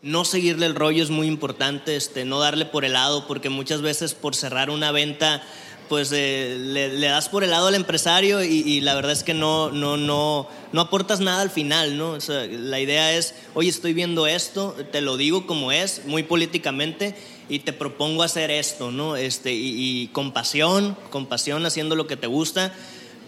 No 0.00 0.24
seguirle 0.24 0.66
el 0.66 0.76
rollo 0.76 1.02
es 1.02 1.10
muy 1.10 1.26
importante, 1.26 1.96
este, 1.96 2.24
no 2.24 2.38
darle 2.38 2.66
por 2.66 2.84
el 2.84 2.92
lado, 2.92 3.26
porque 3.26 3.48
muchas 3.50 3.82
veces 3.82 4.14
por 4.14 4.36
cerrar 4.36 4.70
una 4.70 4.92
venta, 4.92 5.42
pues 5.88 6.12
eh, 6.14 6.56
le, 6.56 7.08
das 7.08 7.28
por 7.28 7.42
el 7.42 7.50
lado 7.50 7.66
al 7.66 7.74
empresario 7.74 8.44
y, 8.44 8.80
la 8.80 8.94
verdad 8.94 9.10
es 9.10 9.24
que 9.24 9.34
no, 9.34 9.72
no, 9.72 9.96
no, 9.96 10.48
no 10.72 10.80
aportas 10.80 11.18
nada 11.18 11.42
al 11.42 11.50
final, 11.50 11.98
¿no? 11.98 12.16
la 12.28 12.78
idea 12.78 13.12
es, 13.12 13.34
oye, 13.54 13.70
estoy 13.70 13.92
viendo 13.92 14.28
esto, 14.28 14.76
te 14.92 15.00
lo 15.00 15.16
digo 15.16 15.48
como 15.48 15.72
es, 15.72 16.02
muy 16.04 16.22
políticamente, 16.22 17.16
y 17.48 17.60
te 17.60 17.72
propongo 17.72 18.22
hacer 18.22 18.52
esto, 18.52 18.92
¿no? 18.92 19.16
Este, 19.16 19.52
y, 19.52 20.02
y 20.02 20.08
con 20.08 20.32
pasión, 20.32 20.96
con 21.10 21.26
pasión 21.26 21.66
haciendo 21.66 21.96
lo 21.96 22.06
que 22.06 22.16
te 22.16 22.28
gusta 22.28 22.72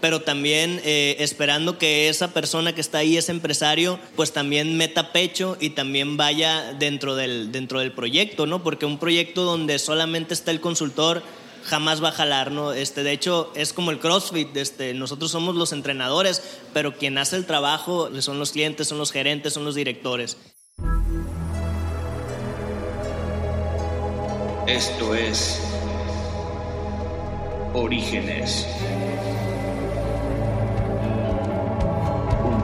pero 0.01 0.21
también 0.21 0.81
eh, 0.83 1.15
esperando 1.19 1.77
que 1.77 2.09
esa 2.09 2.33
persona 2.33 2.73
que 2.73 2.81
está 2.81 2.97
ahí, 2.97 3.15
ese 3.15 3.31
empresario, 3.31 3.99
pues 4.15 4.33
también 4.33 4.75
meta 4.75 5.13
pecho 5.13 5.57
y 5.59 5.69
también 5.69 6.17
vaya 6.17 6.73
dentro 6.73 7.15
del, 7.15 7.51
dentro 7.51 7.79
del 7.79 7.93
proyecto, 7.93 8.47
¿no? 8.47 8.63
Porque 8.63 8.85
un 8.85 8.97
proyecto 8.97 9.43
donde 9.43 9.79
solamente 9.79 10.33
está 10.33 10.51
el 10.51 10.59
consultor 10.59 11.21
jamás 11.63 12.03
va 12.03 12.09
a 12.09 12.13
jalar, 12.13 12.51
¿no? 12.51 12.73
Este, 12.73 13.03
de 13.03 13.11
hecho, 13.11 13.51
es 13.55 13.71
como 13.71 13.91
el 13.91 13.99
CrossFit, 13.99 14.57
este, 14.57 14.93
nosotros 14.93 15.31
somos 15.31 15.55
los 15.55 15.71
entrenadores, 15.73 16.41
pero 16.73 16.97
quien 16.97 17.17
hace 17.19 17.35
el 17.35 17.45
trabajo 17.45 18.09
son 18.21 18.39
los 18.39 18.51
clientes, 18.51 18.87
son 18.87 18.97
los 18.97 19.11
gerentes, 19.11 19.53
son 19.53 19.63
los 19.63 19.75
directores. 19.75 20.37
Esto 24.67 25.15
es 25.15 25.59
Orígenes. 27.73 28.67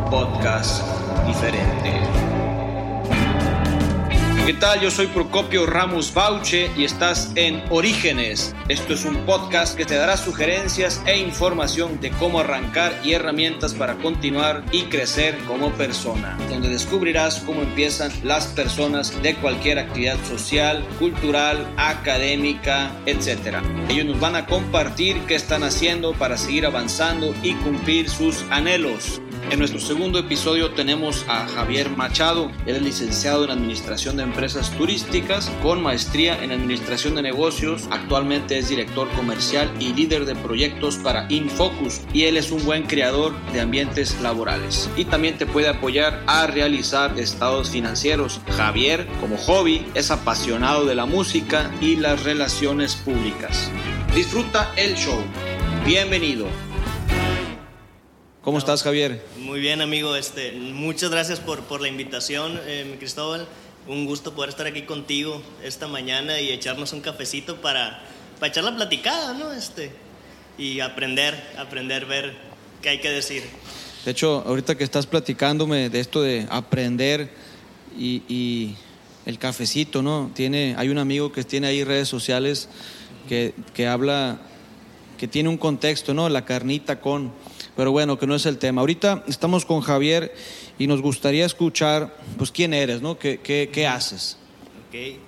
Podcast 0.10 0.84
diferente. 1.26 1.92
¿Qué 4.46 4.54
tal? 4.54 4.80
Yo 4.80 4.90
soy 4.90 5.08
Procopio 5.08 5.66
Ramos 5.66 6.14
Bauche 6.14 6.72
y 6.78 6.86
estás 6.86 7.34
en 7.36 7.62
Orígenes. 7.70 8.56
Esto 8.70 8.94
es 8.94 9.04
un 9.04 9.18
podcast 9.26 9.76
que 9.76 9.86
te 9.86 9.96
dará 9.96 10.16
sugerencias 10.16 11.02
e 11.06 11.18
información 11.18 12.00
de 12.00 12.12
cómo 12.12 12.40
arrancar 12.40 12.98
y 13.04 13.12
herramientas 13.12 13.74
para 13.74 13.96
continuar 13.98 14.64
y 14.72 14.84
crecer 14.84 15.38
como 15.40 15.72
persona, 15.72 16.38
donde 16.50 16.70
descubrirás 16.70 17.42
cómo 17.42 17.62
empiezan 17.62 18.10
las 18.24 18.48
personas 18.48 19.22
de 19.22 19.36
cualquier 19.36 19.80
actividad 19.80 20.18
social, 20.24 20.82
cultural, 20.98 21.68
académica, 21.76 22.90
etc. 23.06 23.58
Ellos 23.90 24.06
nos 24.06 24.20
van 24.22 24.38
a 24.38 24.46
compartir 24.46 25.20
qué 25.28 25.36
están 25.36 25.64
haciendo 25.64 26.14
para 26.14 26.38
seguir 26.38 26.66
avanzando 26.66 27.34
y 27.44 27.54
cumplir 27.56 28.10
sus 28.10 28.46
anhelos. 28.50 29.22
En 29.50 29.60
nuestro 29.60 29.80
segundo 29.80 30.20
episodio 30.20 30.72
tenemos 30.72 31.24
a 31.30 31.48
Javier 31.48 31.90
Machado, 31.92 32.52
él 32.66 32.76
es 32.76 32.82
licenciado 32.82 33.46
en 33.46 33.52
Administración 33.52 34.18
de 34.18 34.24
Empresas 34.24 34.72
Turísticas 34.72 35.50
con 35.64 35.82
maestría 35.82 36.44
en 36.44 36.52
Administración 36.52 37.16
de 37.16 37.22
Negocios, 37.22 37.88
actualmente 37.90 38.58
es 38.58 38.68
director 38.68 39.08
comercial 39.12 39.72
y 39.80 39.94
líder 39.94 40.26
de 40.26 40.36
proyectos 40.36 40.98
para 40.98 41.28
Infocus 41.30 42.02
y 42.12 42.24
él 42.24 42.36
es 42.36 42.52
un 42.52 42.66
buen 42.66 42.84
creador 42.84 43.34
de 43.54 43.62
ambientes 43.62 44.20
laborales 44.20 44.90
y 44.98 45.06
también 45.06 45.38
te 45.38 45.46
puede 45.46 45.70
apoyar 45.70 46.24
a 46.28 46.48
realizar 46.48 47.18
estados 47.18 47.70
financieros. 47.70 48.42
Javier, 48.58 49.08
como 49.22 49.38
hobby, 49.38 49.86
es 49.94 50.12
apasionado 50.12 50.86
de 50.86 50.96
la 50.96 51.06
música 51.06 51.72
y 51.80 51.96
las 51.96 52.24
relaciones 52.24 52.98
públicas. 52.98 53.72
Disfruta 54.14 54.74
el 54.76 54.96
show. 54.96 55.22
Bienvenido. 55.86 56.67
¿Cómo 58.48 58.60
estás, 58.60 58.82
Javier? 58.82 59.22
Muy 59.40 59.60
bien, 59.60 59.82
amigo. 59.82 60.16
Este, 60.16 60.54
muchas 60.54 61.10
gracias 61.12 61.42
por, 61.42 61.64
por 61.64 61.82
la 61.82 61.90
invitación, 61.90 62.58
eh, 62.66 62.96
Cristóbal. 62.98 63.46
Un 63.90 64.06
gusto 64.06 64.36
poder 64.36 64.52
estar 64.52 64.66
aquí 64.66 64.84
contigo 64.84 65.42
esta 65.66 65.90
mañana 65.90 66.40
y 66.40 66.52
echarnos 66.52 66.94
un 66.94 67.02
cafecito 67.02 67.60
para, 67.60 68.02
para 68.40 68.50
echar 68.50 68.64
la 68.64 68.74
platicada, 68.74 69.34
¿no? 69.34 69.52
Este, 69.52 69.92
y 70.58 70.80
aprender, 70.80 71.36
aprender, 71.58 72.06
ver 72.06 72.38
qué 72.82 72.88
hay 72.88 73.02
que 73.02 73.10
decir. 73.10 73.44
De 74.06 74.12
hecho, 74.12 74.42
ahorita 74.48 74.78
que 74.78 74.86
estás 74.86 75.08
platicándome 75.08 75.90
de 75.90 76.00
esto 76.00 76.22
de 76.22 76.48
aprender 76.50 77.30
y, 78.00 78.24
y 78.30 78.78
el 79.26 79.40
cafecito, 79.40 80.02
¿no? 80.02 80.32
Tiene, 80.34 80.74
hay 80.78 80.88
un 80.88 81.00
amigo 81.00 81.34
que 81.34 81.44
tiene 81.44 81.68
ahí 81.68 81.84
redes 81.84 82.08
sociales 82.08 82.70
que, 83.28 83.54
que 83.74 83.88
habla, 83.88 84.40
que 85.18 85.28
tiene 85.28 85.50
un 85.50 85.58
contexto, 85.58 86.14
¿no? 86.14 86.30
La 86.30 86.46
carnita 86.46 87.02
con 87.02 87.32
pero 87.78 87.92
bueno, 87.92 88.18
que 88.18 88.26
no 88.26 88.34
es 88.34 88.48
el 88.48 88.58
tema. 88.58 88.82
Ahorita 88.82 89.24
estamos 89.28 89.64
con 89.64 89.82
Javier 89.82 90.34
y 90.80 90.88
nos 90.88 91.00
gustaría 91.00 91.46
escuchar, 91.46 92.18
pues, 92.36 92.52
quién 92.52 92.74
eres, 92.74 93.04
¿no? 93.04 93.20
¿Qué, 93.20 93.40
qué, 93.40 93.88
haces? 93.88 94.38
Ok, 94.90 95.20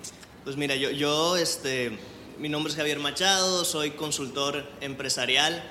pues 0.44 0.58
mira, 0.58 0.76
yo, 0.76 0.90
yo, 0.90 1.38
este, 1.38 1.92
mi 2.40 2.50
nombre 2.50 2.72
es 2.72 2.76
Javier 2.76 2.98
Machado, 2.98 3.64
soy 3.66 3.92
consultor 3.92 4.68
empresarial, 4.82 5.64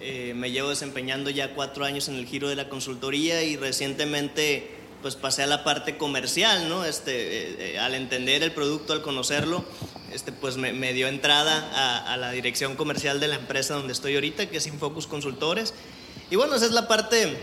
eh, 0.00 0.32
me 0.34 0.50
llevo 0.50 0.70
desempeñando 0.70 1.30
ya 1.30 1.54
cuatro 1.54 1.84
años 1.84 2.08
en 2.08 2.16
el 2.16 2.26
giro 2.26 2.48
de 2.48 2.56
la 2.56 2.68
consultoría 2.68 3.44
y 3.44 3.56
recientemente 3.56 4.74
pues 5.02 5.14
pasé 5.14 5.44
a 5.44 5.46
la 5.46 5.62
parte 5.62 5.96
comercial, 5.96 6.68
¿no? 6.68 6.84
Este, 6.84 7.12
eh, 7.12 7.56
eh, 7.74 7.78
al 7.78 7.94
entender 7.94 8.42
el 8.42 8.50
producto, 8.52 8.92
al 8.92 9.02
conocerlo, 9.02 9.64
este, 10.14 10.32
pues 10.32 10.56
me, 10.56 10.92
dio 10.92 11.08
entrada 11.08 11.70
a, 11.74 12.12
a, 12.12 12.16
la 12.16 12.30
dirección 12.30 12.76
comercial 12.76 13.20
de 13.20 13.28
la 13.28 13.34
empresa 13.34 13.74
donde 13.74 13.92
estoy 13.92 14.14
ahorita, 14.14 14.46
que 14.46 14.58
es 14.58 14.66
Infocus 14.66 15.06
Consultores. 15.06 15.74
Y 16.30 16.36
bueno, 16.36 16.54
esa 16.54 16.66
es 16.66 16.72
la 16.72 16.88
parte 16.88 17.36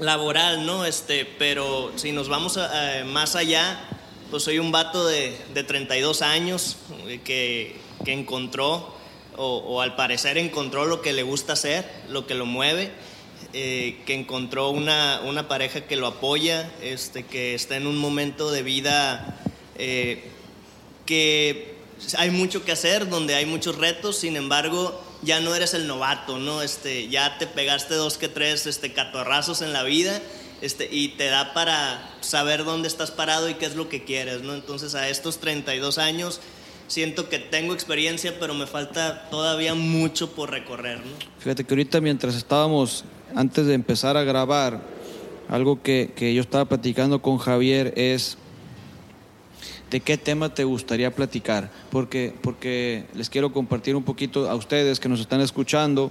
laboral, 0.00 0.66
¿no? 0.66 0.84
Este, 0.84 1.24
pero 1.24 1.92
si 1.96 2.12
nos 2.12 2.28
vamos 2.28 2.58
más 3.06 3.36
allá, 3.36 3.80
pues 4.30 4.42
soy 4.42 4.58
un 4.58 4.72
vato 4.72 5.06
de, 5.06 5.36
de 5.54 5.64
32 5.64 6.22
años 6.22 6.76
eh, 7.06 7.20
que, 7.24 7.76
que 8.04 8.12
encontró, 8.12 8.94
o, 9.36 9.80
al 9.80 9.94
parecer 9.94 10.36
encontró 10.36 10.84
lo 10.84 11.00
que 11.00 11.12
le 11.12 11.22
gusta 11.22 11.52
hacer, 11.52 11.88
lo 12.08 12.26
que 12.26 12.34
lo 12.34 12.44
mueve, 12.44 12.90
eh, 13.52 14.02
que 14.04 14.14
encontró 14.14 14.70
una, 14.70 15.22
una, 15.24 15.46
pareja 15.46 15.82
que 15.82 15.96
lo 15.96 16.08
apoya, 16.08 16.70
este, 16.82 17.24
que 17.24 17.54
está 17.54 17.76
en 17.76 17.86
un 17.86 17.96
momento 17.96 18.50
de 18.50 18.62
vida 18.62 19.38
eh, 19.76 20.24
que 21.06 21.77
hay 22.16 22.30
mucho 22.30 22.64
que 22.64 22.72
hacer, 22.72 23.08
donde 23.08 23.34
hay 23.34 23.46
muchos 23.46 23.76
retos, 23.76 24.16
sin 24.16 24.36
embargo, 24.36 25.00
ya 25.22 25.40
no 25.40 25.54
eres 25.54 25.74
el 25.74 25.86
novato, 25.86 26.38
¿no? 26.38 26.62
Este, 26.62 27.08
ya 27.08 27.38
te 27.38 27.46
pegaste 27.46 27.94
dos 27.94 28.18
que 28.18 28.28
tres 28.28 28.66
este, 28.66 28.92
catorrazos 28.92 29.62
en 29.62 29.72
la 29.72 29.82
vida 29.82 30.20
este, 30.60 30.88
y 30.90 31.08
te 31.08 31.26
da 31.26 31.54
para 31.54 32.16
saber 32.20 32.64
dónde 32.64 32.88
estás 32.88 33.10
parado 33.10 33.48
y 33.48 33.54
qué 33.54 33.66
es 33.66 33.76
lo 33.76 33.88
que 33.88 34.04
quieres, 34.04 34.42
¿no? 34.42 34.54
Entonces 34.54 34.94
a 34.94 35.08
estos 35.08 35.38
32 35.38 35.98
años 35.98 36.40
siento 36.86 37.28
que 37.28 37.38
tengo 37.38 37.74
experiencia, 37.74 38.38
pero 38.38 38.54
me 38.54 38.66
falta 38.66 39.28
todavía 39.30 39.74
mucho 39.74 40.32
por 40.32 40.50
recorrer, 40.50 40.98
¿no? 40.98 41.12
Fíjate 41.38 41.64
que 41.64 41.74
ahorita 41.74 42.00
mientras 42.00 42.34
estábamos, 42.34 43.04
antes 43.34 43.66
de 43.66 43.74
empezar 43.74 44.16
a 44.16 44.22
grabar, 44.22 44.80
algo 45.48 45.82
que, 45.82 46.12
que 46.14 46.34
yo 46.34 46.42
estaba 46.42 46.66
platicando 46.66 47.22
con 47.22 47.38
Javier 47.38 47.92
es 47.96 48.36
¿de 49.90 50.00
qué 50.00 50.18
tema 50.18 50.54
te 50.54 50.64
gustaría 50.64 51.14
platicar? 51.14 51.70
Porque, 51.90 52.34
porque 52.42 53.04
les 53.14 53.30
quiero 53.30 53.52
compartir 53.52 53.96
un 53.96 54.04
poquito 54.04 54.48
a 54.48 54.54
ustedes 54.54 55.00
que 55.00 55.08
nos 55.08 55.20
están 55.20 55.40
escuchando, 55.40 56.10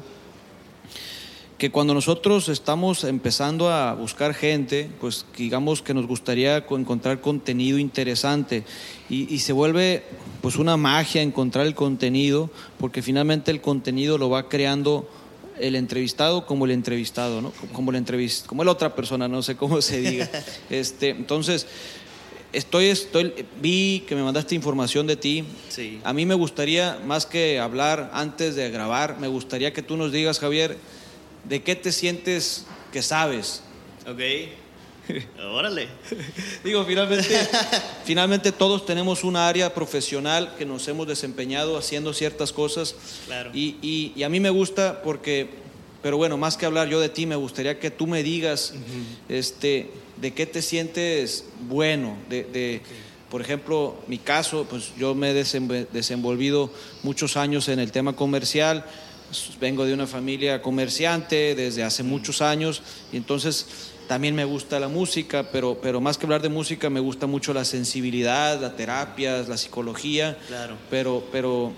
que 1.57 1.71
cuando 1.71 1.93
nosotros 1.93 2.49
estamos 2.49 3.03
empezando 3.03 3.69
a 3.71 3.93
buscar 3.95 4.33
gente, 4.35 4.89
pues 5.01 5.25
digamos 5.35 5.81
que 5.81 5.93
nos 5.93 6.05
gustaría 6.05 6.57
encontrar 6.57 7.19
contenido 7.19 7.79
interesante 7.79 8.63
y, 9.09 9.39
se 9.39 9.53
vuelve 9.53 10.03
pues 10.41 10.57
una 10.57 10.77
magia 10.77 11.21
encontrar 11.21 11.65
el 11.65 11.73
contenido, 11.73 12.51
porque 12.77 13.01
finalmente 13.01 13.49
el 13.49 13.61
contenido 13.61 14.17
lo 14.19 14.29
va 14.29 14.49
creando 14.49 15.09
el 15.59 15.75
entrevistado 15.75 16.45
como 16.45 16.65
el 16.65 16.71
entrevistado, 16.71 17.41
¿no? 17.41 17.51
Como 17.73 17.89
el 17.89 17.97
entrevist, 17.97 18.45
como 18.45 18.63
la 18.63 18.71
otra 18.71 18.93
persona, 18.93 19.27
no 19.27 19.41
sé 19.41 19.55
cómo 19.55 19.81
se 19.81 20.01
diga. 20.01 20.29
Este, 20.69 21.09
entonces, 21.09 21.65
estoy, 22.57 22.87
estoy, 22.87 23.45
vi 23.61 24.03
que 24.07 24.15
me 24.15 24.23
mandaste 24.23 24.55
información 24.55 25.05
de 25.07 25.15
ti. 25.15 25.43
Sí. 25.69 26.01
A 26.03 26.11
mí 26.13 26.25
me 26.25 26.33
gustaría, 26.33 26.99
más 27.05 27.25
que 27.25 27.59
hablar 27.59 28.09
antes 28.13 28.55
de 28.55 28.69
grabar, 28.71 29.19
me 29.19 29.27
gustaría 29.27 29.73
que 29.73 29.81
tú 29.81 29.95
nos 29.95 30.11
digas, 30.11 30.39
Javier, 30.39 30.77
de 31.43 31.61
qué 31.61 31.75
te 31.75 31.91
sientes 31.91 32.65
que 32.91 33.01
sabes. 33.01 33.61
Ok. 34.07 34.19
Órale. 35.51 35.87
Digo, 36.63 36.83
finalmente, 36.83 37.47
finalmente 38.03 38.51
todos 38.51 38.85
tenemos 38.85 39.23
una 39.23 39.47
área 39.47 39.73
profesional 39.73 40.55
que 40.57 40.65
nos 40.65 40.87
hemos 40.87 41.07
desempeñado 41.07 41.77
haciendo 41.77 42.11
ciertas 42.13 42.51
cosas. 42.51 42.95
Claro. 43.27 43.51
Y, 43.53 44.11
y 44.15 44.23
a 44.23 44.29
mí 44.29 44.39
me 44.39 44.49
gusta 44.49 45.01
porque, 45.03 45.47
pero 46.01 46.17
bueno, 46.17 46.37
más 46.37 46.57
que 46.57 46.65
hablar 46.65 46.89
yo 46.89 46.99
de 46.99 47.09
ti, 47.09 47.25
me 47.27 47.35
gustaría 47.35 47.79
que 47.79 47.91
tú 47.91 48.07
me 48.07 48.23
digas, 48.23 48.73
este 49.29 49.91
de 50.21 50.33
qué 50.33 50.45
te 50.45 50.61
sientes 50.61 51.45
bueno, 51.67 52.17
de, 52.29 52.81
por 53.29 53.41
ejemplo, 53.41 53.95
mi 54.07 54.17
caso, 54.17 54.65
pues 54.69 54.93
yo 54.97 55.13
me 55.15 55.31
he 55.31 55.33
desenvolvido 55.33 56.71
muchos 57.03 57.37
años 57.37 57.67
en 57.69 57.79
el 57.79 57.91
tema 57.91 58.15
comercial, 58.15 58.85
vengo 59.59 59.85
de 59.85 59.93
una 59.93 60.07
familia 60.07 60.61
comerciante 60.61 61.53
desde 61.55 61.83
hace 61.83 62.03
muchos 62.03 62.41
años 62.41 62.81
y 63.11 63.17
entonces 63.17 63.65
también 64.07 64.35
me 64.35 64.45
gusta 64.45 64.79
la 64.79 64.87
música, 64.87 65.49
pero, 65.51 65.79
pero 65.81 65.99
más 65.99 66.17
que 66.17 66.25
hablar 66.25 66.41
de 66.41 66.49
música 66.49 66.89
me 66.89 67.01
gusta 67.01 67.27
mucho 67.27 67.53
la 67.53 67.65
sensibilidad, 67.65 68.59
la 68.59 68.75
terapia, 68.75 69.43
la 69.47 69.57
psicología. 69.57 70.37
Claro. 70.47 70.77
Pero, 70.89 71.25
pero, 71.29 71.73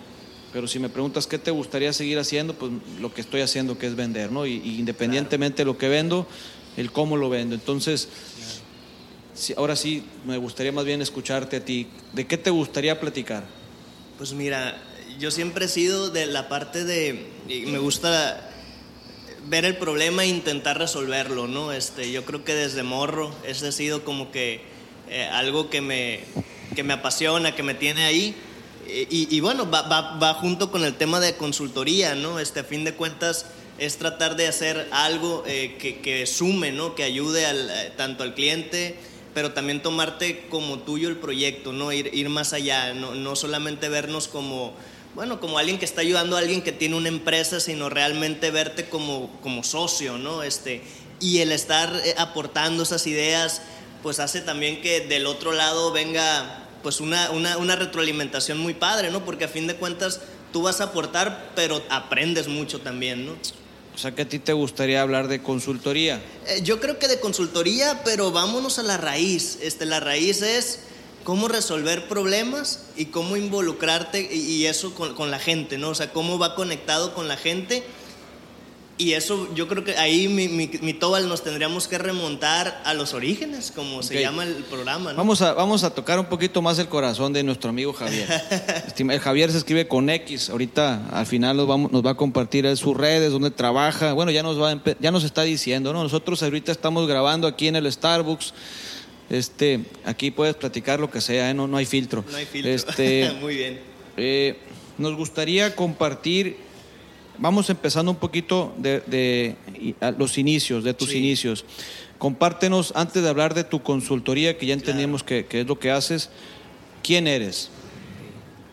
pero 0.53 0.67
si 0.67 0.77
me 0.77 0.89
preguntas 0.89 1.25
qué 1.25 1.39
te 1.39 1.49
gustaría 1.49 1.91
seguir 1.91 2.19
haciendo, 2.19 2.53
pues 2.53 2.71
lo 3.01 3.11
que 3.11 3.21
estoy 3.21 3.41
haciendo 3.41 3.79
que 3.79 3.87
es 3.87 3.95
vender, 3.95 4.31
¿no? 4.31 4.45
Y, 4.45 4.61
y 4.63 4.77
independientemente 4.77 5.63
de 5.63 5.65
lo 5.65 5.79
que 5.79 5.89
vendo, 5.89 6.27
el 6.77 6.91
cómo 6.91 7.17
lo 7.17 7.29
vendo. 7.29 7.55
Entonces, 7.55 8.09
ahora 9.57 9.75
sí, 9.75 10.03
me 10.25 10.37
gustaría 10.37 10.71
más 10.71 10.85
bien 10.85 11.01
escucharte 11.01 11.57
a 11.57 11.65
ti. 11.65 11.87
¿De 12.13 12.27
qué 12.27 12.37
te 12.37 12.49
gustaría 12.49 12.99
platicar? 12.99 13.43
Pues 14.17 14.33
mira, 14.33 14.81
yo 15.19 15.31
siempre 15.31 15.65
he 15.65 15.67
sido 15.67 16.09
de 16.09 16.25
la 16.25 16.49
parte 16.49 16.83
de, 16.83 17.27
me 17.67 17.77
gusta 17.77 18.49
ver 19.47 19.65
el 19.65 19.77
problema 19.77 20.23
e 20.23 20.27
intentar 20.27 20.77
resolverlo, 20.77 21.47
¿no? 21.47 21.71
Este, 21.71 22.11
yo 22.11 22.25
creo 22.25 22.43
que 22.43 22.53
desde 22.53 22.83
morro 22.83 23.33
ese 23.45 23.67
ha 23.67 23.71
sido 23.71 24.03
como 24.03 24.31
que 24.31 24.61
eh, 25.09 25.27
algo 25.31 25.69
que 25.69 25.81
me, 25.81 26.21
que 26.75 26.83
me 26.83 26.93
apasiona, 26.93 27.55
que 27.55 27.63
me 27.63 27.73
tiene 27.73 28.05
ahí. 28.05 28.35
Y, 28.87 29.35
y 29.35 29.39
bueno, 29.39 29.69
va, 29.69 29.83
va, 29.83 30.17
va, 30.17 30.33
junto 30.33 30.71
con 30.71 30.83
el 30.83 30.95
tema 30.95 31.19
de 31.19 31.35
consultoría, 31.35 32.15
¿no? 32.15 32.39
Este, 32.39 32.61
a 32.61 32.63
fin 32.63 32.83
de 32.83 32.93
cuentas 32.93 33.45
es 33.77 33.97
tratar 33.97 34.35
de 34.35 34.47
hacer 34.47 34.87
algo 34.91 35.43
eh, 35.47 35.77
que, 35.79 35.99
que, 35.99 36.25
sume, 36.25 36.71
¿no? 36.71 36.95
Que 36.95 37.03
ayude 37.03 37.45
al, 37.45 37.69
eh, 37.69 37.93
tanto 37.95 38.23
al 38.23 38.33
cliente, 38.33 38.95
pero 39.39 39.53
también 39.53 39.81
tomarte 39.81 40.47
como 40.49 40.79
tuyo 40.79 41.07
el 41.07 41.15
proyecto, 41.15 41.71
¿no? 41.71 41.93
Ir, 41.93 42.13
ir 42.13 42.27
más 42.27 42.51
allá, 42.51 42.93
no, 42.93 43.15
no 43.15 43.37
solamente 43.37 43.87
vernos 43.87 44.27
como 44.27 44.73
bueno, 45.15 45.39
como 45.39 45.57
alguien 45.57 45.79
que 45.79 45.85
está 45.85 46.01
ayudando 46.01 46.35
a 46.35 46.39
alguien 46.39 46.61
que 46.61 46.73
tiene 46.73 46.97
una 46.97 47.07
empresa, 47.07 47.61
sino 47.61 47.89
realmente 47.89 48.51
verte 48.51 48.89
como, 48.89 49.39
como 49.41 49.63
socio, 49.63 50.17
¿no? 50.17 50.43
Este, 50.43 50.81
y 51.21 51.37
el 51.39 51.53
estar 51.53 51.89
eh, 52.03 52.15
aportando 52.17 52.83
esas 52.83 53.07
ideas, 53.07 53.61
pues 54.03 54.19
hace 54.19 54.41
también 54.41 54.81
que 54.81 55.07
del 55.07 55.25
otro 55.25 55.53
lado 55.53 55.93
venga 55.93 56.67
pues 56.83 56.99
una, 56.99 57.31
una, 57.31 57.55
una 57.55 57.77
retroalimentación 57.77 58.57
muy 58.57 58.73
padre, 58.73 59.09
¿no? 59.09 59.23
Porque 59.23 59.45
a 59.45 59.47
fin 59.47 59.67
de 59.67 59.75
cuentas 59.75 60.19
tú 60.51 60.63
vas 60.63 60.81
a 60.81 60.85
aportar, 60.85 61.51
pero 61.55 61.81
aprendes 61.89 62.49
mucho 62.49 62.81
también, 62.81 63.25
¿no? 63.25 63.37
Sea, 63.99 64.15
que 64.15 64.21
a 64.21 64.29
ti 64.29 64.39
te 64.39 64.53
gustaría 64.53 65.01
hablar 65.01 65.27
de 65.27 65.43
consultoría. 65.43 66.21
Eh, 66.47 66.61
yo 66.63 66.79
creo 66.79 66.99
que 66.99 67.09
de 67.09 67.19
consultoría, 67.19 68.01
pero 68.05 68.31
vámonos 68.31 68.79
a 68.79 68.83
la 68.83 68.95
raíz. 68.95 69.57
Este, 69.61 69.85
la 69.85 69.99
raíz 69.99 70.41
es 70.41 70.79
cómo 71.25 71.49
resolver 71.49 72.07
problemas 72.07 72.83
y 72.95 73.07
cómo 73.07 73.35
involucrarte 73.35 74.33
y 74.33 74.67
eso 74.67 74.95
con, 74.95 75.29
la 75.29 75.37
gente, 75.37 75.77
¿no? 75.77 75.89
O 75.89 75.95
sea, 75.95 76.13
cómo 76.13 76.39
va 76.39 76.55
conectado 76.55 77.13
con 77.13 77.27
la 77.27 77.35
gente. 77.35 77.83
Y 78.99 79.13
eso 79.13 79.47
yo 79.55 79.69
creo 79.69 79.85
que 79.85 79.95
ahí 79.95 80.27
mi, 80.27 80.49
mi, 80.49 80.69
mi 80.81 80.93
Tobal 80.93 81.29
nos 81.29 81.41
tendríamos 81.41 81.87
que 81.87 81.97
remontar 81.97 82.81
a 82.83 82.93
los 82.93 83.13
orígenes, 83.13 83.71
como 83.73 83.95
okay. 83.95 84.09
se 84.09 84.21
llama 84.21 84.43
el 84.43 84.55
programa. 84.65 85.11
¿no? 85.11 85.17
Vamos, 85.17 85.41
a, 85.41 85.53
vamos 85.53 85.85
a 85.85 85.91
tocar 85.91 86.19
un 86.19 86.25
poquito 86.25 86.61
más 86.61 86.77
el 86.79 86.89
corazón 86.89 87.31
de 87.31 87.41
nuestro 87.41 87.69
amigo 87.69 87.93
Javier. 87.93 88.27
el 88.97 89.19
Javier 89.21 89.51
se 89.53 89.57
escribe 89.57 89.87
con 89.87 90.09
X. 90.09 90.49
Ahorita 90.49 91.07
al 91.13 91.25
final 91.25 91.55
nos, 91.55 91.65
vamos, 91.65 91.93
nos 91.93 92.05
va 92.05 92.11
a 92.11 92.15
compartir 92.15 92.75
sus 92.75 92.97
redes, 92.97 93.31
donde 93.31 93.51
trabaja. 93.51 94.11
Bueno, 94.11 94.31
ya 94.31 94.43
nos, 94.43 94.61
va 94.61 94.71
a, 94.71 94.81
ya 94.99 95.11
nos 95.11 95.23
está 95.23 95.43
diciendo, 95.43 95.93
¿no? 95.93 96.03
Nosotros 96.03 96.43
ahorita 96.43 96.73
estamos 96.73 97.07
grabando 97.07 97.47
aquí 97.47 97.69
en 97.69 97.77
el 97.77 97.89
Starbucks. 97.89 98.53
Este, 99.29 99.79
aquí 100.03 100.29
puedes 100.29 100.55
platicar 100.55 100.99
lo 100.99 101.09
que 101.09 101.21
sea, 101.21 101.49
¿eh? 101.49 101.53
no, 101.53 101.67
no 101.67 101.77
hay 101.77 101.85
filtro. 101.85 102.25
No 102.29 102.35
hay 102.35 102.45
filtro. 102.45 102.69
Este, 102.69 103.31
Muy 103.39 103.55
bien. 103.55 103.79
Eh, 104.17 104.57
nos 104.97 105.15
gustaría 105.15 105.73
compartir, 105.73 106.57
vamos 107.39 107.69
empezando 107.69 108.11
un 108.11 108.17
poquito 108.17 108.73
de, 108.77 109.55
los 110.17 110.37
inicios, 110.37 110.83
de 110.83 110.93
tus 110.93 111.09
sí. 111.09 111.17
inicios. 111.17 111.65
Compártenos, 112.17 112.91
antes 112.95 113.23
de 113.23 113.29
hablar 113.29 113.53
de 113.53 113.63
tu 113.63 113.81
consultoría, 113.81 114.57
que 114.57 114.65
ya 114.65 114.73
entendimos 114.73 115.23
claro. 115.23 115.43
que, 115.43 115.47
que, 115.47 115.61
es 115.61 115.67
lo 115.67 115.79
que 115.79 115.91
haces, 115.91 116.29
¿quién 117.01 117.27
eres? 117.27 117.69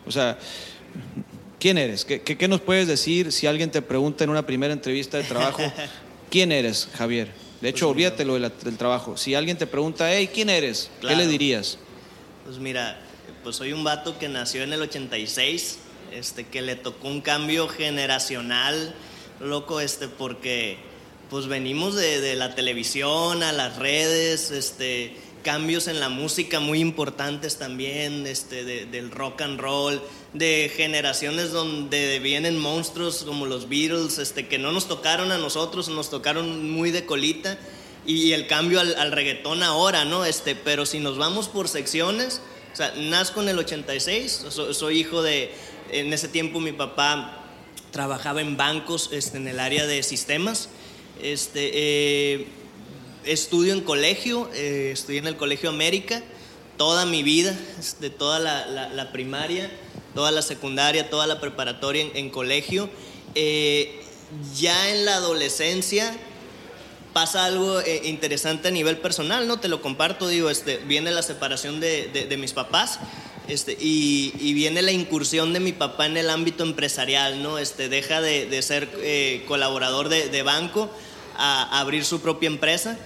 O 0.05 0.11
sea, 0.11 0.37
¿quién 1.59 1.77
eres? 1.77 2.03
¿Qué, 2.03 2.21
qué, 2.21 2.37
qué 2.37 2.47
nos 2.47 2.61
puedes 2.61 2.87
decir 2.87 3.31
si 3.31 3.47
alguien 3.47 3.71
te 3.71 3.81
pregunta 3.81 4.23
en 4.23 4.29
una 4.29 4.45
primera 4.45 4.73
entrevista 4.73 5.17
de 5.17 5.23
trabajo, 5.23 5.61
¿quién 6.29 6.51
eres, 6.51 6.89
Javier? 6.93 7.31
De 7.61 7.69
hecho, 7.69 7.87
pues 7.87 7.93
olvídate 7.93 8.25
lo 8.25 8.35
de 8.35 8.41
la, 8.41 8.49
del 8.49 8.77
trabajo. 8.77 9.17
Si 9.17 9.33
alguien 9.33 9.57
te 9.57 9.65
pregunta, 9.65 10.11
hey, 10.13 10.29
¿quién 10.31 10.49
eres? 10.49 10.91
Claro. 10.99 11.17
¿Qué 11.17 11.23
le 11.23 11.29
dirías? 11.29 11.79
Pues 12.45 12.59
mira, 12.59 12.99
pues 13.43 13.55
soy 13.55 13.73
un 13.73 13.83
vato 13.83 14.19
que 14.19 14.27
nació 14.29 14.63
en 14.63 14.73
el 14.73 14.81
86, 14.81 15.79
este, 16.11 16.45
que 16.45 16.61
le 16.61 16.75
tocó 16.75 17.07
un 17.07 17.21
cambio 17.21 17.67
generacional, 17.67 18.95
loco, 19.39 19.79
este, 19.81 20.07
porque 20.07 20.77
pues 21.29 21.47
venimos 21.47 21.95
de, 21.95 22.21
de 22.21 22.35
la 22.35 22.55
televisión 22.55 23.43
a 23.43 23.51
las 23.51 23.77
redes, 23.77 24.51
este, 24.51 25.15
cambios 25.47 25.87
en 25.87 26.01
la 26.01 26.09
música 26.09 26.59
muy 26.59 26.81
importantes 26.81 27.57
también, 27.57 28.27
este, 28.27 28.65
de, 28.65 28.85
del 28.85 29.11
rock 29.11 29.41
and 29.43 29.59
roll, 29.59 30.01
de 30.33 30.69
generaciones 30.75 31.53
donde 31.53 32.19
vienen 32.19 32.59
monstruos 32.59 33.23
como 33.23 33.45
los 33.45 33.69
Beatles, 33.69 34.17
este, 34.17 34.47
que 34.47 34.57
no 34.57 34.73
nos 34.73 34.89
tocaron 34.89 35.31
a 35.31 35.37
nosotros, 35.37 35.87
nos 35.87 36.09
tocaron 36.09 36.69
muy 36.69 36.91
de 36.91 37.05
colita, 37.05 37.57
y, 38.05 38.33
el 38.33 38.47
cambio 38.47 38.81
al, 38.81 38.95
al, 38.95 39.13
reggaetón 39.13 39.63
ahora, 39.63 40.03
¿no? 40.03 40.25
Este, 40.25 40.55
pero 40.55 40.85
si 40.85 40.99
nos 40.99 41.17
vamos 41.17 41.47
por 41.47 41.69
secciones, 41.69 42.41
o 42.73 42.75
sea, 42.75 42.93
nazco 42.95 43.41
en 43.41 43.47
el 43.47 43.59
86, 43.59 44.47
soy, 44.49 44.73
soy 44.73 44.99
hijo 44.99 45.21
de, 45.21 45.51
en 45.91 46.13
ese 46.13 46.27
tiempo 46.27 46.59
mi 46.59 46.71
papá 46.71 47.43
trabajaba 47.91 48.41
en 48.41 48.57
bancos 48.57 49.09
este, 49.11 49.37
en 49.37 49.47
el 49.47 49.59
área 49.59 49.85
de 49.87 50.03
sistemas, 50.03 50.69
este, 51.21 51.71
eh, 51.73 52.47
estudio 53.25 53.73
en 53.73 53.81
colegio, 53.81 54.49
eh, 54.53 54.91
estudié 54.93 55.19
en 55.19 55.27
el 55.27 55.37
Colegio 55.37 55.69
América 55.69 56.23
toda 56.77 57.05
mi 57.05 57.23
vida, 57.23 57.57
de 57.99 58.09
toda 58.09 58.39
la, 58.39 58.67
la, 58.67 58.89
la, 58.89 59.11
primaria, 59.11 59.71
toda 60.13 60.31
la 60.31 60.41
secundaria, 60.41 61.09
toda 61.09 61.25
la 61.25 61.41
preparatoria 61.41 62.03
en, 62.03 62.11
en 62.15 62.29
colegio. 62.29 62.89
Eh, 63.33 64.03
ya 64.55 64.91
en 64.91 65.05
la 65.05 65.15
adolescencia 65.15 66.15
pasa 67.13 67.45
algo 67.45 67.81
eh, 67.81 68.01
interesante 68.05 68.67
a 68.67 68.71
nivel 68.71 68.97
personal, 68.97 69.47
¿no? 69.47 69.59
Te 69.59 69.67
lo 69.67 69.81
comparto, 69.81 70.27
digo, 70.27 70.49
este, 70.49 70.77
viene 70.77 71.09
la 71.09 71.23
separación 71.23 71.79
de, 71.79 72.07
de, 72.13 72.27
de 72.27 72.37
mis 72.37 72.53
papás. 72.53 72.99
Este, 73.47 73.77
y, 73.79 74.33
y, 74.39 74.53
viene 74.53 74.81
la 74.81 74.91
incursión 74.91 75.53
de 75.53 75.61
mi 75.61 75.71
papá 75.71 76.05
en 76.05 76.17
el 76.17 76.29
ámbito 76.29 76.63
empresarial, 76.63 77.41
¿no? 77.41 77.59
Este, 77.59 77.87
deja 77.87 78.19
de, 78.19 78.45
de 78.45 78.61
ser 78.61 78.89
eh, 78.97 79.45
colaborador 79.47 80.09
de, 80.09 80.27
de, 80.27 80.43
banco 80.43 80.91
a, 81.37 81.79
abrir 81.79 82.03
su 82.03 82.19
propia 82.19 82.47
empresa. 82.47 82.97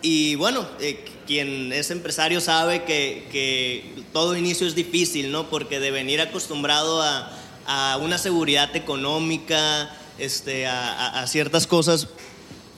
Y 0.00 0.34
bueno, 0.36 0.66
eh, 0.80 1.04
quien 1.26 1.72
es 1.74 1.90
empresario 1.90 2.40
sabe 2.40 2.84
que, 2.84 3.28
que, 3.30 4.02
todo 4.14 4.34
inicio 4.34 4.66
es 4.66 4.74
difícil, 4.74 5.30
¿no? 5.30 5.50
Porque 5.50 5.78
de 5.78 5.90
venir 5.90 6.22
acostumbrado 6.22 7.02
a, 7.02 7.30
a 7.66 7.98
una 7.98 8.16
seguridad 8.16 8.74
económica, 8.74 9.94
este, 10.18 10.66
a, 10.66 11.20
a 11.20 11.26
ciertas 11.26 11.66
cosas, 11.66 12.08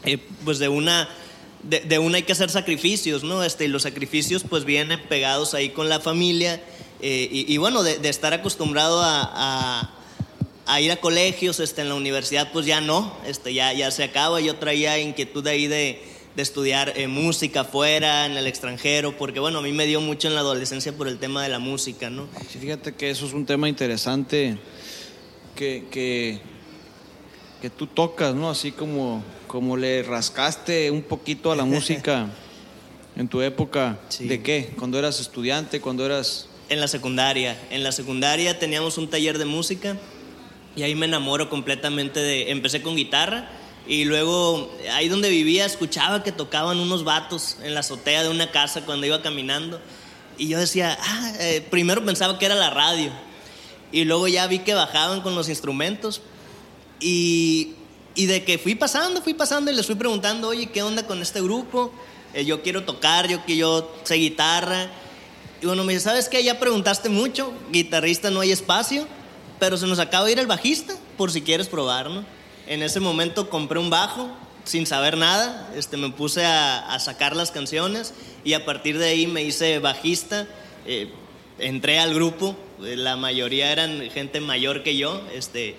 eh, 0.05 0.19
pues 0.45 0.59
de 0.59 0.69
una, 0.69 1.09
de, 1.63 1.79
de, 1.81 1.99
una 2.01 2.17
hay 2.17 2.25
que 2.25 2.33
hacer 2.33 2.51
sacrificios, 2.51 3.23
¿no? 3.23 3.45
Este, 3.45 3.67
y 3.67 3.69
los 3.69 3.83
sacrificios 3.83 4.43
pues 4.49 4.65
vienen 4.65 5.01
pegados 5.09 5.55
ahí 5.55 5.71
con 5.71 5.89
la 5.89 6.01
familia. 6.01 6.61
Eh, 7.01 7.29
y, 7.31 7.53
y, 7.53 7.57
bueno, 7.59 7.83
de, 7.83 7.99
de, 7.99 8.09
estar 8.09 8.33
acostumbrado 8.33 9.03
a, 9.03 9.91
a, 10.67 10.81
ir 10.81 10.91
a 10.91 10.97
colegios, 10.97 11.61
este, 11.61 11.83
en 11.83 11.89
la 11.89 11.95
universidad 11.95 12.51
pues 12.53 12.65
ya 12.67 12.81
no, 12.81 13.15
este, 13.27 13.53
ya, 13.53 13.73
ya 13.73 13.91
se 13.91 14.05
acaba. 14.05 14.41
Yo 14.41 14.57
traía 14.57 14.99
inquietud 14.99 15.47
ahí 15.47 15.67
de 15.67 16.15
de 16.35 16.43
estudiar 16.43 16.93
eh, 16.97 17.07
música 17.07 17.65
fuera, 17.65 18.27
en 18.27 18.33
el 18.33 18.47
extranjero, 18.47 19.17
porque 19.17 19.39
bueno, 19.39 19.61
a 19.61 19.63
mí 19.63 19.73
me 19.73 19.87
dio 19.87 20.01
mucho 20.01 20.29
en 20.29 20.35
la 20.35 20.41
adolescencia 20.41 20.93
por 20.93 21.07
el 21.07 21.19
tema 21.19 21.43
de 21.43 21.49
la 21.49 21.59
música, 21.59 22.11
¿no? 22.11 22.27
Sí, 22.51 22.59
fíjate 22.59 22.95
que 22.95 23.11
eso 23.11 23.27
es 23.27 23.33
un 23.33 23.47
tema 23.47 23.69
interesante 23.69 24.59
que, 25.55 25.87
que, 25.91 26.41
que 27.63 27.71
tú 27.71 27.87
tocas, 27.87 28.35
¿no? 28.35 28.51
Así 28.51 28.73
como, 28.73 29.23
como 29.47 29.77
le 29.77 30.03
rascaste 30.03 30.91
un 30.91 31.03
poquito 31.03 31.53
a 31.53 31.57
la 31.57 31.65
música 31.65 32.29
en 33.17 33.29
tu 33.29 33.41
época. 33.41 34.01
Sí. 34.09 34.27
¿De 34.27 34.43
qué? 34.43 34.73
¿Cuando 34.77 34.99
eras 34.99 35.21
estudiante? 35.21 35.81
¿Cuando 35.81 36.05
eras...? 36.05 36.49
En 36.69 36.81
la 36.81 36.89
secundaria. 36.89 37.59
En 37.71 37.83
la 37.85 37.93
secundaria 37.93 38.59
teníamos 38.59 38.99
un 38.99 39.09
taller 39.09 39.39
de 39.39 39.45
música 39.45 39.97
y 40.77 40.83
ahí 40.83 40.95
me 40.95 41.07
enamoro 41.07 41.51
completamente 41.51 42.21
de... 42.21 42.51
Empecé 42.51 42.83
con 42.83 42.97
guitarra 42.97 43.49
y 43.87 44.05
luego, 44.05 44.73
ahí 44.93 45.09
donde 45.09 45.29
vivía, 45.29 45.67
escuchaba 45.67 46.23
que 46.23 46.33
tocaban 46.33 46.79
unos 46.79 47.05
vatos 47.05 47.59
en 47.63 47.75
la 47.75 47.81
azotea 47.81 48.23
de 48.23 48.31
una 48.31 48.51
casa 48.51 48.83
cuando 48.87 49.07
iba 49.07 49.21
caminando. 49.21 49.81
Y 50.39 50.49
yo 50.49 50.59
decía, 50.59 50.99
ah, 51.01 51.33
eh, 51.39 51.67
primero 51.71 52.05
pensaba 52.05 52.39
que 52.39 52.47
era 52.47 52.55
la 52.55 52.71
radio. 52.71 53.13
Y 53.93 54.05
luego 54.05 54.27
ya 54.27 54.47
vi 54.47 54.61
que 54.61 54.73
bajaban 54.73 55.21
con 55.21 55.35
los 55.35 55.51
instrumentos. 55.51 56.23
Y, 56.99 57.75
y 58.15 58.27
de 58.27 58.43
que 58.43 58.57
fui 58.57 58.75
pasando, 58.75 59.21
fui 59.21 59.35
pasando 59.35 59.71
y 59.71 59.75
les 59.75 59.85
fui 59.85 59.97
preguntando, 59.97 60.49
oye, 60.49 60.67
¿qué 60.67 60.83
onda 60.83 61.07
con 61.07 61.21
este 61.21 61.43
grupo? 61.43 61.93
Eh, 62.33 62.47
yo 62.47 62.63
quiero 62.63 62.85
tocar, 62.85 63.29
yo, 63.29 63.45
yo 63.47 63.95
sé 64.05 64.15
guitarra. 64.15 64.91
Y 65.65 65.67
bueno, 65.67 65.83
me 65.83 65.95
dice, 65.95 66.05
¿sabes 66.05 66.29
qué? 66.29 66.45
Ya 66.45 66.61
preguntaste 66.61 67.09
mucho, 67.09 67.51
guitarrista 67.73 68.31
no 68.31 68.41
hay 68.41 68.53
espacio, 68.53 69.07
pero 69.59 69.79
se 69.79 69.87
nos 69.87 69.99
acaba 69.99 70.27
de 70.27 70.33
ir 70.33 70.39
el 70.39 70.47
bajista, 70.47 70.95
por 71.17 71.33
si 71.33 71.41
quieres 71.41 71.69
probar, 71.69 72.11
¿no? 72.11 72.23
En 72.67 72.83
ese 72.83 73.01
momento 73.01 73.49
compré 73.49 73.79
un 73.79 73.89
bajo 73.89 74.31
sin 74.65 74.87
saber 74.87 75.17
nada, 75.17 75.73
este, 75.75 75.97
me 75.97 76.11
puse 76.11 76.45
a, 76.45 76.99
sacar 77.01 77.35
las 77.35 77.51
canciones 77.51 78.13
y 78.45 78.53
a 78.53 78.67
partir 78.67 78.99
de 78.99 79.07
ahí 79.07 79.27
me 79.27 79.43
hice 79.43 79.79
bajista, 79.79 80.47
eh, 80.85 81.09
entré 81.59 81.99
al 81.99 82.13
grupo, 82.13 82.55
eh, 82.85 82.97
la 82.97 83.17
mayoría 83.17 83.73
eran 83.73 84.11
gente 84.11 84.41
mayor 84.41 84.83
que 84.83 84.99
yo, 84.99 85.23
este, 85.33 85.77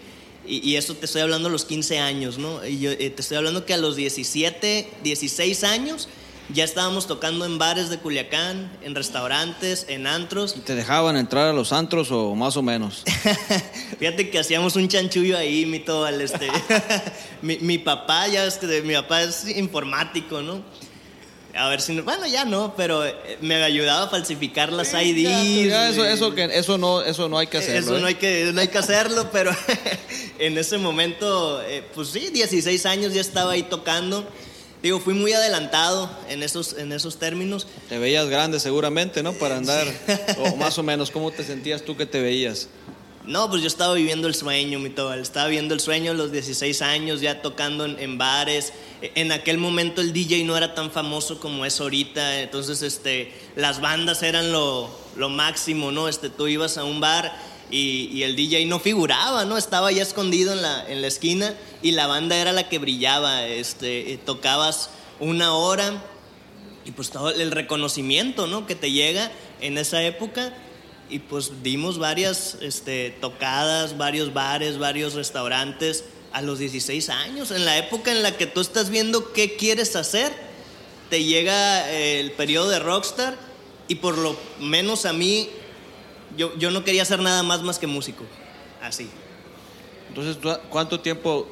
y, 0.47 0.77
eso 0.77 0.95
te 0.95 1.05
estoy 1.05 1.21
hablando 1.21 1.49
a 1.49 1.51
los 1.51 1.63
15 1.63 1.99
años, 1.99 2.39
¿no? 2.39 2.65
Y 2.65 2.79
yo, 2.79 2.97
te 2.97 3.13
estoy 3.19 3.37
hablando 3.37 3.67
que 3.67 3.75
a 3.75 3.77
los 3.77 3.95
17, 3.95 4.89
16 5.03 5.63
años 5.63 6.09
ya 6.49 6.63
estábamos 6.63 7.07
tocando 7.07 7.45
en 7.45 7.57
bares 7.57 7.89
de 7.89 7.97
Culiacán, 7.97 8.71
en 8.83 8.93
restaurantes, 8.93 9.85
en 9.89 10.05
antros. 10.05 10.55
¿Y 10.55 10.59
te 10.59 10.75
dejaban 10.75 11.17
entrar 11.17 11.47
a 11.47 11.53
los 11.53 11.73
antros 11.73 12.11
o 12.11 12.35
más 12.35 12.55
o 12.57 12.61
menos? 12.61 13.03
Fíjate 13.99 14.29
que 14.29 14.39
hacíamos 14.39 14.75
un 14.75 14.87
chanchullo 14.87 15.37
ahí, 15.37 15.65
mi 15.65 15.79
todo, 15.79 16.07
este. 16.07 16.49
mi, 17.41 17.77
papá, 17.77 18.27
ya 18.27 18.45
es 18.45 18.57
que 18.57 18.81
mi 18.83 18.93
papá 18.93 19.23
es 19.23 19.47
informático, 19.57 20.41
¿no? 20.41 20.63
A 21.57 21.69
ver 21.69 21.79
si 21.79 21.97
bueno 22.01 22.27
ya 22.27 22.43
no, 22.43 22.73
pero 22.75 23.05
eh, 23.05 23.37
me 23.39 23.55
ayudaba 23.63 24.03
a 24.03 24.09
falsificar 24.09 24.73
las 24.73 24.93
IDs. 24.93 25.71
eso, 25.71 26.05
eso, 26.05 26.35
que, 26.35 26.43
eso 26.51 26.77
no, 26.77 27.01
eso 27.01 27.29
no 27.29 27.37
hay 27.37 27.47
que 27.47 27.59
hacerlo. 27.59 27.95
Eso 27.95 27.99
no 27.99 28.07
¿eh? 28.07 28.09
hay 28.09 28.15
que, 28.15 28.51
no 28.53 28.59
hay 28.59 28.67
que 28.67 28.77
hacerlo, 28.77 29.29
pero 29.31 29.51
en 30.39 30.57
ese 30.57 30.77
momento, 30.77 31.61
eh, 31.63 31.81
pues 31.95 32.09
sí, 32.09 32.29
16 32.29 32.85
años 32.85 33.13
ya 33.13 33.21
estaba 33.21 33.53
ahí 33.53 33.63
tocando. 33.63 34.27
Digo, 34.85 34.99
fui 34.99 35.15
muy 35.15 35.33
adelantado 35.33 36.07
en 36.29 36.43
esos, 36.43 36.73
en 36.73 36.91
esos 36.91 37.17
términos. 37.17 37.65
Te 37.89 37.97
veías 37.97 38.29
grande 38.29 38.59
seguramente, 38.59 39.23
¿no? 39.23 39.33
Para 39.33 39.57
andar, 39.57 39.87
o 40.37 40.55
más 40.57 40.77
o 40.77 40.83
menos, 40.83 41.09
¿cómo 41.09 41.31
te 41.31 41.43
sentías 41.43 41.81
tú 41.81 41.97
que 41.97 42.05
te 42.05 42.21
veías? 42.21 42.69
No, 43.25 43.49
pues 43.49 43.63
yo 43.63 43.67
estaba 43.67 43.95
viviendo 43.95 44.27
el 44.27 44.35
sueño, 44.35 44.77
mi 44.77 44.91
tobal. 44.91 45.21
Estaba 45.21 45.47
viviendo 45.47 45.73
el 45.73 45.79
sueño 45.79 46.11
a 46.11 46.13
los 46.13 46.31
16 46.31 46.83
años, 46.83 47.19
ya 47.19 47.41
tocando 47.41 47.83
en, 47.83 48.17
bares. 48.19 48.73
E, 49.01 49.11
en 49.15 49.31
aquel 49.31 49.57
momento 49.57 50.01
el 50.01 50.13
DJ 50.13 50.43
no 50.43 50.55
era 50.55 50.75
tan 50.75 50.91
famoso 50.91 51.39
como 51.39 51.65
es 51.65 51.81
ahorita. 51.81 52.41
Entonces, 52.41 52.83
este, 52.83 53.33
las 53.55 53.81
bandas 53.81 54.21
eran 54.21 54.51
lo, 54.51 54.95
lo 55.15 55.29
máximo, 55.29 55.91
¿no? 55.91 56.07
Este, 56.07 56.29
tú 56.29 56.47
ibas 56.47 56.77
a 56.77 56.83
un 56.83 56.99
bar 56.99 57.35
y, 57.71 58.23
el 58.23 58.35
DJ 58.35 58.65
no 58.65 58.79
figuraba, 58.79 59.45
¿no? 59.45 59.57
Estaba 59.57 59.91
ya 59.91 60.03
escondido 60.03 60.53
en 60.53 60.61
la, 60.61 60.85
en 60.87 61.01
la 61.01 61.07
esquina 61.07 61.55
y 61.81 61.91
la 61.91 62.07
banda 62.07 62.37
era 62.37 62.51
la 62.51 62.69
que 62.69 62.79
brillaba. 62.79 63.45
Este, 63.45 64.13
eh, 64.13 64.17
tocabas 64.17 64.89
una 65.19 65.53
hora 65.53 66.03
y 66.85 66.91
pues 66.91 67.09
todo 67.09 67.31
el 67.31 67.51
reconocimiento, 67.51 68.47
¿no? 68.47 68.67
Que 68.67 68.75
te 68.75 68.91
llega 68.91 69.31
en 69.61 69.77
esa 69.77 70.03
época 70.03 70.53
y 71.09 71.19
pues 71.19 71.63
dimos 71.63 71.97
varias 71.97 72.57
este, 72.61 73.11
tocadas, 73.21 73.97
varios 73.97 74.33
bares, 74.33 74.77
varios 74.77 75.13
restaurantes 75.13 76.05
a 76.31 76.41
los 76.41 76.59
16 76.59 77.09
años, 77.09 77.51
en 77.51 77.63
la 77.63 77.77
época 77.77 78.11
en 78.11 78.21
la 78.21 78.35
que 78.35 78.45
tú 78.45 78.59
estás 78.59 78.89
viendo 78.89 79.31
qué 79.31 79.55
quieres 79.55 79.95
hacer, 79.95 80.33
te 81.09 81.23
llega 81.23 81.89
el 81.89 82.31
periodo 82.31 82.69
de 82.69 82.79
rockstar 82.79 83.37
y 83.87 83.95
por 83.95 84.17
lo 84.17 84.35
menos 84.59 85.05
a 85.05 85.13
mí 85.13 85.49
yo, 86.37 86.57
yo 86.57 86.71
no 86.71 86.83
quería 86.83 87.01
hacer 87.01 87.19
nada 87.19 87.43
más 87.43 87.61
más 87.61 87.79
que 87.79 87.87
músico. 87.87 88.23
Así. 88.81 89.09
Entonces, 90.09 90.37
¿cuánto 90.69 90.99
tiempo 90.99 91.47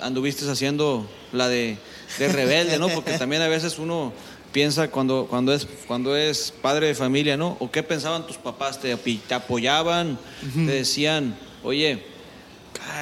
anduviste 0.00 0.48
haciendo 0.50 1.08
la 1.32 1.48
de, 1.48 1.76
de 2.18 2.28
rebelde, 2.28 2.78
no? 2.78 2.88
Porque 2.88 3.12
también 3.18 3.42
a 3.42 3.48
veces 3.48 3.78
uno 3.78 4.12
piensa 4.52 4.90
cuando, 4.90 5.26
cuando, 5.28 5.52
es, 5.52 5.66
cuando 5.86 6.16
es 6.16 6.52
padre 6.62 6.86
de 6.86 6.94
familia, 6.94 7.36
¿no? 7.36 7.56
¿O 7.60 7.70
qué 7.70 7.82
pensaban 7.82 8.26
tus 8.26 8.36
papás? 8.36 8.80
¿Te, 8.80 8.96
te 8.96 9.34
apoyaban? 9.34 10.18
¿Te 10.54 10.60
decían, 10.60 11.36
oye, 11.62 12.04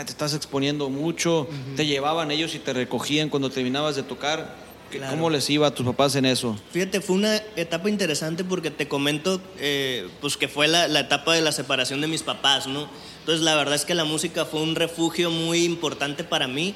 te 0.05 0.11
estás 0.11 0.35
exponiendo 0.35 0.91
mucho? 0.91 1.47
¿Te 1.76 1.87
llevaban 1.87 2.31
ellos 2.31 2.55
y 2.55 2.59
te 2.59 2.73
recogían 2.73 3.29
cuando 3.29 3.50
terminabas 3.50 3.97
de 3.97 4.03
tocar? 4.03 4.63
¿Cómo 5.11 5.31
les 5.31 5.49
iba 5.50 5.67
a 5.67 5.75
tus 5.75 5.85
papás 5.85 6.14
en 6.17 6.25
eso? 6.25 6.57
Fíjate, 6.71 7.00
fue 7.00 7.17
una 7.17 7.37
etapa 7.57 7.88
interesante 7.88 8.45
porque 8.45 8.71
te 8.71 8.88
comento 8.88 9.41
eh, 9.59 10.09
pues 10.21 10.37
que 10.37 10.49
fue 10.49 10.69
la, 10.69 10.87
etapa 11.00 11.35
de 11.35 11.43
la 11.43 11.53
separación 11.53 12.00
de 12.00 12.07
mis 12.07 12.23
papás, 12.23 12.67
¿no? 12.67 12.88
Entonces 13.21 13.43
la 13.45 13.55
verdad 13.55 13.75
es 13.75 13.85
que 13.85 13.95
la 13.95 14.05
música 14.05 14.45
fue 14.45 14.61
un 14.61 14.75
refugio 14.76 15.31
muy 15.31 15.64
importante 15.64 16.25
para 16.25 16.47
mí 16.47 16.75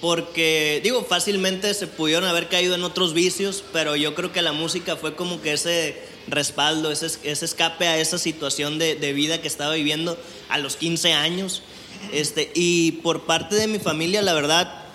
porque, 0.00 0.80
digo, 0.84 1.04
fácilmente 1.04 1.74
se 1.74 1.88
pudieron 1.88 2.24
haber 2.24 2.48
caído 2.48 2.74
en 2.74 2.84
otros 2.84 3.14
vicios, 3.14 3.64
pero 3.72 3.96
yo 3.96 4.14
creo 4.14 4.32
que 4.32 4.42
la 4.42 4.52
música 4.52 4.96
fue 4.96 5.16
como 5.16 5.40
que 5.42 5.52
ese 5.52 6.00
respaldo, 6.28 6.92
ese, 6.92 7.06
ese 7.24 7.44
escape 7.44 7.88
a 7.88 7.98
esa 7.98 8.18
situación 8.18 8.78
de, 8.78 8.94
de, 8.94 9.12
vida 9.12 9.40
que 9.40 9.48
estaba 9.48 9.74
viviendo 9.74 10.16
a 10.48 10.58
los 10.58 10.76
15 10.76 11.14
años. 11.14 11.62
Este, 12.12 12.52
y 12.54 12.92
por 12.92 13.22
parte 13.22 13.56
de 13.56 13.66
mi 13.66 13.80
familia, 13.80 14.22
la 14.22 14.34
verdad, 14.34 14.87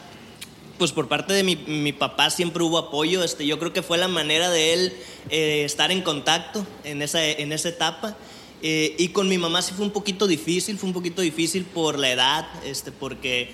pues 0.78 0.92
por 0.92 1.08
parte 1.08 1.34
de 1.34 1.44
mi, 1.44 1.56
mi, 1.56 1.94
papá 1.94 2.30
siempre 2.30 2.64
hubo 2.64 2.78
apoyo. 2.78 3.24
Este, 3.24 3.46
yo 3.46 3.60
creo 3.60 3.74
que 3.74 3.82
fue 3.82 3.98
la 3.98 4.08
manera 4.08 4.50
de 4.50 4.74
él 4.74 4.94
eh, 5.30 5.64
estar 5.66 5.92
en 5.92 6.02
contacto 6.02 6.66
en 6.84 7.02
esa, 7.02 7.24
en 7.26 7.52
esa 7.52 7.70
etapa. 7.70 8.18
Eh, 8.62 8.96
y 8.98 9.10
con 9.10 9.28
mi 9.28 9.38
mamá 9.38 9.62
sí 9.62 9.74
fue 9.76 9.86
un 9.86 9.92
poquito 9.92 10.26
difícil, 10.26 10.78
fue 10.78 10.88
un 10.88 10.94
poquito 10.94 11.22
difícil 11.22 11.66
por 11.66 12.00
la 12.00 12.12
edad, 12.12 12.48
este, 12.66 12.92
porque 12.92 13.52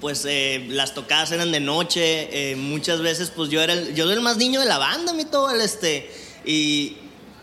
pues 0.00 0.24
eh, 0.28 0.66
las 0.68 0.94
tocadas 0.94 1.30
eran 1.30 1.52
de 1.52 1.60
noche, 1.60 2.56
muchas 2.56 3.00
veces 3.00 3.30
pues 3.30 3.50
yo 3.50 3.60
era 3.60 3.74
el, 3.74 3.94
yo 3.94 4.04
era 4.06 4.14
el 4.14 4.22
más 4.22 4.38
niño 4.38 4.58
de 4.58 4.66
la 4.66 4.78
banda, 4.78 5.12
mi 5.12 5.24
todo, 5.24 5.50
el, 5.50 5.60
este, 5.60 6.10
y 6.44 6.96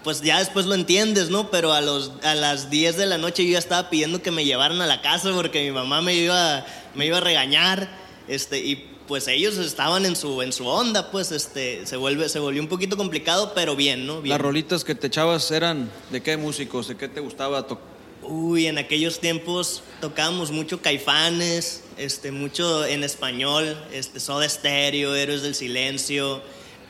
pues 0.04 0.22
ya 0.22 0.40
después 0.40 0.66
lo 0.66 0.74
entiendes, 0.74 1.30
¿no? 1.30 1.52
Pero 1.52 1.74
a, 1.74 1.82
los, 1.82 2.12
a 2.24 2.34
las 2.34 2.70
10 2.70 2.98
de 2.98 3.06
la 3.06 3.18
noche 3.18 3.46
yo 3.46 3.52
ya 3.52 3.60
estaba 3.60 3.90
pidiendo 3.90 4.22
que 4.22 4.32
me 4.32 4.44
llevaran 4.44 4.82
a 4.82 4.86
la 4.86 5.02
casa 5.02 5.32
porque 5.34 5.64
mi 5.64 5.72
mamá 5.72 6.02
me 6.02 6.16
iba, 6.16 6.66
me 6.96 7.06
iba 7.06 7.18
a 7.18 7.22
regañar, 7.22 7.90
este, 8.28 8.88
pues 9.08 9.28
ellos 9.28 9.58
estaban 9.58 10.06
en 10.06 10.16
su, 10.16 10.42
en 10.42 10.52
su 10.52 10.68
onda, 10.68 11.12
pues 11.12 11.32
este, 11.32 11.86
se, 11.86 11.96
vuelve, 11.98 12.28
se 12.30 12.40
volvió 12.40 12.62
un 12.62 12.68
poquito 12.68 12.98
complicado, 12.98 13.54
pero 13.56 13.76
bien, 13.76 14.06
¿no? 14.06 14.22
Las 14.24 14.40
rolitas 14.40 14.84
que 14.84 14.96
te 14.96 15.08
echabas 15.08 15.50
eran 15.52 15.90
de 16.12 16.22
qué 16.22 16.38
músicos, 16.38 16.88
de 16.88 16.98
qué 16.98 17.08
te 17.08 17.22
gustaba 17.22 17.66
tocar. 17.66 17.98
Uy, 18.24 18.68
en 18.68 18.78
aquellos 18.78 19.20
tiempos 19.20 19.84
tocábamos 20.02 20.52
mucho 20.52 20.82
caifanes, 20.82 21.84
este, 21.98 22.32
mucho 22.32 22.86
en 22.86 23.04
español, 23.04 23.78
este, 23.94 24.20
Soda 24.20 24.48
Stereo, 24.50 25.16
Héroes 25.16 25.44
del 25.44 25.56
Silencio, 25.56 26.42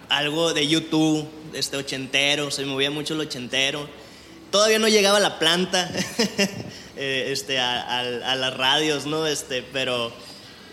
algo 0.10 0.54
de 0.54 0.68
YouTube, 0.68 1.28
este, 1.54 1.78
ochentero, 1.78 2.50
se 2.50 2.66
movía 2.66 2.90
mucho 2.90 3.14
el 3.14 3.20
ochentero. 3.20 3.88
Todavía 4.50 4.80
no 4.80 4.88
llegaba 4.88 5.20
la 5.20 5.38
planta 5.38 5.92
eh, 6.96 7.30
este, 7.32 7.60
a, 7.60 8.00
a, 8.00 8.36
las 8.36 8.58
radios, 8.58 9.06
¿no? 9.06 9.28
Este, 9.28 9.62
pero 9.62 10.12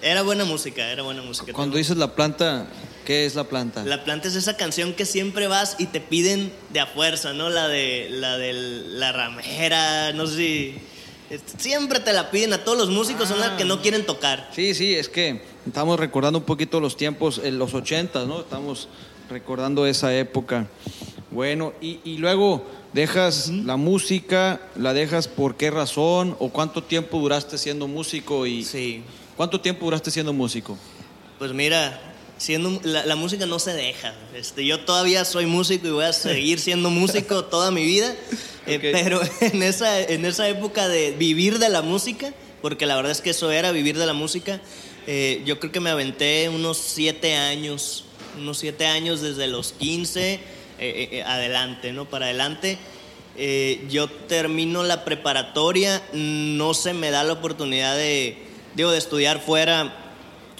era 0.04 0.20
buena 0.20 0.44
música, 0.44 0.90
era 0.90 1.02
buena 1.02 1.22
música. 1.22 1.52
Cuando 1.54 1.78
dices 1.78 1.96
la 1.96 2.14
planta, 2.14 2.66
¿qué 3.06 3.24
es 3.24 3.34
la 3.34 3.44
planta? 3.44 3.82
La 3.84 4.04
planta 4.04 4.28
es 4.28 4.36
esa 4.36 4.54
canción 4.54 4.92
que 4.92 5.06
siempre 5.06 5.46
vas 5.46 5.76
y 5.78 5.86
te 5.86 6.00
piden 6.00 6.52
de 6.74 6.80
a 6.80 6.86
fuerza, 6.86 7.32
¿no? 7.32 7.48
La 7.48 7.68
de 7.68 8.08
la, 8.10 8.36
de 8.36 8.52
la 8.52 9.12
ramera, 9.12 10.12
no 10.12 10.26
sé 10.26 10.36
si... 10.36 10.74
Siempre 11.58 12.00
te 12.00 12.12
la 12.12 12.30
piden 12.30 12.52
a 12.52 12.64
todos 12.64 12.76
los 12.76 12.90
músicos, 12.90 13.28
son 13.28 13.40
las 13.40 13.52
que 13.52 13.64
no 13.64 13.80
quieren 13.80 14.04
tocar. 14.04 14.50
Sí, 14.54 14.74
sí, 14.74 14.94
es 14.94 15.08
que 15.08 15.40
estamos 15.66 15.98
recordando 15.98 16.38
un 16.38 16.44
poquito 16.44 16.80
los 16.80 16.98
tiempos, 16.98 17.40
en 17.42 17.58
los 17.58 17.72
80, 17.72 18.26
¿no? 18.26 18.40
Estamos 18.40 18.88
recordando 19.30 19.86
esa 19.86 20.14
época. 20.14 20.66
Bueno, 21.30 21.72
y, 21.80 21.98
y 22.04 22.18
luego 22.18 22.66
dejas 22.92 23.48
la 23.48 23.76
música, 23.76 24.60
la 24.76 24.92
dejas 24.92 25.26
por 25.26 25.56
qué 25.56 25.70
razón 25.70 26.36
o 26.38 26.50
cuánto 26.50 26.82
tiempo 26.82 27.18
duraste 27.18 27.56
siendo 27.56 27.88
músico 27.88 28.46
y... 28.46 28.62
Sí. 28.62 29.02
¿Cuánto 29.36 29.60
tiempo 29.60 29.84
duraste 29.84 30.12
siendo 30.12 30.32
músico? 30.32 30.78
Pues 31.40 31.52
mira, 31.52 32.00
siendo 32.38 32.80
la, 32.84 33.16
música 33.16 33.46
no 33.46 33.58
se 33.58 33.72
deja. 33.72 34.14
Este, 34.32 34.64
yo 34.64 34.80
todavía 34.80 35.24
soy 35.24 35.46
músico 35.46 35.88
y 35.88 35.90
voy 35.90 36.04
a 36.04 36.12
seguir 36.12 36.60
siendo 36.60 36.88
músico 36.88 37.44
toda 37.44 37.72
mi 37.72 37.84
vida. 37.84 38.14
Eh, 38.66 38.78
pero 38.80 39.20
en 39.40 39.62
esa, 39.62 40.00
en 40.00 40.24
esa 40.24 40.48
época 40.48 40.88
de 40.88 41.12
vivir 41.12 41.58
de 41.58 41.68
la 41.68 41.82
música, 41.82 42.32
porque 42.62 42.86
la 42.86 42.94
verdad 42.94 43.10
es 43.10 43.20
que 43.20 43.30
eso 43.30 43.50
era 43.50 43.72
vivir 43.72 43.98
de 43.98 44.06
la 44.06 44.12
música, 44.12 44.60
eh, 45.06 45.42
yo 45.44 45.58
creo 45.58 45.72
que 45.72 45.80
me 45.80 45.90
aventé 45.90 46.48
unos 46.48 46.78
siete 46.78 47.34
años, 47.34 48.04
unos 48.38 48.58
siete 48.58 48.86
años 48.86 49.20
desde 49.20 49.48
los 49.48 49.72
15 49.72 50.40
eh, 50.78 51.24
adelante, 51.26 51.92
¿no? 51.92 52.08
Para 52.08 52.26
adelante. 52.26 52.78
yo 53.90 54.08
termino 54.08 54.84
la 54.84 55.04
preparatoria, 55.04 56.00
no 56.12 56.72
se 56.72 56.94
me 56.94 57.10
da 57.10 57.24
la 57.24 57.32
oportunidad 57.32 57.96
de 57.96 58.53
digo, 58.74 58.90
de 58.90 58.98
estudiar 58.98 59.40
fuera 59.40 60.04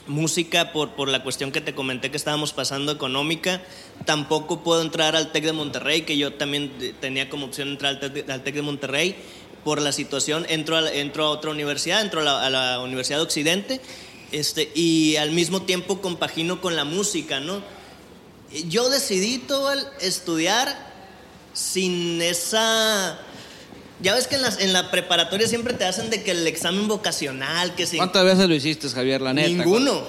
música 0.06 0.72
por, 0.72 0.90
por 0.90 1.08
la 1.08 1.22
cuestión 1.22 1.50
que 1.50 1.60
te 1.60 1.74
comenté 1.74 2.10
que 2.10 2.16
estábamos 2.16 2.52
pasando 2.52 2.92
económica. 2.92 3.62
Tampoco 4.04 4.62
puedo 4.62 4.82
entrar 4.82 5.16
al 5.16 5.32
TEC 5.32 5.44
de 5.44 5.52
Monterrey, 5.52 6.02
que 6.02 6.16
yo 6.16 6.34
también 6.34 6.72
tenía 7.00 7.28
como 7.28 7.46
opción 7.46 7.68
entrar 7.68 7.98
al 8.02 8.42
TEC, 8.42 8.54
de 8.54 8.62
Monterrey. 8.62 9.16
Por 9.64 9.80
la 9.80 9.92
situación, 9.92 10.44
entro 10.50 10.76
a, 10.76 10.80
a 10.80 11.28
otra 11.28 11.50
universidad, 11.50 12.02
entro 12.02 12.20
a 12.20 12.50
la, 12.50 12.80
Universidad 12.80 13.18
de 13.18 13.24
Occidente, 13.24 13.80
este, 14.30 14.70
y 14.74 15.16
al 15.16 15.30
mismo 15.30 15.62
tiempo 15.62 16.02
compagino 16.02 16.60
con 16.60 16.76
la 16.76 16.84
música, 16.84 17.40
¿no? 17.40 17.62
Yo 18.68 18.90
decidí 18.90 19.38
todo 19.38 19.72
el 19.72 19.80
estudiar 20.00 20.92
sin 21.54 22.20
esa 22.20 23.18
ya 24.00 24.14
ves 24.14 24.26
que 24.26 24.34
en 24.36 24.42
la, 24.42 24.48
en 24.58 24.72
la, 24.72 24.90
preparatoria 24.90 25.46
siempre 25.48 25.72
te 25.74 25.84
hacen 25.84 26.10
de 26.10 26.22
que 26.22 26.32
el 26.32 26.46
examen 26.46 26.88
vocacional, 26.88 27.74
que 27.74 27.86
sí. 27.86 27.96
¿Cuántas 27.96 28.24
veces 28.24 28.48
lo 28.48 28.54
hiciste, 28.54 28.88
Javier, 28.88 29.20
la 29.20 29.32
neta? 29.32 29.48
Ninguno. 29.48 30.02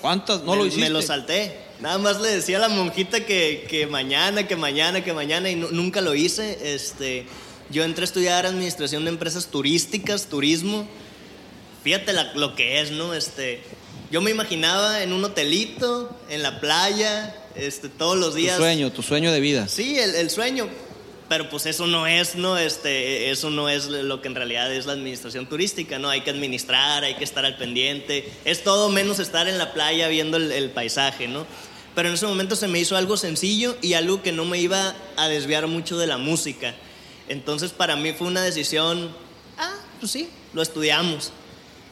¿Cuántas? 0.00 0.42
¿No 0.42 0.52
me, 0.52 0.58
lo 0.58 0.66
hiciste? 0.66 0.82
Me 0.84 0.90
lo 0.90 1.02
salté. 1.02 1.56
Nada 1.80 1.98
más 1.98 2.20
le 2.20 2.28
decía 2.30 2.56
a 2.56 2.60
la 2.60 2.68
monjita 2.68 3.24
que, 3.26 3.66
que 3.68 3.86
mañana, 3.86 4.46
que 4.48 4.56
mañana, 4.56 5.04
que 5.04 5.12
mañana, 5.12 5.50
y 5.50 5.56
nu- 5.56 5.68
nunca 5.70 6.00
lo 6.00 6.14
hice. 6.14 6.74
Este, 6.74 7.26
yo 7.70 7.84
entré 7.84 8.02
a 8.02 8.06
estudiar 8.06 8.46
administración 8.46 9.04
de 9.04 9.10
empresas 9.10 9.46
turísticas, 9.48 10.26
turismo. 10.26 10.86
Fíjate 11.84 12.12
la- 12.12 12.32
lo 12.34 12.54
que 12.56 12.80
es, 12.80 12.90
¿no? 12.92 13.14
Este, 13.14 13.60
yo 14.10 14.20
me 14.20 14.30
imaginaba 14.30 15.02
en 15.02 15.12
un 15.12 15.22
hotelito, 15.24 16.16
en 16.30 16.42
la 16.42 16.60
playa, 16.60 17.34
este, 17.54 17.88
todos 17.88 18.16
los 18.16 18.30
Tu 18.30 18.36
días. 18.38 18.56
sueño, 18.56 18.90
tu 18.92 19.02
sueño 19.02 19.30
de 19.32 19.40
vida. 19.40 19.68
Sí, 19.68 19.98
el, 19.98 20.14
el 20.14 20.30
sueño. 20.30 20.68
Pero 21.28 21.50
pues 21.50 21.66
eso 21.66 21.86
no 21.86 22.06
es, 22.06 22.36
¿no? 22.36 22.56
Este, 22.56 23.30
eso 23.30 23.50
no 23.50 23.68
es 23.68 23.86
lo 23.86 24.22
que 24.22 24.28
en 24.28 24.36
realidad 24.36 24.72
es 24.72 24.86
la 24.86 24.92
administración 24.92 25.46
turística, 25.46 25.98
¿no? 25.98 26.08
Hay 26.08 26.20
que 26.20 26.30
administrar, 26.30 27.02
hay 27.02 27.14
que 27.14 27.24
estar 27.24 27.44
al 27.44 27.56
pendiente. 27.56 28.30
Es 28.44 28.62
todo 28.62 28.88
menos 28.90 29.18
estar 29.18 29.48
en 29.48 29.58
la 29.58 29.72
playa 29.72 30.06
viendo 30.06 30.36
el, 30.36 30.70
paisaje, 30.70 31.26
¿no? 31.26 31.44
Pero 31.96 32.08
en 32.08 32.14
ese 32.14 32.26
momento 32.26 32.54
se 32.54 32.68
me 32.68 32.78
hizo 32.78 32.96
algo 32.96 33.16
sencillo 33.16 33.76
y 33.82 33.94
algo 33.94 34.22
que 34.22 34.30
no 34.30 34.44
me 34.44 34.60
iba 34.60 34.94
a 35.16 35.28
desviar 35.28 35.66
mucho 35.66 35.98
de 35.98 36.06
la 36.06 36.18
música. 36.18 36.74
Entonces 37.28 37.72
para 37.72 37.96
mí 37.96 38.12
fue 38.12 38.28
una 38.28 38.42
decisión, 38.42 39.10
ah, 39.58 39.74
pues 39.98 40.12
sí, 40.12 40.28
lo 40.52 40.62
estudiamos. 40.62 41.32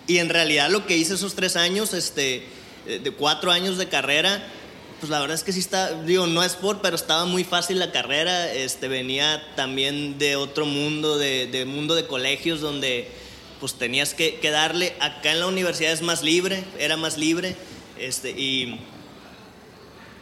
Y 0.07 0.19
en 0.19 0.29
realidad 0.29 0.71
lo 0.71 0.87
que 0.87 0.97
hice 0.97 1.14
esos 1.14 1.35
tres 1.35 1.57
años, 1.57 1.93
este, 1.93 2.47
de 2.87 3.11
cuatro 3.11 3.50
años 3.50 3.79
de 3.79 3.88
carrera, 3.88 4.47
pues 5.04 5.11
la 5.11 5.20
verdad 5.20 5.34
es 5.34 5.44
que 5.44 5.52
sí 5.52 5.58
está, 5.61 5.92
digo, 6.02 6.26
no 6.26 6.42
es 6.42 6.54
por, 6.54 6.80
pero 6.80 6.96
estaba 6.96 7.26
muy 7.26 7.44
fácil 7.44 7.78
la 7.78 7.92
carrera. 7.92 8.50
Este, 8.50 8.88
venía 8.88 9.42
también 9.54 10.16
de 10.16 10.37
otro 10.37 10.64
mundo, 10.64 11.18
de, 11.18 11.46
de 11.46 11.66
mundo 11.66 11.94
de 11.94 12.06
colegios 12.06 12.62
donde 12.62 13.11
pues 13.61 13.75
tenías 13.75 14.14
que, 14.14 14.37
que 14.37 14.50
darle. 14.50 14.94
Acá 15.00 15.32
en 15.32 15.40
la 15.40 15.46
universidad 15.46 15.92
es 15.92 16.00
más 16.00 16.23
libre, 16.23 16.64
era 16.78 16.96
más 16.96 17.18
libre. 17.18 17.54
Este, 17.99 18.30
y, 18.30 18.80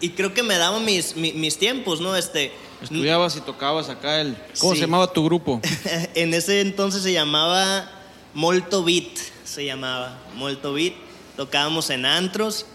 y 0.00 0.10
creo 0.10 0.34
que 0.34 0.42
me 0.42 0.58
daban 0.58 0.84
mis, 0.84 1.14
mi- 1.14 1.32
mis 1.32 1.56
tiempos, 1.58 2.00
¿no? 2.00 2.16
Este, 2.16 2.50
Estudiabas 2.82 3.36
y 3.36 3.40
tocabas 3.42 3.88
acá 3.88 4.20
el... 4.20 4.36
¿Cómo 4.58 4.72
Sí. 4.72 4.80
se 4.80 4.86
llamaba 4.86 5.12
tu 5.12 5.24
grupo? 5.24 5.60
en 6.16 6.34
ese 6.34 6.60
entonces 6.60 7.04
se 7.04 7.12
llamaba 7.12 7.88
Molto 8.34 8.82
Beat, 8.82 9.16
se 9.44 9.64
llamaba 9.64 10.18
Molto 10.34 10.72
Beat. 10.72 10.94
Tocábamos 11.36 11.88
en 11.90 12.04
antros 12.04 12.66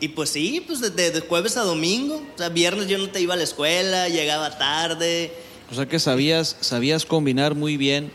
y 0.00 0.08
pues 0.08 0.30
sí, 0.30 0.62
pues 0.66 0.80
de, 0.94 1.20
jueves 1.20 1.56
a 1.56 1.62
domingo. 1.62 2.22
O 2.34 2.38
sea, 2.38 2.48
viernes 2.48 2.88
yo 2.88 2.98
no 2.98 3.08
te 3.10 3.20
iba 3.20 3.34
a 3.34 3.36
la 3.36 3.44
escuela, 3.44 4.08
llegaba 4.08 4.56
tarde. 4.58 5.32
O 5.70 5.74
sea 5.74 5.86
que 5.86 5.98
sabías, 5.98 6.56
sabías 6.60 7.04
combinar 7.04 7.54
muy 7.54 7.76
bien 7.76 8.10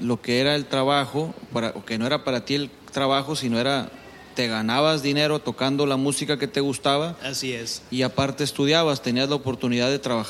lo 0.00 0.20
que 0.22 0.40
era 0.40 0.54
el 0.54 0.66
trabajo, 0.66 1.34
para, 1.52 1.70
o 1.70 1.84
que 1.84 1.98
no 1.98 2.06
era 2.06 2.24
para 2.24 2.44
ti 2.44 2.54
el 2.54 2.70
trabajo, 2.92 3.36
sino 3.36 3.58
era, 3.58 3.90
te 4.34 4.46
ganabas 4.46 5.02
dinero 5.02 5.40
tocando 5.40 5.84
la 5.84 5.96
música 5.96 6.38
que 6.38 6.46
te 6.46 6.60
gustaba 6.60 7.16
Así 7.22 7.52
es. 7.52 7.82
y 7.90 8.02
aparte 8.02 8.42
estudiabas, 8.44 9.02
tenías 9.02 9.28
la 9.28 9.34
oportunidad 9.34 9.90
de 9.90 9.98
traba- 9.98 10.26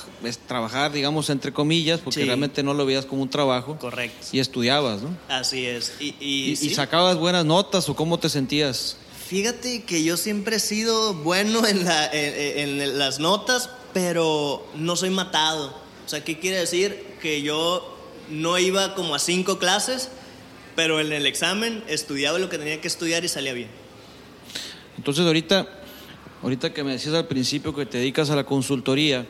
trabajar, 0.48 0.90
digamos, 0.92 1.30
entre 1.30 1.52
comillas, 1.52 2.00
porque 2.00 2.20
Sí. 2.20 2.26
realmente 2.26 2.62
no 2.62 2.74
lo 2.74 2.84
veías 2.86 3.06
como 3.06 3.22
un 3.22 3.28
trabajo 3.30 3.76
Correcto. 3.78 4.26
y 4.32 4.40
estudiabas, 4.40 5.02
¿no? 5.02 5.10
Así 5.28 5.66
es. 5.66 5.92
Y, 6.00 6.06
y, 6.06 6.14
Y, 6.20 6.50
y 6.52 6.56
sí, 6.56 6.70
sacabas 6.74 7.16
buenas 7.18 7.44
notas 7.44 7.88
o 7.88 7.94
cómo 7.94 8.18
te 8.18 8.28
sentías. 8.28 8.96
Fíjate 9.34 9.84
que 9.84 10.02
yo 10.02 10.16
siempre 10.16 10.56
he 10.56 10.58
sido 10.58 11.14
bueno 11.14 11.64
en, 11.64 11.84
la- 11.84 12.06
en- 12.12 12.80
en 12.80 12.99
las 12.99 13.20
notas, 13.20 13.70
pero 13.94 14.66
no 14.75 14.96
soy 14.96 15.10
matado. 15.10 15.68
O 16.04 16.08
sea, 16.08 16.25
¿qué 16.25 16.40
quiere 16.40 16.56
decir? 16.58 17.00
Que 17.22 17.40
yo 17.40 17.96
no 18.28 18.58
iba 18.58 18.96
como 18.96 19.14
a 19.14 19.20
cinco 19.20 19.60
clases, 19.60 20.08
pero 20.75 20.99
en 20.99 21.12
el 21.12 21.26
examen 21.26 21.84
estudiaba 21.87 22.40
lo 22.40 22.49
que 22.49 22.58
tenía 22.58 22.80
que 22.80 22.88
estudiar 22.88 23.25
y 23.25 23.28
salía 23.28 23.52
bien. 23.52 23.68
Entonces 24.96 25.25
ahorita, 25.25 25.68
ahorita 26.42 26.72
que 26.75 26.82
me 26.82 26.90
decías 26.90 27.14
al 27.14 27.28
principio 27.28 27.72
que 27.72 27.87
te 27.87 27.99
dedicas 27.99 28.30
a 28.30 28.34
la 28.34 28.42
consultoría, 28.46 29.26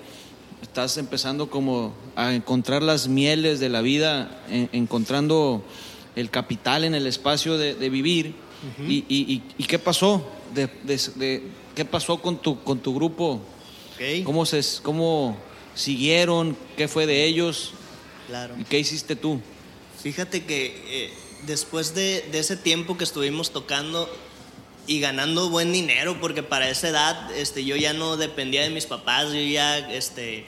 estás 0.62 0.96
empezando 0.96 1.50
como 1.50 1.94
a 2.16 2.32
encontrar 2.34 2.82
las 2.82 3.06
mieles 3.06 3.60
de 3.60 3.68
la 3.68 3.82
vida, 3.82 4.42
en- 4.48 4.70
encontrando 4.72 5.62
el 6.16 6.30
capital 6.30 6.84
en 6.84 6.94
el 6.94 7.06
espacio 7.06 7.58
de, 7.58 7.74
de 7.74 7.90
vivir. 7.90 8.34
Y, 8.86 9.04
y- 9.08 9.32
y- 9.34 9.42
y 9.58 9.64
qué 9.64 9.78
pasó? 9.78 10.24
De, 10.54 10.66
de- 10.84 11.00
de- 11.16 11.42
¿Qué 11.74 11.84
pasó 11.84 12.20
con 12.20 12.38
tu, 12.42 12.62
con 12.62 12.78
tu 12.80 12.94
grupo? 12.94 13.40
¿Cómo, 14.24 14.44
se, 14.46 14.60
¿Cómo 14.82 15.36
siguieron? 15.74 16.56
¿Qué 16.76 16.88
fue 16.88 17.06
de 17.06 17.24
ellos? 17.24 17.72
Claro. 18.26 18.54
¿Y 18.58 18.64
qué 18.64 18.78
hiciste 18.78 19.16
tú? 19.16 19.40
Fíjate 20.02 20.44
que 20.44 20.82
eh, 20.86 21.10
después 21.46 21.94
de, 21.94 22.22
de 22.32 22.38
ese 22.38 22.56
tiempo 22.56 22.96
que 22.96 23.04
estuvimos 23.04 23.50
tocando 23.50 24.08
y 24.86 24.98
ganando 25.00 25.50
buen 25.50 25.72
dinero, 25.72 26.18
porque 26.20 26.42
para 26.42 26.68
esa 26.70 26.88
edad 26.88 27.30
este, 27.36 27.64
yo 27.64 27.76
ya 27.76 27.92
no 27.92 28.16
dependía 28.16 28.62
de 28.62 28.70
mis 28.70 28.86
papás, 28.86 29.32
yo 29.32 29.40
ya 29.40 29.78
este, 29.92 30.44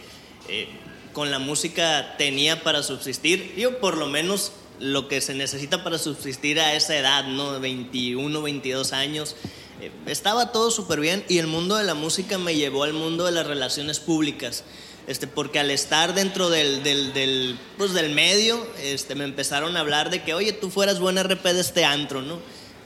eh, 0.49 0.69
con 1.13 1.31
la 1.31 1.39
música 1.39 2.17
tenía 2.19 2.63
para 2.63 2.83
subsistir, 2.83 3.55
yo 3.57 3.79
por 3.79 3.97
lo 3.99 4.07
menos 4.09 4.53
lo 4.83 5.07
que 5.07 5.21
se 5.21 5.35
necesita 5.35 5.85
para 5.85 5.97
subsistir 5.97 6.59
a 6.59 6.75
esa 6.75 6.97
edad, 6.97 7.25
¿no? 7.25 7.59
21, 7.61 8.43
22 8.43 8.93
años. 8.93 9.37
Eh, 9.81 9.93
estaba 10.07 10.51
todo 10.51 10.71
súper 10.71 10.99
bien 11.01 11.25
y 11.29 11.39
el 11.39 11.47
mundo 11.47 11.77
de 11.77 11.85
la 11.85 11.95
música 11.95 12.37
me 12.37 12.57
llevó 12.57 12.83
al 12.83 12.93
mundo 12.93 13.25
de 13.25 13.33
las 13.33 13.47
relaciones 13.47 14.01
públicas. 14.01 14.65
Este, 15.07 15.27
porque 15.27 15.59
al 15.59 15.71
estar 15.71 16.15
dentro 16.15 16.51
del, 16.51 16.83
del, 16.83 17.13
del, 17.13 17.59
pues 17.79 17.93
del 17.93 18.13
medio, 18.13 18.65
este, 18.83 19.15
me 19.15 19.25
empezaron 19.25 19.77
a 19.77 19.81
hablar 19.81 20.11
de 20.11 20.23
que, 20.23 20.35
oye, 20.35 20.53
tú 20.53 20.69
fueras 20.69 21.01
buen 21.01 21.17
RP 21.17 21.45
de 21.45 21.61
este 21.61 21.85
antro, 21.85 22.23
¿no? 22.23 22.41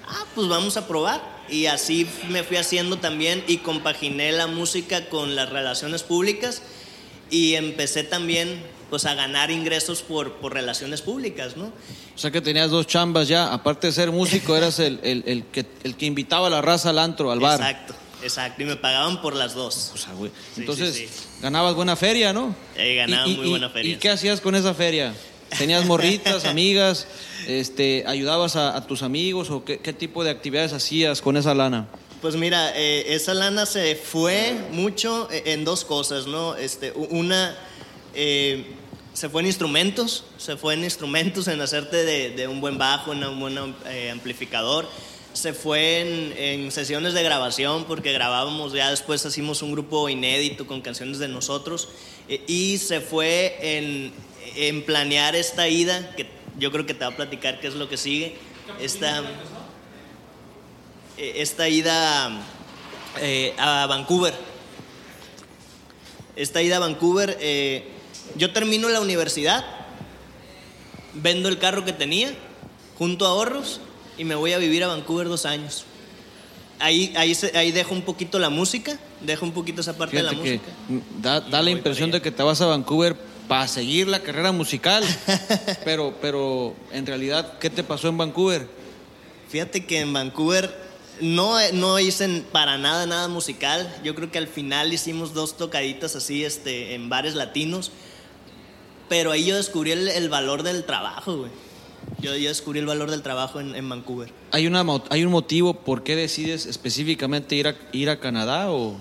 Ah, 0.07 0.25
pues 0.35 0.49
vamos 0.49 0.77
a 0.77 0.87
probar. 0.87 1.45
Y 1.49 1.67
así 1.67 2.07
me 2.29 2.43
fui 2.43 2.59
haciendo 2.59 2.99
también 2.99 3.43
y 3.47 3.59
compaginé 3.59 4.33
la 4.33 4.47
música 4.47 5.09
con 5.09 5.35
las 5.35 5.49
relaciones 5.49 6.03
públicas 6.03 6.63
y 7.31 7.55
empecé 7.55 8.03
también 8.03 8.63
pues 8.91 9.05
a 9.07 9.15
ganar 9.15 9.51
ingresos 9.51 10.03
por, 10.03 10.35
por 10.35 10.53
relaciones 10.55 11.03
públicas, 11.03 11.57
¿no? 11.57 11.67
O 12.15 12.19
sea 12.19 12.31
que 12.31 12.41
tenías 12.41 12.71
dos 12.71 12.87
chambas 12.87 13.29
ya, 13.29 13.53
aparte 13.53 13.89
de 13.89 13.93
ser 13.93 14.11
músico, 14.13 14.57
eras 14.57 14.79
el, 14.79 15.01
el- 15.03 15.25
el 15.27 15.45
que, 15.47 15.67
el 15.85 15.97
que 15.97 16.07
invitaba 16.07 16.47
a 16.47 16.51
la 16.51 16.63
raza 16.63 16.91
al 16.91 16.99
antro, 16.99 17.31
al 17.33 17.41
bar. 17.41 17.61
Exacto, 17.61 17.95
exacto. 18.23 18.63
Y 18.63 18.67
me 18.67 18.77
pagaban 18.77 19.21
por 19.21 19.35
las 19.35 19.55
dos. 19.55 19.91
O 19.95 19.97
sea, 19.99 20.13
güey. 20.15 20.31
Sí, 20.55 20.61
Entonces, 20.61 20.95
sí, 20.95 21.09
ganabas 21.43 21.75
buena 21.75 21.97
feria, 21.97 22.33
¿no? 22.33 22.55
Eh, 22.77 22.95
ganaba 22.97 23.27
Y- 23.29 23.37
muy 23.37 23.47
y- 23.47 23.51
buena 23.51 23.69
feria. 23.71 23.93
¿Y 23.93 23.97
qué 23.97 24.11
hacías 24.11 24.41
con 24.41 24.55
esa 24.55 24.73
feria? 24.75 25.15
¿Tenías 25.59 25.85
morritas, 25.85 26.45
amigas? 26.47 27.07
Este, 27.47 28.05
¿Ayudabas 28.07 28.57
a, 28.57 28.77
a 28.77 28.87
tus 28.87 29.03
amigos 29.03 29.51
o 29.51 29.65
qué, 29.65 29.79
qué 29.79 29.93
tipo 29.93 30.25
de 30.25 30.31
actividades 30.31 30.73
hacías 30.73 31.21
con 31.23 31.37
esa 31.37 31.55
lana? 31.55 31.87
Pues 32.23 32.35
mira, 32.35 32.73
eh, 32.75 33.15
esa 33.15 33.35
lana 33.35 33.67
se 33.67 33.95
fue 33.95 34.55
mucho 34.73 35.29
en 35.31 35.65
dos 35.65 35.85
cosas, 35.85 36.27
¿no? 36.27 36.57
Este, 36.57 36.93
una, 36.93 37.55
eh, 38.19 38.65
se 39.13 39.29
fue 39.29 39.43
en 39.43 39.47
instrumentos, 39.47 40.25
se 40.39 40.57
fue 40.57 40.73
en 40.73 40.85
instrumentos, 40.85 41.49
en 41.49 41.61
hacerte 41.61 42.05
de, 42.31 42.49
un 42.49 42.63
buen 42.63 42.79
bajo, 42.79 43.13
en 43.13 43.23
un 43.25 43.39
buen 43.39 43.75
eh, 43.87 44.11
amplificador. 44.11 44.89
Se 45.35 45.53
fue 45.53 46.33
en, 46.55 46.73
sesiones 46.73 47.13
de 47.13 47.23
grabación, 47.23 47.85
porque 47.85 48.13
grabábamos, 48.13 48.73
ya 48.73 48.91
después 48.91 49.23
hicimos 49.27 49.61
un 49.61 49.73
grupo 49.73 50.09
inédito 50.09 50.67
con 50.67 50.81
canciones 50.81 51.19
de 51.19 51.29
nosotros. 51.29 51.91
eh, 52.29 52.43
y 52.47 52.79
se 52.79 53.01
fue 53.03 53.59
en, 53.61 54.83
planear 54.85 55.37
esta 55.37 55.69
ida, 55.69 56.15
que 56.17 56.27
yo 56.59 56.73
creo 56.73 56.87
que 56.87 56.95
te 56.95 57.05
va 57.05 57.11
a 57.11 57.17
platicar 57.17 57.61
qué 57.61 57.67
es 57.67 57.75
lo 57.75 57.91
que 57.91 57.99
sigue. 57.99 58.37
Esta, 58.81 59.23
esta 61.19 61.69
ida 61.69 62.43
a 63.59 63.87
Vancouver. 63.87 64.35
Esta 66.35 66.61
ida 66.61 66.77
a 66.77 66.81
Vancouver, 66.81 67.39
yo 68.37 68.53
termino 68.53 68.89
la 68.89 69.01
universidad, 69.01 69.65
vendo 71.15 71.49
el 71.49 71.59
carro 71.59 71.85
que 71.85 71.93
tenía, 71.93 72.33
junto 72.99 73.27
ahorros 73.27 73.81
y 74.19 74.25
me 74.25 74.35
voy 74.35 74.53
a 74.53 74.59
vivir 74.59 74.85
a 74.85 74.89
Vancouver 74.89 75.29
dos 75.29 75.47
años. 75.47 75.85
Ahí, 76.79 77.15
ahí, 77.17 77.35
se- 77.35 77.57
ahí 77.57 77.73
dejo 77.73 77.95
un 77.95 78.03
poquito 78.03 78.39
la 78.39 78.51
música, 78.51 78.99
dejo 79.23 79.47
un 79.47 79.53
poquito 79.53 79.81
esa 79.81 79.97
parte 79.97 80.19
Fíjate 80.19 80.37
de 80.37 80.37
la 80.37 80.43
que 80.43 80.53
música. 80.59 80.73
mm, 80.89 81.23
da, 81.23 81.41
da 81.41 81.63
la 81.63 81.71
impresión 81.71 82.11
de 82.11 82.21
que 82.21 82.31
te 82.31 82.43
vas 82.43 82.61
a 82.61 82.67
Vancouver 82.67 83.17
para 83.49 83.67
seguir 83.69 84.09
la 84.09 84.21
carrera 84.21 84.53
musical, 84.53 85.03
pero, 85.85 86.15
pero 86.21 86.75
en 86.93 87.07
realidad, 87.07 87.59
¿qué 87.61 87.71
te 87.71 87.83
pasó 87.83 88.09
en 88.09 88.19
Vancouver? 88.19 88.67
Fíjate 89.49 89.87
que 89.87 90.01
en 90.01 90.13
Vancouver 90.13 90.75
no, 91.21 91.57
no 91.73 91.99
hice 91.99 92.43
para 92.53 92.77
nada 92.77 93.07
nada 93.07 93.29
musical. 93.29 93.91
Yo 94.05 94.15
creo 94.15 94.31
que 94.31 94.37
al 94.37 94.49
final 94.49 94.93
hicimos 94.93 95.33
dos 95.33 95.57
tocaditas 95.57 96.15
así 96.17 96.45
este, 96.45 96.95
en 96.95 97.09
bares 97.09 97.35
latinos. 97.35 97.91
Pero 99.09 99.31
ahí 99.33 99.45
yo 99.47 99.57
descubrí 99.57 99.93
el, 99.93 100.09
el 100.09 100.29
valor 100.29 100.63
del 100.63 100.85
trabajo, 100.85 101.37
güey. 101.37 101.51
Yo, 102.21 102.35
yo 102.37 102.49
descubrí 102.49 102.79
el 102.81 102.87
valor 102.87 103.11
del 103.11 103.23
trabajo 103.23 103.61
en, 103.61 103.75
en 103.75 103.89
Vancouver. 103.89 104.31
¿Hay, 104.53 104.67
una, 104.67 104.85
¿Hay 105.11 105.25
un 105.25 105.31
motivo 105.33 105.75
por 105.75 106.03
qué 106.03 106.17
decides 106.17 106.67
específicamente 106.67 107.55
ir 107.57 107.69
a, 107.69 107.77
ir 107.93 108.11
a 108.11 108.19
Canadá 108.21 108.71
o...? 108.71 108.97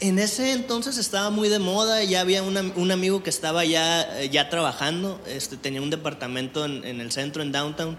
En 0.00 0.18
ese 0.18 0.52
entonces 0.52 0.98
estaba 0.98 1.30
muy 1.30 1.48
de 1.48 1.60
moda, 1.60 2.02
ya 2.02 2.20
había 2.20 2.42
una- 2.42 2.72
un 2.74 2.90
amigo 2.90 3.22
que 3.22 3.30
estaba 3.30 3.64
ya, 3.64 4.02
eh, 4.20 4.28
ya 4.28 4.50
trabajando, 4.50 5.20
este, 5.26 5.56
tenía 5.56 5.80
un 5.80 5.90
departamento 5.90 6.64
en, 6.64 6.84
en 6.84 7.00
el 7.00 7.12
centro, 7.12 7.42
en 7.42 7.52
downtown, 7.52 7.96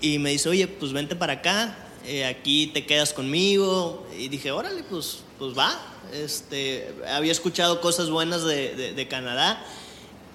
y 0.00 0.18
me 0.18 0.30
dice, 0.30 0.50
oye, 0.50 0.68
pues 0.68 0.92
vente 0.92 1.16
para 1.16 1.34
acá, 1.34 1.76
eh, 2.06 2.26
aquí 2.26 2.68
te 2.68 2.84
quedas 2.84 3.12
conmigo. 3.14 4.06
Y 4.16 4.28
dije, 4.28 4.52
órale, 4.52 4.84
pues, 4.84 5.20
pues 5.38 5.56
va. 5.56 5.74
Este, 6.12 6.94
había 7.10 7.32
escuchado 7.32 7.80
cosas 7.80 8.10
buenas 8.10 8.44
de, 8.44 8.92
de, 8.94 9.08
Canadá. 9.08 9.64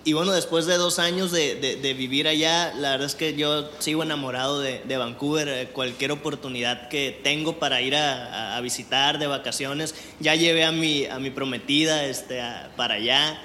Y 0.05 0.11
bueno, 0.11 0.33
después 0.33 0.65
de 0.65 0.75
dos 0.75 0.99
años 0.99 1.31
de, 1.31 1.55
de, 1.55 1.93
vivir 1.93 2.27
allá, 2.27 2.73
la 2.73 2.91
verdad 2.91 3.07
es 3.07 3.15
que 3.15 3.35
yo 3.35 3.69
sigo 3.79 4.03
enamorado 4.03 4.59
de, 4.59 4.97
Vancouver. 4.97 5.47
Eh, 5.47 5.69
cualquier 5.71 6.11
oportunidad 6.11 6.89
que 6.89 7.17
tengo 7.23 7.57
para 7.57 7.81
ir 7.81 7.95
a, 7.95 8.57
a, 8.57 8.61
visitar 8.61 9.17
de 9.17 9.27
vacaciones, 9.27 9.95
ya 10.19 10.35
llevé 10.35 10.65
a 10.65 10.73
mi, 10.73 11.05
a 11.05 11.19
mi 11.19 11.29
prometida 11.29 12.05
este, 12.05 12.41
para 12.75 12.95
allá. 12.95 13.41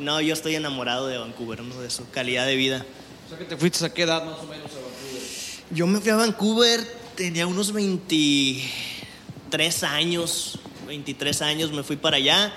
No, 0.00 0.22
yo 0.22 0.32
estoy 0.32 0.54
enamorado 0.54 1.06
de 1.06 1.18
Vancouver, 1.18 1.62
¿no? 1.62 1.78
de 1.82 1.90
su 1.90 2.08
calidad 2.08 2.46
de 2.46 2.56
vida. 2.56 2.86
O 3.26 3.28
sea, 3.28 3.36
que 3.36 3.44
te 3.44 3.58
fuiste 3.58 3.84
a 3.84 3.92
qué 3.92 4.04
edad 4.04 4.24
más 4.24 4.38
o 4.38 4.44
menos 4.44 4.70
a 4.72 4.76
Vancouver? 4.76 5.22
Yo 5.70 5.86
me 5.86 6.00
fui 6.00 6.10
a 6.10 6.16
Vancouver, 6.16 6.80
tenía 7.14 7.46
unos 7.46 7.72
23 7.72 9.82
años, 9.82 10.58
23 10.86 11.42
años 11.42 11.72
me 11.72 11.82
fui 11.82 11.96
para 11.96 12.16
allá. 12.16 12.54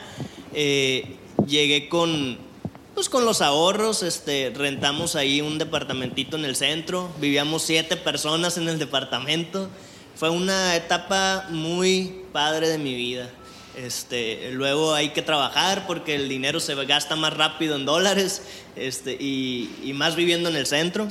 Eh, 0.53 1.17
llegué 1.45 1.89
con, 1.89 2.52
pues 2.93 3.09
con 3.09 3.25
los 3.25 3.41
ahorros, 3.41 4.03
este, 4.03 4.51
rentamos 4.55 5.15
ahí 5.15 5.41
un 5.41 5.57
departamentito 5.57 6.37
en 6.37 6.45
el 6.45 6.55
centro, 6.55 7.09
vivíamos 7.19 7.63
siete 7.63 7.97
personas 7.97 8.57
en 8.57 8.69
el 8.69 8.77
departamento. 8.77 9.69
Fue 10.15 10.29
una 10.29 10.75
etapa 10.75 11.47
muy 11.49 12.21
padre 12.31 12.69
de 12.69 12.77
mi 12.77 12.93
vida. 12.93 13.29
Este, 13.75 14.51
luego 14.51 14.93
hay 14.93 15.09
que 15.09 15.23
trabajar 15.23 15.87
porque 15.87 16.13
el 16.13 16.29
dinero 16.29 16.59
se 16.59 16.75
gasta 16.85 17.15
más 17.15 17.35
rápido 17.35 17.75
en 17.75 17.85
dólares 17.85 18.43
este, 18.75 19.13
y, 19.13 19.91
más 19.95 20.15
viviendo 20.15 20.49
en 20.49 20.55
el 20.55 20.67
centro. 20.67 21.07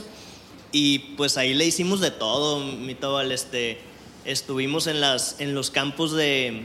Y 0.71 1.01
pues 1.16 1.37
ahí 1.37 1.53
le 1.53 1.66
hicimos 1.66 2.01
de 2.01 2.12
todo, 2.12 2.61
mi 2.61 2.95
Tobal, 2.95 3.33
este, 3.33 3.81
estuvimos 4.25 4.87
en, 4.87 5.01
las, 5.01 5.40
en 5.40 5.55
los 5.55 5.71
campos 5.71 6.12
de, 6.12 6.62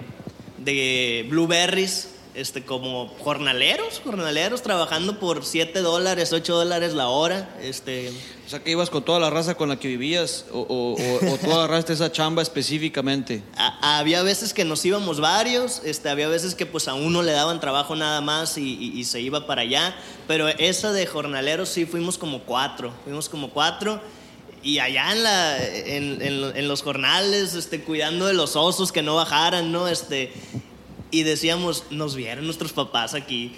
de 0.59 1.25
blueberries, 1.27 2.09
este, 2.37 2.63
como 2.63 3.07
jornaleros, 3.23 3.99
jornaleros, 4.03 4.61
trabajando 4.61 5.17
por 5.19 5.43
7 5.43 5.81
dólares, 5.81 6.31
8 6.31 6.55
dólares 6.55 6.93
la 6.93 7.07
hora. 7.07 7.49
Este. 7.63 8.11
O 8.45 8.49
sea, 8.49 8.63
que 8.63 8.69
ibas 8.69 8.91
con 8.91 9.03
toda 9.03 9.19
la 9.19 9.31
raza 9.31 9.55
con 9.55 9.69
la 9.69 9.79
que 9.79 9.87
vivías 9.87 10.45
o, 10.53 10.61
o, 10.61 11.37
tú 11.39 11.51
agarraste 11.51 11.93
esa 11.93 12.11
chamba 12.11 12.43
específicamente. 12.43 13.41
había 13.81 14.21
veces 14.21 14.53
que 14.53 14.65
nos 14.65 14.85
íbamos 14.85 15.19
varios, 15.19 15.81
este, 15.83 16.09
había 16.09 16.27
veces 16.27 16.53
que 16.53 16.67
pues 16.67 16.87
a 16.87 16.93
uno 16.93 17.23
le 17.23 17.31
daban 17.31 17.59
trabajo 17.59 17.95
nada 17.95 18.21
más 18.21 18.55
y, 18.59 19.03
se 19.03 19.19
iba 19.19 19.47
para 19.47 19.63
allá, 19.63 19.95
pero 20.27 20.47
esa 20.47 20.91
de 20.91 21.07
jornaleros 21.07 21.69
sí 21.69 21.85
fuimos 21.85 22.19
como 22.19 22.43
cuatro, 22.43 22.93
fuimos 23.03 23.29
como 23.29 23.49
cuatro 23.49 23.99
y 24.61 24.79
allá 24.79 25.11
en, 25.11 25.23
la, 25.23 25.65
en, 25.65 26.21
en, 26.21 26.67
los 26.67 26.83
jornales, 26.83 27.55
este, 27.55 27.81
cuidando 27.81 28.27
de 28.27 28.33
los 28.33 28.55
osos 28.55 28.91
que 28.91 29.01
no 29.01 29.15
bajaran, 29.15 29.71
¿no? 29.71 29.87
Este, 29.87 30.33
y 31.11 31.23
decíamos, 31.23 31.85
nos 31.89 32.15
vieron 32.15 32.45
nuestros 32.45 32.73
papás 32.73 33.13
aquí. 33.13 33.53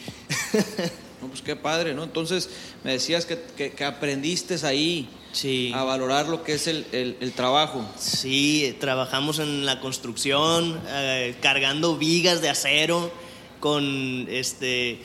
No, 1.22 1.28
pues 1.28 1.42
qué 1.42 1.58
padre, 1.58 1.94
¿no? 1.94 2.06
Entonces 2.06 2.50
me 2.86 2.94
decías 2.94 3.26
que, 3.26 3.38
que, 3.76 3.84
aprendiste 3.84 4.56
ahí 4.66 5.10
sí. 5.34 5.70
a 5.76 5.84
valorar 5.84 6.30
lo 6.30 6.44
que 6.44 6.54
es 6.54 6.68
el, 6.68 6.86
el, 6.94 7.32
trabajo. 7.34 7.86
Sí, 7.98 8.74
trabajamos 8.80 9.40
en 9.40 9.66
la 9.66 9.82
construcción, 9.82 10.80
eh, 10.88 11.36
cargando 11.42 11.98
vigas 11.98 12.42
de 12.42 12.48
acero 12.48 13.12
con 13.60 14.28
este 14.30 15.02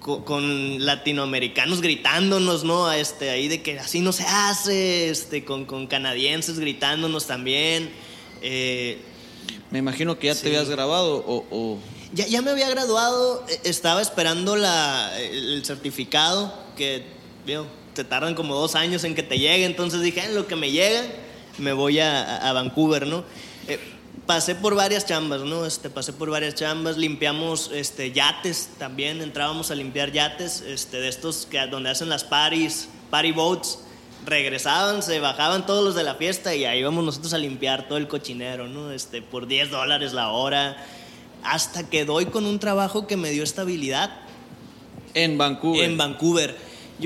con, 0.00 0.84
latinoamericanos 0.84 1.80
gritándonos, 1.80 2.64
¿no? 2.64 2.90
Este, 2.90 3.30
ahí 3.30 3.46
de 3.46 3.62
que 3.62 3.78
así 3.78 4.00
no 4.00 4.12
se 4.12 4.24
hace, 4.24 5.10
este, 5.10 5.44
con, 5.44 5.64
con 5.64 5.86
canadienses 5.86 6.58
gritándonos 6.58 7.26
también. 7.26 7.90
Eh, 8.42 8.98
me 9.70 9.78
imagino 9.78 10.18
que 10.18 10.28
ya 10.28 10.34
te 10.34 10.48
habías 10.48 10.68
grabado 10.68 11.24
o... 11.26 11.78
Ya, 12.12 12.26
ya, 12.26 12.42
me 12.42 12.50
había 12.50 12.68
graduado, 12.68 13.44
e, 13.48 13.68
estaba 13.68 14.02
esperando 14.02 14.56
la, 14.56 15.16
el 15.20 15.64
certificado, 15.64 16.52
que 16.76 17.04
veo, 17.46 17.66
te 17.94 18.02
tardan 18.02 18.34
como 18.34 18.56
dos 18.56 18.74
años 18.74 19.04
en 19.04 19.14
que 19.14 19.22
te 19.22 19.38
llegue, 19.38 19.64
entonces 19.64 20.00
dije, 20.00 20.24
en 20.24 20.34
lo 20.34 20.48
que 20.48 20.56
me 20.56 20.72
llega, 20.72 21.02
me 21.58 21.72
voy 21.72 22.00
a, 22.00 22.36
a 22.38 22.52
Vancouver, 22.52 23.06
¿no? 23.06 23.24
Eh, 23.68 23.78
pasé 24.26 24.56
por 24.56 24.74
varias 24.74 25.06
chambas, 25.06 25.42
¿no? 25.42 25.66
Este, 25.66 25.88
pasé 25.88 26.12
por 26.12 26.30
varias 26.30 26.56
chambas, 26.56 26.96
limpiamos 26.96 27.70
este, 27.72 28.12
yates 28.12 28.70
también, 28.78 29.22
entrábamos 29.22 29.70
a 29.70 29.74
limpiar 29.74 30.10
yates, 30.10 30.62
este, 30.62 30.98
de 30.98 31.08
estos 31.08 31.46
que, 31.46 31.64
donde 31.66 31.90
hacen 31.90 32.08
las 32.08 32.24
parties, 32.24 32.88
party 33.10 33.32
boats, 33.32 33.78
regresaban, 34.26 35.02
se 35.02 35.20
bajaban 35.20 35.66
todos 35.66 35.84
los 35.84 35.94
de 35.94 36.04
la 36.04 36.14
fiesta 36.14 36.54
y 36.54 36.64
ahí 36.64 36.80
íbamos 36.80 37.04
nosotros 37.04 37.32
a 37.34 37.38
limpiar 37.38 37.88
todo 37.88 37.98
el 37.98 38.08
cochinero, 38.08 38.68
¿no? 38.68 38.92
Este, 38.92 39.22
por 39.22 39.46
10 39.46 39.70
dólares 39.70 40.12
la 40.12 40.30
hora, 40.30 40.84
hasta 41.42 41.88
que 41.88 42.04
doy 42.04 42.26
con 42.26 42.44
un 42.46 42.58
trabajo 42.58 43.06
que 43.06 43.16
me 43.16 43.30
dio 43.30 43.42
estabilidad. 43.42 44.10
En 45.14 45.38
Vancouver. 45.38 45.84
En 45.84 45.96
Vancouver. 45.96 46.56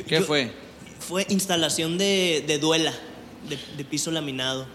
¿Qué 0.07 0.21
fue? 0.21 0.53
Fue 0.99 1.27
instalación 1.29 1.99
de, 1.99 2.59
duela, 2.61 2.93
de, 3.77 3.85
piso 3.85 4.11
laminado. 4.11 4.67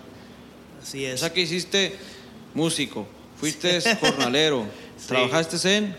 Así 0.82 1.06
es. 1.06 1.16
O 1.16 1.18
sea 1.18 1.34
que 1.34 1.42
hiciste 1.42 1.98
músico, 2.54 3.06
fuiste 3.36 3.82
jornalero, 4.00 4.66
¿trabajaste 5.08 5.78
en? 5.78 5.96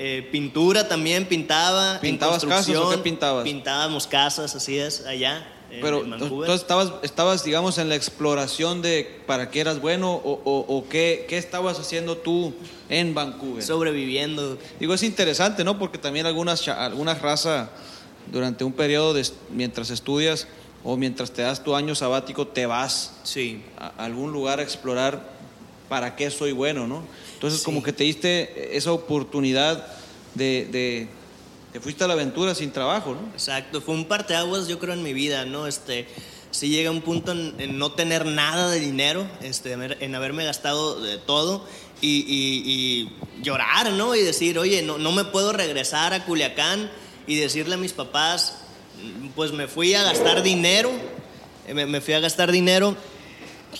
Eh, 0.00 0.28
pintura 0.30 0.88
también, 0.88 1.26
pintaba. 1.26 2.00
¿Pintabas 2.00 2.44
casas 2.44 2.76
o 2.76 2.90
qué 2.90 2.98
pintabas? 2.98 3.44
Pintábamos 3.44 4.06
casas, 4.06 4.54
así 4.54 4.78
es, 4.78 5.04
allá. 5.04 5.46
Pero 5.70 6.02
entonces 6.02 6.62
estabas, 6.62 6.92
estabas, 7.02 7.44
digamos, 7.44 7.76
en 7.78 7.90
la 7.90 7.94
exploración 7.94 8.80
de 8.80 9.20
para 9.26 9.50
qué 9.50 9.60
eras 9.60 9.80
bueno 9.80 10.14
o, 10.14 10.40
o, 10.44 10.88
qué, 10.88 11.26
qué, 11.28 11.36
estabas 11.36 11.78
haciendo 11.78 12.16
tú 12.16 12.54
en 12.88 13.14
Vancouver. 13.14 13.62
Sobreviviendo. 13.62 14.56
Digo, 14.80 14.94
es 14.94 15.02
interesante, 15.02 15.64
¿no? 15.64 15.78
Porque 15.78 15.98
también 15.98 16.24
algunas, 16.24 16.66
algunas 16.68 17.20
razas 17.20 17.68
durante 18.32 18.64
un 18.64 18.72
periodo 18.72 19.12
de, 19.12 19.26
mientras 19.50 19.90
estudias 19.90 20.48
o 20.84 20.96
mientras 20.96 21.32
te 21.32 21.42
das 21.42 21.62
tu 21.62 21.74
año 21.74 21.94
sabático 21.94 22.46
te 22.46 22.64
vas 22.64 23.18
sí. 23.24 23.62
a 23.76 24.04
algún 24.04 24.32
lugar 24.32 24.60
a 24.60 24.62
explorar 24.62 25.36
para 25.88 26.16
qué 26.16 26.30
soy 26.30 26.52
bueno, 26.52 26.86
¿no? 26.86 27.02
Entonces 27.34 27.62
como 27.62 27.82
que 27.82 27.92
te 27.92 28.04
diste 28.04 28.76
esa 28.76 28.92
oportunidad 28.92 29.86
de 30.34 31.08
te 31.72 31.80
fuiste 31.80 32.04
a 32.04 32.06
la 32.06 32.14
aventura 32.14 32.54
sin 32.54 32.70
trabajo, 32.70 33.14
¿no? 33.14 33.32
Exacto, 33.32 33.80
fue 33.80 33.94
un 33.94 34.06
parteaguas 34.06 34.68
yo 34.68 34.78
creo 34.78 34.94
en 34.94 35.02
mi 35.02 35.12
vida, 35.12 35.44
¿no? 35.44 35.66
Este, 35.66 36.06
sí 36.50 36.68
llega 36.68 36.90
un 36.90 37.02
punto 37.02 37.32
en, 37.32 37.78
no 37.78 37.92
tener 37.92 38.24
nada 38.26 38.70
de 38.70 38.80
dinero, 38.80 39.26
este, 39.42 39.72
en 39.72 40.14
haberme 40.14 40.44
gastado 40.44 41.00
de 41.00 41.18
todo 41.18 41.64
y, 42.00 43.10
llorar, 43.42 43.92
¿no? 43.92 44.14
Y 44.14 44.22
decir, 44.22 44.58
oye, 44.58 44.82
no, 44.82 44.98
no 44.98 45.12
me 45.12 45.24
puedo 45.24 45.52
regresar 45.52 46.12
a 46.12 46.24
Culiacán 46.24 46.90
y 47.26 47.36
decirle 47.36 47.74
a 47.74 47.78
mis 47.78 47.92
papás, 47.92 48.58
pues 49.36 49.52
me 49.52 49.68
fui 49.68 49.94
a 49.94 50.02
gastar 50.02 50.42
dinero, 50.42 50.90
eh, 51.66 51.74
me, 51.74 52.00
fui 52.00 52.14
a 52.14 52.20
gastar 52.20 52.50
dinero 52.50 52.96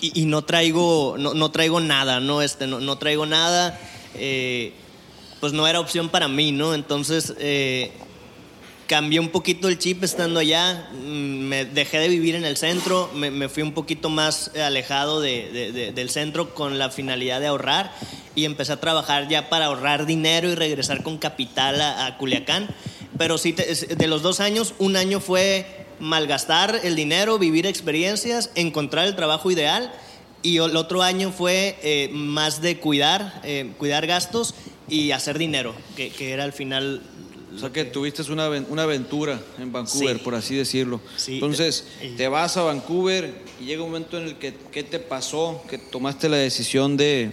y, 0.00 0.26
no 0.26 0.44
traigo, 0.44 1.16
no, 1.18 1.34
no, 1.34 1.50
traigo 1.50 1.80
nada, 1.80 2.20
¿no? 2.20 2.42
Este, 2.42 2.66
no, 2.66 2.78
no 2.80 2.98
traigo 2.98 3.26
nada. 3.26 3.80
Eh, 4.14 4.74
pues 5.40 5.52
no 5.52 5.66
era 5.66 5.80
opción 5.80 6.08
para 6.08 6.28
mí, 6.28 6.52
¿no? 6.52 6.74
Entonces 6.74 7.34
eh, 7.38 7.92
cambié 8.86 9.20
un 9.20 9.28
poquito 9.28 9.68
el 9.68 9.78
chip 9.78 10.02
estando 10.02 10.40
allá, 10.40 10.88
mm, 10.92 11.40
me 11.40 11.64
dejé 11.64 11.98
de 11.98 12.08
vivir 12.08 12.34
en 12.34 12.44
el 12.44 12.56
centro, 12.56 13.10
me, 13.14 13.48
fui 13.48 13.62
un 13.62 13.72
poquito 13.72 14.08
más 14.08 14.50
alejado 14.56 15.20
del 15.20 16.10
centro 16.10 16.54
con 16.54 16.78
la 16.78 16.90
finalidad 16.90 17.40
de 17.40 17.46
ahorrar 17.46 17.92
y 18.34 18.46
empecé 18.46 18.72
a 18.72 18.80
trabajar 18.80 19.28
ya 19.28 19.48
para 19.50 19.66
ahorrar 19.66 20.06
dinero 20.06 20.48
y 20.48 20.54
regresar 20.54 21.02
con 21.02 21.18
capital 21.18 21.80
a, 21.80 22.16
Culiacán. 22.18 22.68
Pero 23.16 23.36
sí, 23.36 23.52
de 23.52 24.06
los 24.06 24.22
dos 24.22 24.40
años, 24.40 24.74
un 24.78 24.96
año 24.96 25.20
fue 25.20 25.66
malgastar 26.00 26.80
el 26.84 26.94
dinero, 26.94 27.38
vivir 27.38 27.66
experiencias, 27.66 28.50
encontrar 28.54 29.06
el 29.06 29.16
trabajo 29.16 29.50
ideal. 29.50 29.92
Y 30.40 30.58
el 30.58 30.76
otro 30.76 31.02
año 31.02 31.32
fue 31.32 31.76
eh, 31.82 32.10
más 32.12 32.62
de 32.62 32.78
cuidar, 32.78 33.40
eh, 33.42 33.72
cuidar 33.76 34.06
gastos 34.06 34.54
y 34.88 35.12
hacer 35.12 35.38
dinero, 35.38 35.74
que, 35.96 36.10
que 36.10 36.32
era 36.32 36.44
al 36.44 36.52
final... 36.52 37.02
O 37.54 37.58
sea 37.58 37.72
que 37.72 37.84
tuviste 37.84 38.22
una, 38.30 38.48
una 38.48 38.82
aventura 38.82 39.40
en 39.58 39.72
Vancouver, 39.72 40.22
por 40.22 40.34
así 40.34 40.54
decirlo. 40.54 41.00
Entonces, 41.26 41.86
te 42.16 42.28
vas 42.28 42.56
a 42.56 42.62
Vancouver 42.62 43.42
y 43.60 43.64
llega 43.64 43.82
un 43.82 43.88
momento 43.88 44.18
en 44.18 44.24
el 44.24 44.36
que, 44.36 44.54
¿qué 44.70 44.82
te 44.82 44.98
pasó? 44.98 45.62
Que 45.68 45.78
tomaste 45.78 46.28
la 46.28 46.36
decisión 46.36 46.96
de... 46.96 47.32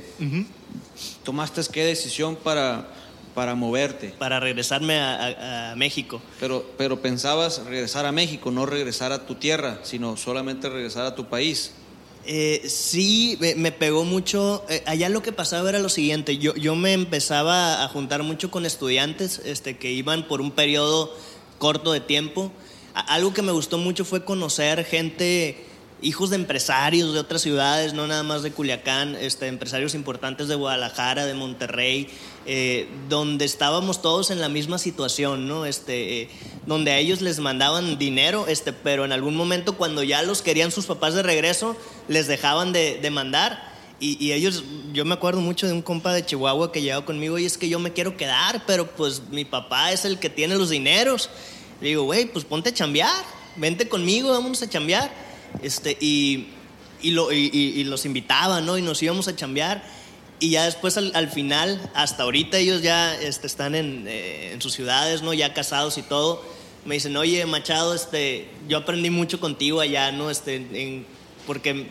¿Tomaste 1.23 1.61
qué 1.71 1.83
decisión 1.83 2.37
para, 2.37 2.87
para 3.33 3.55
moverte? 3.55 4.13
Para 4.17 4.39
regresarme 4.39 4.99
a, 4.99 5.71
a, 5.71 5.75
México. 5.75 6.21
Pero, 6.39 6.65
pero 6.77 7.01
pensabas 7.01 7.63
regresar 7.65 8.05
a 8.05 8.11
México, 8.11 8.51
no 8.51 8.65
regresar 8.65 9.11
a 9.11 9.25
tu 9.25 9.35
tierra, 9.35 9.79
sino 9.83 10.15
solamente 10.15 10.69
regresar 10.69 11.05
a 11.05 11.15
tu 11.15 11.25
país. 11.25 11.73
Eh, 12.27 12.63
sí, 12.67 13.37
me, 13.39 13.71
pegó 13.71 14.03
mucho. 14.03 14.65
Eh, 14.69 14.83
allá 14.87 15.09
lo 15.09 15.21
que 15.21 15.31
pasaba 15.31 15.69
era 15.69 15.79
lo 15.79 15.89
siguiente, 15.89 16.37
yo, 16.37 16.55
yo 16.55 16.75
me 16.75 16.93
empezaba 16.93 17.83
a 17.83 17.87
juntar 17.87 18.23
mucho 18.23 18.49
con 18.49 18.65
estudiantes 18.65 19.41
este, 19.45 19.77
que 19.77 19.91
iban 19.91 20.27
por 20.27 20.41
un 20.41 20.51
periodo 20.51 21.15
corto 21.59 21.91
de 21.91 21.99
tiempo. 21.99 22.51
algo 22.93 23.33
que 23.33 23.41
me 23.41 23.51
gustó 23.51 23.77
mucho 23.77 24.05
fue 24.05 24.25
conocer 24.25 24.85
gente 24.85 25.65
hijos 26.01 26.29
de 26.29 26.35
empresarios 26.35 27.13
de 27.13 27.19
otras 27.19 27.41
ciudades, 27.41 27.93
no 27.93 28.07
nada 28.07 28.23
más 28.23 28.43
de 28.43 28.51
Culiacán, 28.51 29.15
este, 29.15 29.47
empresarios 29.47 29.95
importantes 29.95 30.47
de 30.47 30.55
Guadalajara, 30.55 31.25
de 31.25 31.33
Monterrey, 31.33 32.09
eh, 32.47 32.87
donde 33.09 33.45
estábamos 33.45 34.01
todos 34.01 34.29
en 34.29 34.39
la 34.39 34.49
misma 34.49 34.77
situación, 34.77 35.47
¿no? 35.47 35.65
Este, 35.65 36.21
eh, 36.21 36.29
donde 36.67 36.91
a 36.91 36.99
ellos 36.99 37.21
les 37.21 37.39
mandaban 37.39 37.97
dinero, 37.97 38.45
este, 38.47 38.71
pero 38.71 39.03
en 39.03 39.11
algún 39.11 39.35
momento 39.35 39.77
cuando 39.77 40.03
ya 40.03 40.21
los 40.21 40.41
querían 40.41 40.71
sus 40.71 40.85
papás 40.85 41.15
de 41.15 41.23
regreso, 41.23 41.75
les 42.07 42.27
dejaban 42.27 42.71
de, 42.71 42.99
de 43.01 43.09
mandar. 43.09 43.73
Y, 43.99 44.23
y, 44.23 44.33
ellos, 44.33 44.63
yo 44.93 45.05
me 45.05 45.13
acuerdo 45.13 45.41
mucho 45.41 45.67
de 45.67 45.73
un 45.73 45.81
compa 45.81 46.13
de 46.13 46.25
Chihuahua 46.25 46.71
que 46.71 46.81
llegó 46.81 47.05
conmigo 47.05 47.39
y 47.39 47.45
es 47.45 47.57
que 47.57 47.69
yo 47.69 47.79
me 47.79 47.93
quiero 47.93 48.17
quedar, 48.17 48.63
pero 48.67 48.91
pues 48.91 49.23
mi 49.31 49.45
papá 49.45 49.91
es 49.91 50.05
el 50.05 50.19
que 50.19 50.29
tiene 50.29 50.55
los 50.55 50.69
dineros. 50.69 51.29
Le 51.81 51.89
digo, 51.89 52.03
güey, 52.03 52.25
pues 52.25 52.45
ponte 52.45 52.69
a 52.69 52.73
chambear, 52.73 53.23
vente 53.55 53.87
conmigo, 53.87 54.31
vámonos 54.31 54.61
a 54.61 54.69
chambear. 54.69 55.11
Este, 55.63 55.97
y, 55.99 56.47
y, 57.01 57.11
lo, 57.11 57.31
y, 57.31 57.49
y, 57.51 57.83
los 57.85 58.05
invitaba, 58.05 58.61
¿no? 58.61 58.77
Y 58.77 58.81
nos 58.81 59.01
íbamos 59.01 59.27
a 59.27 59.35
chambear. 59.35 59.83
Y 60.39 60.51
ya 60.51 60.65
después, 60.65 60.97
al, 60.97 61.11
al 61.15 61.29
final, 61.29 61.91
hasta 61.93 62.23
ahorita 62.23 62.57
ellos 62.57 62.81
ya 62.81 63.15
este, 63.15 63.47
están 63.47 63.75
en, 63.75 64.05
eh, 64.07 64.51
en, 64.53 64.61
sus 64.61 64.73
ciudades, 64.73 65.21
¿no? 65.21 65.33
Ya 65.33 65.53
casados 65.53 65.97
y 65.97 66.01
todo. 66.01 66.43
Me 66.83 66.95
dicen, 66.95 67.15
oye, 67.17 67.45
Machado, 67.45 67.95
este, 67.95 68.49
yo 68.67 68.77
aprendí 68.79 69.09
mucho 69.09 69.39
contigo 69.39 69.79
allá, 69.79 70.11
¿no? 70.11 70.29
Este, 70.29 70.55
en, 70.55 71.05
porque 71.47 71.87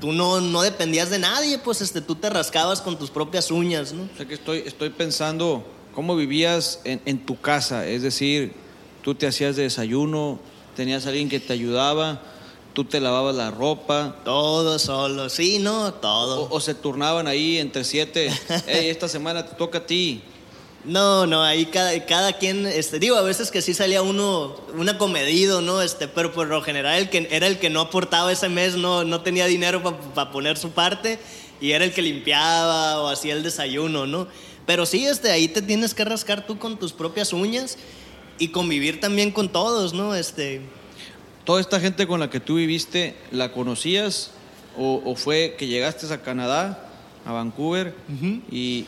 tú 0.00 0.12
no, 0.12 0.40
no 0.40 0.62
dependías 0.62 1.10
de 1.10 1.18
nadie, 1.18 1.58
pues 1.58 1.80
este, 1.80 2.00
tú 2.00 2.14
te 2.14 2.30
rascabas 2.30 2.80
con 2.80 2.98
tus 2.98 3.10
propias 3.10 3.50
uñas, 3.50 3.92
¿no? 3.92 4.04
O 4.04 4.16
sea 4.16 4.26
que 4.26 4.34
estoy, 4.34 4.62
estoy 4.64 4.90
pensando 4.90 5.66
cómo 5.94 6.14
vivías 6.14 6.80
en, 6.84 7.18
tu 7.26 7.40
casa, 7.40 7.86
es 7.86 8.02
decir, 8.02 8.52
tú 9.02 9.14
te 9.14 9.26
hacías 9.26 9.56
de 9.56 9.64
desayuno, 9.64 10.38
tenías 10.76 11.06
alguien 11.06 11.28
que 11.28 11.40
te 11.40 11.52
ayudaba, 11.52 12.22
tú 12.78 12.84
te 12.84 13.00
lavabas 13.00 13.34
la 13.34 13.50
ropa. 13.50 14.14
Todo 14.24 14.78
solo, 14.78 15.28
sí, 15.30 15.58
no, 15.58 15.94
todo. 15.94 16.42
O, 16.42 16.54
o 16.54 16.60
se 16.60 16.74
turnaban 16.74 17.26
ahí 17.26 17.58
entre 17.58 17.82
siete, 17.82 18.30
hey, 18.68 18.88
esta 18.88 19.08
semana 19.08 19.44
te 19.44 19.56
toca 19.56 19.78
a 19.78 19.86
ti. 19.86 20.22
No, 20.84 21.26
no, 21.26 21.42
ahí 21.42 21.66
cada, 21.66 22.06
cada 22.06 22.34
quien, 22.34 22.66
este, 22.66 23.00
digo, 23.00 23.16
a 23.16 23.22
veces 23.22 23.50
que 23.50 23.62
sí 23.62 23.74
salía 23.74 24.00
uno, 24.00 24.54
un 24.76 24.88
acomedido, 24.88 25.60
¿no? 25.60 25.82
Este, 25.82 26.06
pero 26.06 26.32
por 26.32 26.46
lo 26.46 26.62
general 26.62 27.00
el 27.00 27.10
que, 27.10 27.26
era 27.32 27.48
el 27.48 27.58
que 27.58 27.68
no 27.68 27.80
aportaba 27.80 28.30
ese 28.30 28.48
mes, 28.48 28.76
no, 28.76 29.02
no 29.02 29.22
tenía 29.22 29.46
dinero 29.46 29.82
para 29.82 29.98
pa 30.14 30.30
poner 30.30 30.56
su 30.56 30.70
parte 30.70 31.18
y 31.60 31.72
era 31.72 31.84
el 31.84 31.92
que 31.92 32.02
limpiaba 32.02 33.02
o 33.02 33.08
hacía 33.08 33.34
el 33.34 33.42
desayuno, 33.42 34.06
¿no? 34.06 34.28
Pero 34.66 34.86
sí, 34.86 35.04
este, 35.04 35.32
ahí 35.32 35.48
te 35.48 35.62
tienes 35.62 35.94
que 35.94 36.04
rascar 36.04 36.46
tú 36.46 36.60
con 36.60 36.78
tus 36.78 36.92
propias 36.92 37.32
uñas 37.32 37.76
y 38.38 38.50
convivir 38.50 39.00
también 39.00 39.32
con 39.32 39.48
todos, 39.48 39.94
¿no? 39.94 40.14
Este... 40.14 40.77
¿Toda 41.48 41.62
esta 41.62 41.80
gente 41.80 42.06
con 42.06 42.20
la 42.20 42.28
que 42.28 42.40
tú 42.40 42.56
viviste, 42.56 43.14
la 43.30 43.52
conocías 43.52 44.32
o, 44.76 45.00
o 45.02 45.14
fue 45.14 45.56
que 45.58 45.66
llegaste 45.66 46.12
a 46.12 46.20
Canadá, 46.20 46.90
a 47.24 47.32
Vancouver, 47.32 47.94
uh 48.06 48.12
-huh. 48.12 48.42
y, 48.50 48.84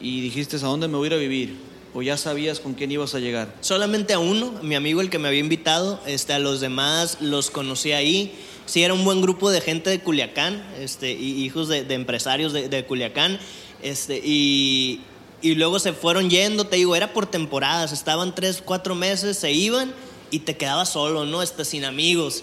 y 0.00 0.20
dijiste 0.20 0.56
a 0.56 0.58
dónde 0.58 0.88
me 0.88 0.96
voy 0.96 1.04
a 1.04 1.06
ir 1.06 1.14
a 1.14 1.16
vivir? 1.18 1.58
¿O 1.94 2.02
ya 2.02 2.16
sabías 2.16 2.58
con 2.58 2.74
quién 2.74 2.90
ibas 2.90 3.14
a 3.14 3.20
llegar? 3.20 3.54
Solamente 3.60 4.14
a 4.14 4.18
uno, 4.18 4.50
mi 4.64 4.74
amigo 4.74 5.00
el 5.00 5.10
que 5.10 5.20
me 5.20 5.28
había 5.28 5.38
invitado, 5.38 6.00
este, 6.04 6.32
a 6.32 6.40
los 6.40 6.60
demás 6.60 7.18
los 7.20 7.52
conocí 7.52 7.92
ahí. 7.92 8.32
Sí, 8.66 8.82
era 8.82 8.94
un 8.94 9.04
buen 9.04 9.22
grupo 9.22 9.52
de 9.52 9.60
gente 9.60 9.88
de 9.88 10.00
Culiacán, 10.00 10.60
este, 10.80 11.12
y 11.12 11.44
hijos 11.44 11.68
de, 11.68 11.84
de 11.84 11.94
empresarios 11.94 12.52
de, 12.52 12.68
de, 12.68 12.84
Culiacán, 12.84 13.38
este, 13.80 14.20
y, 14.24 15.02
y 15.40 15.54
luego 15.54 15.78
se 15.78 15.92
fueron 15.92 16.30
yendo, 16.30 16.64
te 16.64 16.74
digo, 16.74 16.96
era 16.96 17.12
por 17.12 17.26
temporadas, 17.26 17.92
estaban 17.92 18.34
tres, 18.34 18.60
cuatro 18.60 18.96
meses, 18.96 19.38
se 19.38 19.52
iban 19.52 19.94
y 20.32 20.40
te 20.40 20.56
quedabas 20.56 20.88
solo, 20.88 21.24
¿no? 21.24 21.42
Este, 21.42 21.64
sin 21.64 21.84
amigos. 21.84 22.42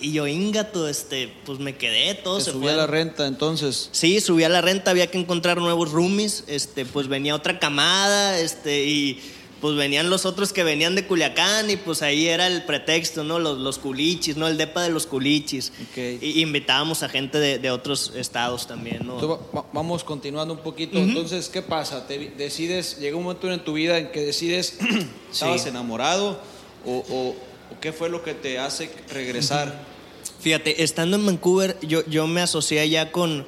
Y 0.00 0.12
yo, 0.12 0.26
ingato, 0.26 0.88
este, 0.88 1.32
pues 1.44 1.58
me 1.58 1.76
quedé, 1.76 2.14
todo 2.14 2.38
¿Te 2.38 2.44
se 2.44 2.52
subía 2.52 2.70
fue. 2.70 2.76
la 2.76 2.86
renta 2.86 3.26
entonces? 3.26 3.88
Sí, 3.92 4.20
subía 4.20 4.48
la 4.48 4.60
renta, 4.60 4.90
había 4.90 5.06
que 5.08 5.18
encontrar 5.18 5.58
nuevos 5.58 5.92
roomies, 5.92 6.44
este, 6.48 6.84
pues 6.84 7.08
venía 7.08 7.34
otra 7.34 7.58
camada, 7.58 8.38
este, 8.38 8.84
y 8.84 9.20
pues 9.60 9.76
venían 9.76 10.10
los 10.10 10.26
otros 10.26 10.52
que 10.52 10.64
venían 10.64 10.96
de 10.96 11.06
Culiacán 11.06 11.70
y 11.70 11.76
pues 11.76 12.02
ahí 12.02 12.26
era 12.26 12.48
el 12.48 12.64
pretexto, 12.64 13.22
¿no? 13.22 13.38
Los, 13.38 13.58
los 13.58 13.78
culichis, 13.78 14.36
¿no? 14.36 14.48
El 14.48 14.58
depa 14.58 14.82
de 14.82 14.90
los 14.90 15.06
culichis. 15.06 15.72
Okay. 15.92 16.18
Y 16.20 16.42
invitábamos 16.42 17.04
a 17.04 17.08
gente 17.08 17.38
de, 17.38 17.60
de 17.60 17.70
otros 17.70 18.12
estados 18.16 18.66
también, 18.66 19.06
¿no? 19.06 19.20
Entonces, 19.20 19.46
vamos 19.72 20.02
continuando 20.02 20.54
un 20.54 20.60
poquito. 20.60 20.98
Uh 20.98 21.02
-huh. 21.02 21.08
Entonces, 21.10 21.48
¿qué 21.48 21.62
pasa? 21.62 22.08
Te 22.08 22.18
decides, 22.36 22.98
llega 22.98 23.16
un 23.16 23.22
momento 23.22 23.52
en 23.52 23.62
tu 23.62 23.74
vida 23.74 23.98
en 23.98 24.10
que 24.10 24.22
decides, 24.22 24.78
¿estabas 25.30 25.62
sí. 25.62 25.68
enamorado 25.68 26.40
o, 26.86 27.04
o, 27.10 27.36
qué 27.80 27.92
fue 27.92 28.08
lo 28.08 28.22
que 28.22 28.34
te 28.34 28.58
hace 28.58 28.90
regresar? 29.12 29.84
Fíjate, 30.40 30.82
estando 30.82 31.16
en 31.16 31.26
Vancouver, 31.26 31.76
yo, 31.82 32.04
yo 32.06 32.26
me 32.26 32.40
asocié 32.40 32.88
ya 32.88 33.12
con, 33.12 33.46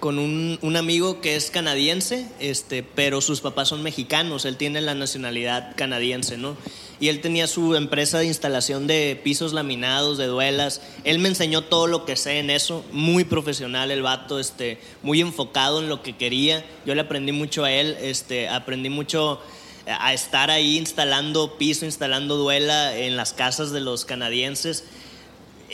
con 0.00 0.18
un, 0.18 0.58
un, 0.62 0.76
amigo 0.76 1.20
que 1.20 1.36
es 1.36 1.50
canadiense, 1.50 2.26
este, 2.40 2.82
pero 2.82 3.20
sus 3.20 3.40
papás 3.40 3.68
son 3.68 3.82
mexicanos, 3.82 4.44
él 4.46 4.56
tiene 4.56 4.80
la 4.80 4.94
nacionalidad 4.94 5.76
canadiense, 5.76 6.38
¿no? 6.38 6.56
Y 7.02 7.08
él 7.08 7.20
tenía 7.20 7.48
su 7.48 7.74
empresa 7.74 8.20
de 8.20 8.26
instalación 8.26 8.86
de 8.86 9.20
pisos 9.22 9.52
laminados, 9.52 10.18
de 10.18 10.26
duelas. 10.26 10.80
Él 11.02 11.18
me 11.18 11.28
enseñó 11.28 11.62
todo 11.62 11.88
lo 11.88 12.04
que 12.04 12.14
sé 12.14 12.38
en 12.38 12.48
eso, 12.48 12.84
muy 12.92 13.24
profesional 13.24 13.90
el 13.90 14.02
vato, 14.02 14.38
este, 14.38 14.78
muy 15.02 15.20
enfocado 15.20 15.80
en 15.80 15.88
lo 15.88 16.00
que 16.00 16.16
quería. 16.16 16.64
Yo 16.86 16.94
le 16.94 17.00
aprendí 17.00 17.32
mucho 17.32 17.64
a 17.64 17.72
él, 17.72 17.96
este, 18.00 18.48
aprendí 18.48 18.88
mucho 18.88 19.40
a 19.86 20.12
estar 20.12 20.50
ahí 20.50 20.76
instalando 20.76 21.58
piso, 21.58 21.84
instalando 21.84 22.36
duela 22.36 22.96
en 22.96 23.16
las 23.16 23.32
casas 23.32 23.72
de 23.72 23.80
los 23.80 24.04
canadienses 24.04 24.84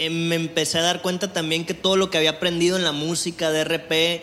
me 0.09 0.37
empecé 0.37 0.79
a 0.79 0.83
dar 0.83 1.03
cuenta 1.03 1.33
también 1.33 1.65
que 1.65 1.75
todo 1.75 1.97
lo 1.97 2.11
que 2.11 2.19
había 2.19 2.31
aprendido 2.31 2.77
en 2.77 2.85
la 2.85 2.93
música 2.93 3.51
de 3.51 3.65
RP, 3.65 4.23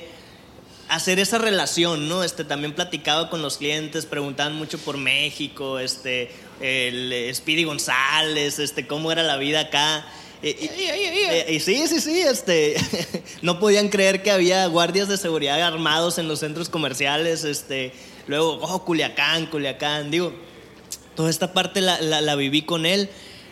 hacer 0.87 1.19
esa 1.19 1.37
relación, 1.37 2.07
¿no? 2.07 2.23
Este, 2.23 2.45
también 2.45 2.73
platicaba 2.73 3.29
con 3.29 3.41
los 3.41 3.57
clientes, 3.57 4.05
preguntaban 4.05 4.55
mucho 4.55 4.77
por 4.77 4.97
México, 4.97 5.79
este, 5.79 6.31
el 6.61 7.33
Speedy 7.33 7.65
González, 7.65 8.59
este, 8.59 8.87
cómo 8.87 9.11
era 9.11 9.23
la 9.23 9.37
vida 9.37 9.61
acá. 9.61 10.05
Y, 10.41 10.49
y, 10.49 11.45
y, 11.49 11.55
y, 11.55 11.59
sí, 11.59 11.87
sí, 11.87 11.99
sí, 11.99 12.21
este, 12.21 12.75
no 13.41 13.59
podían 13.59 13.89
creer 13.89 14.21
que 14.21 14.31
había 14.31 14.65
guardias 14.67 15.07
de 15.07 15.17
seguridad 15.17 15.61
armados 15.61 16.19
en 16.19 16.27
los 16.27 16.39
centros 16.39 16.69
comerciales, 16.69 17.43
este, 17.43 17.93
luego, 18.27 18.59
oh, 18.61 18.85
Culiacán, 18.85 19.47
Culiacán, 19.47 20.11
digo, 20.11 20.33
toda 21.15 21.29
esta 21.29 21.53
parte 21.53 21.81
la, 21.81 21.99
la, 22.01 22.21
la 22.21 22.35
viví 22.35 22.63
con 22.63 22.85
él 22.85 23.09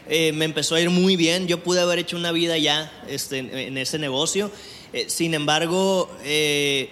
eh, 0.10 0.34
me 0.34 0.46
empezó 0.46 0.76
a 0.76 0.82
ir 0.82 0.90
muy 0.90 1.16
bien. 1.16 1.48
Yo 1.48 1.64
pude 1.64 1.82
haber 1.82 2.00
hecho 2.00 2.18
una 2.18 2.32
vida 2.32 2.58
ya 2.58 2.92
este, 3.08 3.40
en, 3.40 3.78
ese 3.78 4.00
negocio. 4.00 4.52
Eh, 4.92 5.06
sin 5.08 5.34
embargo, 5.34 6.12
eh, 6.24 6.90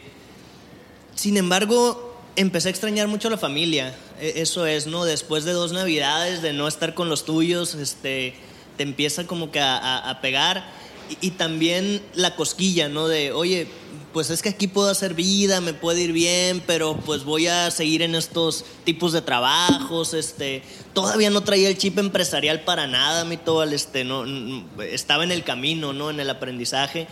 sin 1.16 1.38
embargo, 1.38 2.16
empecé 2.36 2.70
a 2.70 2.72
extrañar 2.72 3.08
mucho 3.08 3.28
a 3.28 3.32
la 3.32 3.38
familia. 3.38 3.96
eso 4.20 4.66
es, 4.66 4.88
¿no? 4.88 5.04
Después 5.04 5.44
de 5.44 5.52
dos 5.52 5.72
navidades, 5.74 6.42
de 6.42 6.54
no 6.54 6.68
estar 6.68 6.94
con 6.94 7.10
los 7.10 7.26
tuyos, 7.26 7.76
este, 7.76 8.36
te 8.78 8.84
empieza 8.84 9.28
como 9.28 9.52
que 9.52 9.60
a, 9.60 9.78
a, 9.78 10.10
a 10.10 10.22
pegar. 10.22 10.64
Y, 11.20 11.32
también 11.32 12.02
la 12.14 12.38
cosquilla, 12.38 12.88
¿no? 12.88 13.10
De, 13.10 13.34
oye, 13.34 13.68
pues 14.14 14.30
es 14.30 14.42
que 14.42 14.50
aquí 14.50 14.68
puedo 14.68 14.90
hacer 14.90 15.14
vida, 15.14 15.62
me 15.62 15.74
puede 15.74 16.02
ir 16.02 16.12
bien, 16.12 16.62
pero 16.66 16.98
pues 16.98 17.24
voy 17.24 17.48
a 17.48 17.72
seguir 17.72 18.02
en 18.02 18.16
estos 18.16 18.66
tipos 18.84 19.14
de 19.14 19.22
trabajos, 19.22 20.14
este, 20.14 20.64
todavía 20.94 21.30
no 21.30 21.42
traía 21.42 21.70
el 21.70 21.78
chip 21.78 21.98
empresarial 21.98 22.62
para 22.62 22.88
nada, 22.88 23.26
mi 23.26 23.38
todo, 23.38 23.64
este, 23.64 24.04
no, 24.04 24.26
estaba 24.84 25.24
en 25.24 25.32
el 25.32 25.44
camino, 25.44 25.94
¿no? 25.94 26.10
En 26.10 26.20
el 26.20 26.30
aprendizaje 26.30 27.08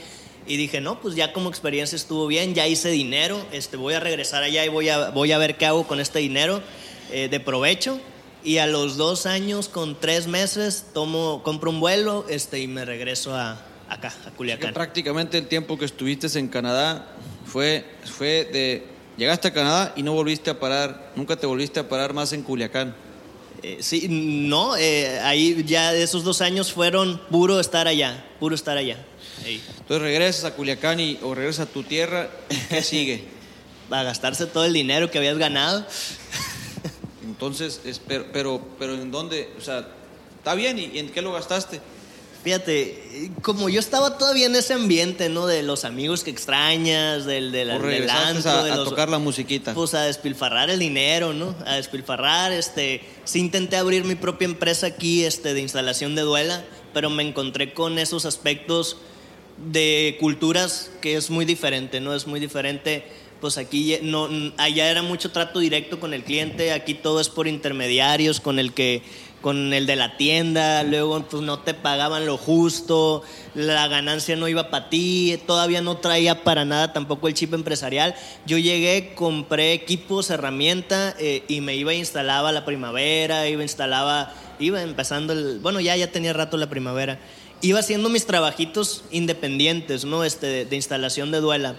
y 0.47 0.57
dije, 0.57 0.81
no, 0.81 0.99
pues 0.99 1.15
ya 1.15 1.31
como 1.31 1.49
experiencia 1.49 1.95
estuvo 1.95 2.27
bien, 2.27 2.55
ya 2.55 2.67
hice 2.67 2.89
dinero, 2.89 3.45
este, 3.51 3.77
voy 3.77 3.93
a 3.93 3.99
regresar 3.99 4.43
allá 4.43 4.65
y 4.65 4.69
voy 4.69 4.89
a, 4.89 5.11
voy 5.11 5.31
a 5.31 5.37
ver 5.37 5.57
qué 5.57 5.67
hago 5.67 5.87
con 5.87 5.99
este 5.99 6.19
dinero 6.19 6.61
eh, 7.11 7.29
de 7.29 7.39
provecho. 7.39 7.99
Y 8.41 8.57
a 8.57 8.67
los 8.67 8.95
dos 8.95 9.25
años, 9.25 9.67
con 9.67 9.99
tres 9.99 10.27
meses, 10.27 10.85
tomo, 10.93 11.43
compro 11.43 11.69
un 11.71 11.81
vuelo 11.81 12.25
este, 12.29 12.59
y 12.59 12.67
me 12.67 12.85
regreso 12.85 13.35
a, 13.35 13.61
acá, 13.89 14.13
a 14.25 14.31
Culiacán. 14.31 14.73
Prácticamente 14.73 15.37
el 15.37 15.47
tiempo 15.47 15.77
que 15.77 15.85
estuviste 15.85 16.27
en 16.37 16.47
Canadá 16.47 17.07
fue, 17.45 17.85
fue 18.05 18.45
de... 18.45 18.85
Llegaste 19.17 19.49
a 19.49 19.53
Canadá 19.53 19.93
y 19.97 20.03
no 20.03 20.13
volviste 20.13 20.49
a 20.49 20.59
parar, 20.59 21.11
nunca 21.15 21.35
te 21.35 21.45
volviste 21.45 21.79
a 21.81 21.89
parar 21.89 22.13
más 22.13 22.31
en 22.31 22.41
Culiacán. 22.41 22.95
Eh, 23.61 23.79
sí, 23.81 24.07
no, 24.09 24.77
eh, 24.77 25.19
ahí 25.19 25.65
ya 25.65 25.93
esos 25.93 26.23
dos 26.23 26.39
años 26.41 26.71
fueron 26.71 27.19
puro 27.29 27.59
estar 27.59 27.87
allá, 27.87 28.25
puro 28.39 28.55
estar 28.55 28.77
allá. 28.77 28.97
Ahí. 29.43 29.61
Entonces 29.79 30.01
regresas 30.01 30.45
a 30.45 30.55
Culiacán 30.55 31.01
y, 31.01 31.19
o 31.21 31.35
regresas 31.35 31.67
a 31.67 31.71
tu 31.71 31.83
tierra, 31.83 32.29
¿qué 32.69 32.81
sigue? 32.81 33.39
a 33.91 34.03
gastarse 34.03 34.45
todo 34.45 34.65
el 34.65 34.73
dinero 34.73 35.09
que 35.09 35.17
habías 35.17 35.37
ganado. 35.37 35.85
Entonces, 37.25 37.81
es, 37.85 37.99
pero, 37.99 38.25
pero, 38.31 38.61
pero 38.77 38.93
¿en 38.93 39.11
dónde? 39.11 39.51
O 39.57 39.61
sea, 39.61 39.87
está 40.37 40.53
bien, 40.55 40.77
¿y 40.77 40.99
en 40.99 41.09
qué 41.09 41.21
lo 41.21 41.33
gastaste? 41.33 41.79
Fíjate, 42.43 43.31
como 43.41 43.67
yo 43.67 43.81
estaba 43.81 44.17
todavía 44.17 44.45
en 44.45 44.55
ese 44.55 44.73
ambiente, 44.73 45.27
¿no? 45.27 45.45
De 45.45 45.61
los 45.61 45.83
amigos 45.83 46.23
que 46.23 46.31
extrañas, 46.31 47.25
del, 47.25 47.51
del, 47.51 47.81
del 47.81 48.09
antro, 48.09 48.49
a, 48.49 48.63
de 48.63 48.69
los, 48.69 48.87
a 48.87 48.89
tocar 48.89 49.09
la 49.09 49.19
musiquita. 49.19 49.73
Pues 49.73 49.93
a 49.93 50.03
despilfarrar 50.03 50.69
el 50.69 50.79
dinero, 50.79 51.33
¿no? 51.33 51.53
A 51.65 51.75
despilfarrar, 51.75 52.51
este... 52.53 53.01
Sí 53.25 53.39
intenté 53.39 53.75
abrir 53.75 54.05
mi 54.05 54.15
propia 54.15 54.45
empresa 54.45 54.87
aquí, 54.87 55.25
este, 55.25 55.53
de 55.53 55.59
instalación 55.59 56.15
de 56.15 56.21
duela, 56.21 56.63
pero 56.93 57.09
me 57.09 57.23
encontré 57.23 57.73
con 57.73 57.99
esos 57.99 58.25
aspectos 58.25 58.97
de 59.57 60.15
culturas 60.19 60.91
que 61.01 61.17
es 61.17 61.29
muy 61.29 61.43
diferente, 61.43 61.99
¿no? 61.99 62.15
Es 62.15 62.25
muy 62.25 62.39
diferente 62.39 63.03
pues 63.39 63.57
aquí 63.57 63.97
no, 64.01 64.27
allá 64.57 64.89
era 64.89 65.01
mucho 65.01 65.31
trato 65.31 65.59
directo 65.59 65.99
con 65.99 66.13
el 66.13 66.23
cliente, 66.23 66.71
aquí 66.71 66.93
todo 66.93 67.19
es 67.21 67.29
por 67.29 67.47
intermediarios, 67.47 68.39
con 68.39 68.59
el 68.59 68.73
que 68.73 69.01
con 69.41 69.73
el 69.73 69.85
de 69.85 69.95
la 69.95 70.17
tienda, 70.17 70.83
luego 70.83 71.23
pues 71.23 71.41
no 71.41 71.59
te 71.59 71.73
pagaban 71.73 72.25
lo 72.25 72.37
justo, 72.37 73.23
la 73.55 73.87
ganancia 73.87 74.35
no 74.35 74.47
iba 74.47 74.69
para 74.69 74.89
ti, 74.89 75.39
todavía 75.47 75.81
no 75.81 75.97
traía 75.97 76.43
para 76.43 76.65
nada 76.65 76.91
tampoco 76.91 77.27
el 77.27 77.33
chip 77.33 77.53
empresarial. 77.53 78.15
Yo 78.45 78.57
llegué, 78.57 79.13
compré 79.15 79.73
equipos, 79.73 80.29
herramienta 80.29 81.15
eh, 81.19 81.43
y 81.47 81.61
me 81.61 81.75
iba 81.75 81.93
instalaba 81.93 82.51
la 82.51 82.65
primavera, 82.65 83.47
iba 83.47 83.63
instalaba, 83.63 84.33
iba 84.59 84.81
empezando 84.81 85.33
el, 85.33 85.59
bueno 85.59 85.79
ya 85.79 85.95
ya 85.95 86.11
tenía 86.11 86.33
rato 86.33 86.57
la 86.57 86.69
primavera, 86.69 87.19
iba 87.61 87.79
haciendo 87.79 88.09
mis 88.09 88.25
trabajitos 88.25 89.03
independientes, 89.11 90.03
no, 90.03 90.23
este 90.23 90.65
de 90.65 90.75
instalación 90.75 91.31
de 91.31 91.39
duela. 91.39 91.75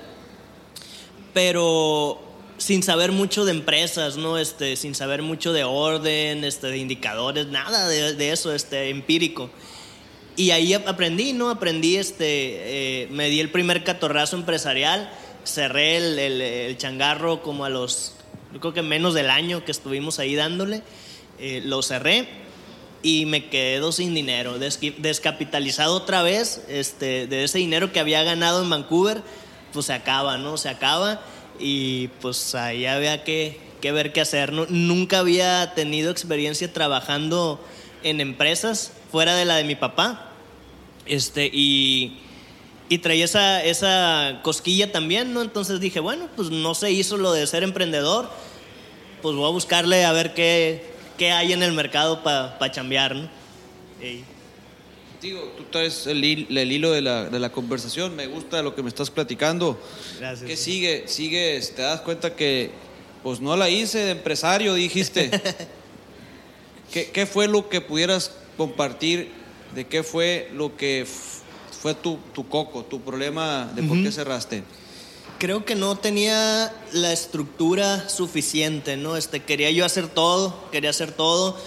Pero 1.33 2.30
sin 2.61 2.83
saber 2.83 3.11
mucho 3.11 3.47
de 3.47 3.53
empresas, 3.53 4.19
¿no? 4.19 4.37
Este, 4.37 4.77
sin 4.77 4.95
saber 4.95 5.23
mucho 5.23 5.55
de 5.55 5.65
orden, 5.65 6.45
este, 6.45 6.67
de 6.67 6.77
indicadores, 6.77 7.47
nada 7.47 7.89
de, 7.89 8.33
eso, 8.33 8.53
este, 8.53 8.91
empírico. 8.91 9.49
Y 10.37 10.51
ahí 10.51 10.75
aprendí, 10.75 11.33
¿no? 11.33 11.49
Aprendí, 11.49 11.97
este, 11.97 13.05
eh, 13.05 13.09
me 13.11 13.31
di 13.31 13.41
el 13.41 13.51
primer 13.51 13.83
catorrazo 13.83 14.37
empresarial, 14.37 15.11
cerré 15.43 15.97
el, 15.97 16.77
changarro 16.77 17.43
como 17.43 17.65
a 17.65 17.71
los, 17.71 18.17
yo 18.53 18.61
creo 18.61 18.75
que 18.75 18.83
menos 18.83 19.15
del 19.15 19.31
año 19.31 19.65
que 19.65 19.73
estuvimos 19.73 20.19
ahí 20.19 20.35
dándole, 20.35 20.83
eh, 21.39 21.63
lo 21.65 21.81
cerré 21.81 22.29
y 23.03 23.25
me 23.25 23.49
quedé 23.49 23.91
sin 23.91 24.15
dinero, 24.15 24.59
descapitalizado 24.59 25.95
otra 25.95 26.23
vez, 26.23 26.63
este, 26.69 27.27
de 27.27 27.45
ese 27.45 27.57
dinero 27.57 27.91
que 27.91 28.01
había 28.01 28.23
ganado 28.23 28.63
en 28.63 28.69
Vancouver, 28.69 29.23
pues 29.73 29.87
se 29.87 29.95
acaba, 29.95 30.37
¿no? 30.37 30.59
Se 30.59 30.69
acaba 30.69 31.23
y 31.61 32.09
pues 32.21 32.55
ahí 32.55 32.87
había 32.87 33.23
que, 33.25 33.61
ver 33.83 34.13
qué 34.13 34.21
hacer. 34.21 34.53
nunca 34.53 35.19
había 35.19 35.75
tenido 35.75 36.11
experiencia 36.11 36.73
trabajando 36.73 37.65
en 38.03 38.21
empresas 38.21 38.93
fuera 39.11 39.35
de 39.35 39.45
la 39.45 39.57
de 39.57 39.65
mi 39.65 39.75
papá. 39.75 40.33
Este, 41.07 41.51
y, 41.53 42.19
y 42.89 42.99
traía 42.99 43.25
esa, 43.25 43.65
esa 43.65 44.41
cosquilla 44.43 44.93
también, 44.93 45.33
¿no? 45.33 45.43
Entonces 45.43 45.81
dije, 45.81 46.01
bueno, 46.01 46.29
pues 46.37 46.51
no 46.51 46.75
se 46.75 46.91
hizo 46.91 47.17
lo 47.17 47.33
de 47.33 47.47
ser 47.47 47.63
emprendedor, 47.63 48.31
pues 49.23 49.37
voy 49.37 49.47
a 49.47 49.53
buscarle 49.53 50.05
a 50.05 50.13
ver 50.13 50.35
qué, 50.35 50.93
qué 51.19 51.33
hay 51.33 51.53
en 51.53 51.63
el 51.63 51.73
mercado 51.73 52.23
para 52.23 52.59
pa 52.59 52.71
chambear, 52.71 53.15
¿no? 53.15 53.29
Digo, 55.21 55.53
tú 55.55 55.65
traes 55.65 56.07
el, 56.07 56.25
el 56.25 56.73
hilo 56.73 56.93
de 56.93 57.03
la, 57.03 57.27
de 57.27 57.39
la, 57.39 57.53
conversación, 57.53 58.17
me 58.17 58.27
gusta 58.27 58.63
lo 58.63 58.75
que 58.75 58.83
me 58.83 58.89
estás 58.89 59.11
platicando. 59.11 59.79
Gracias. 60.19 60.49
¿Qué 60.49 60.57
sigue? 60.57 61.05
Sigues, 61.09 61.75
te 61.75 61.83
das 61.83 62.01
cuenta 62.01 62.35
que, 62.35 62.71
pues 63.23 63.39
no 63.39 63.55
la 63.55 63.69
hice 63.69 63.99
de 63.99 64.13
empresario, 64.13 64.73
dijiste. 64.73 65.31
¿Qué, 66.93 67.11
¿Qué, 67.11 67.27
fue 67.27 67.49
lo 67.49 67.69
que 67.69 67.83
pudieras 67.83 68.33
compartir? 68.57 69.31
¿De 69.75 69.87
qué 69.87 70.03
fue 70.03 70.51
lo 70.55 70.77
que 70.77 71.07
fue 71.81 71.95
tu, 71.95 72.19
tu 72.35 72.49
coco, 72.49 72.85
tu 72.85 73.03
problema 73.03 73.71
de 73.75 73.83
por 73.83 74.03
qué 74.03 74.11
cerraste? 74.11 74.65
Creo 75.39 75.67
que 75.67 75.75
no 75.75 75.97
tenía 75.97 76.75
la 76.93 77.13
estructura 77.13 78.09
suficiente, 78.09 78.97
¿no? 78.97 79.19
Este, 79.19 79.41
quería 79.41 79.71
yo 79.71 79.85
hacer 79.85 80.09
todo, 80.09 80.69
quería 80.71 80.91
hacer 80.91 81.13
todo 81.13 81.59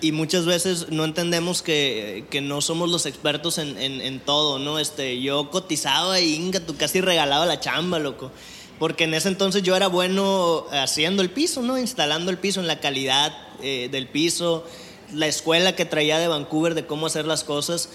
y 0.00 0.12
muchas 0.12 0.46
veces 0.46 0.88
no 0.90 1.04
entendemos 1.04 1.62
que, 1.62 2.24
que 2.30 2.40
no 2.40 2.60
somos 2.60 2.90
los 2.90 3.06
expertos 3.06 3.58
en, 3.58 3.76
en, 3.78 4.20
todo, 4.20 4.58
¿no? 4.58 4.78
Este, 4.78 5.20
yo 5.20 5.50
cotizaba 5.50 6.20
y 6.20 6.34
inga, 6.34 6.60
tú 6.60 6.76
casi 6.76 7.00
regalaba 7.00 7.46
la 7.46 7.60
chamba, 7.60 7.98
loco. 7.98 8.30
Porque 8.78 9.04
en 9.04 9.14
ese 9.14 9.28
entonces 9.28 9.62
yo 9.62 9.76
era 9.76 9.88
bueno 9.88 10.66
haciendo 10.72 11.22
el 11.22 11.30
piso, 11.30 11.62
¿no? 11.62 11.78
Instalando 11.78 12.30
el 12.30 12.38
piso 12.38 12.60
en 12.60 12.66
la 12.66 12.80
calidad 12.80 13.36
eh, 13.62 13.88
del 13.90 14.08
piso, 14.08 14.64
la 15.12 15.26
escuela 15.26 15.76
que 15.76 15.84
traía 15.84 16.18
de 16.18 16.28
Vancouver 16.28 16.74
de 16.74 16.86
cómo 16.86 17.06
hacer 17.06 17.26
las 17.26 17.44
cosas. 17.44 17.90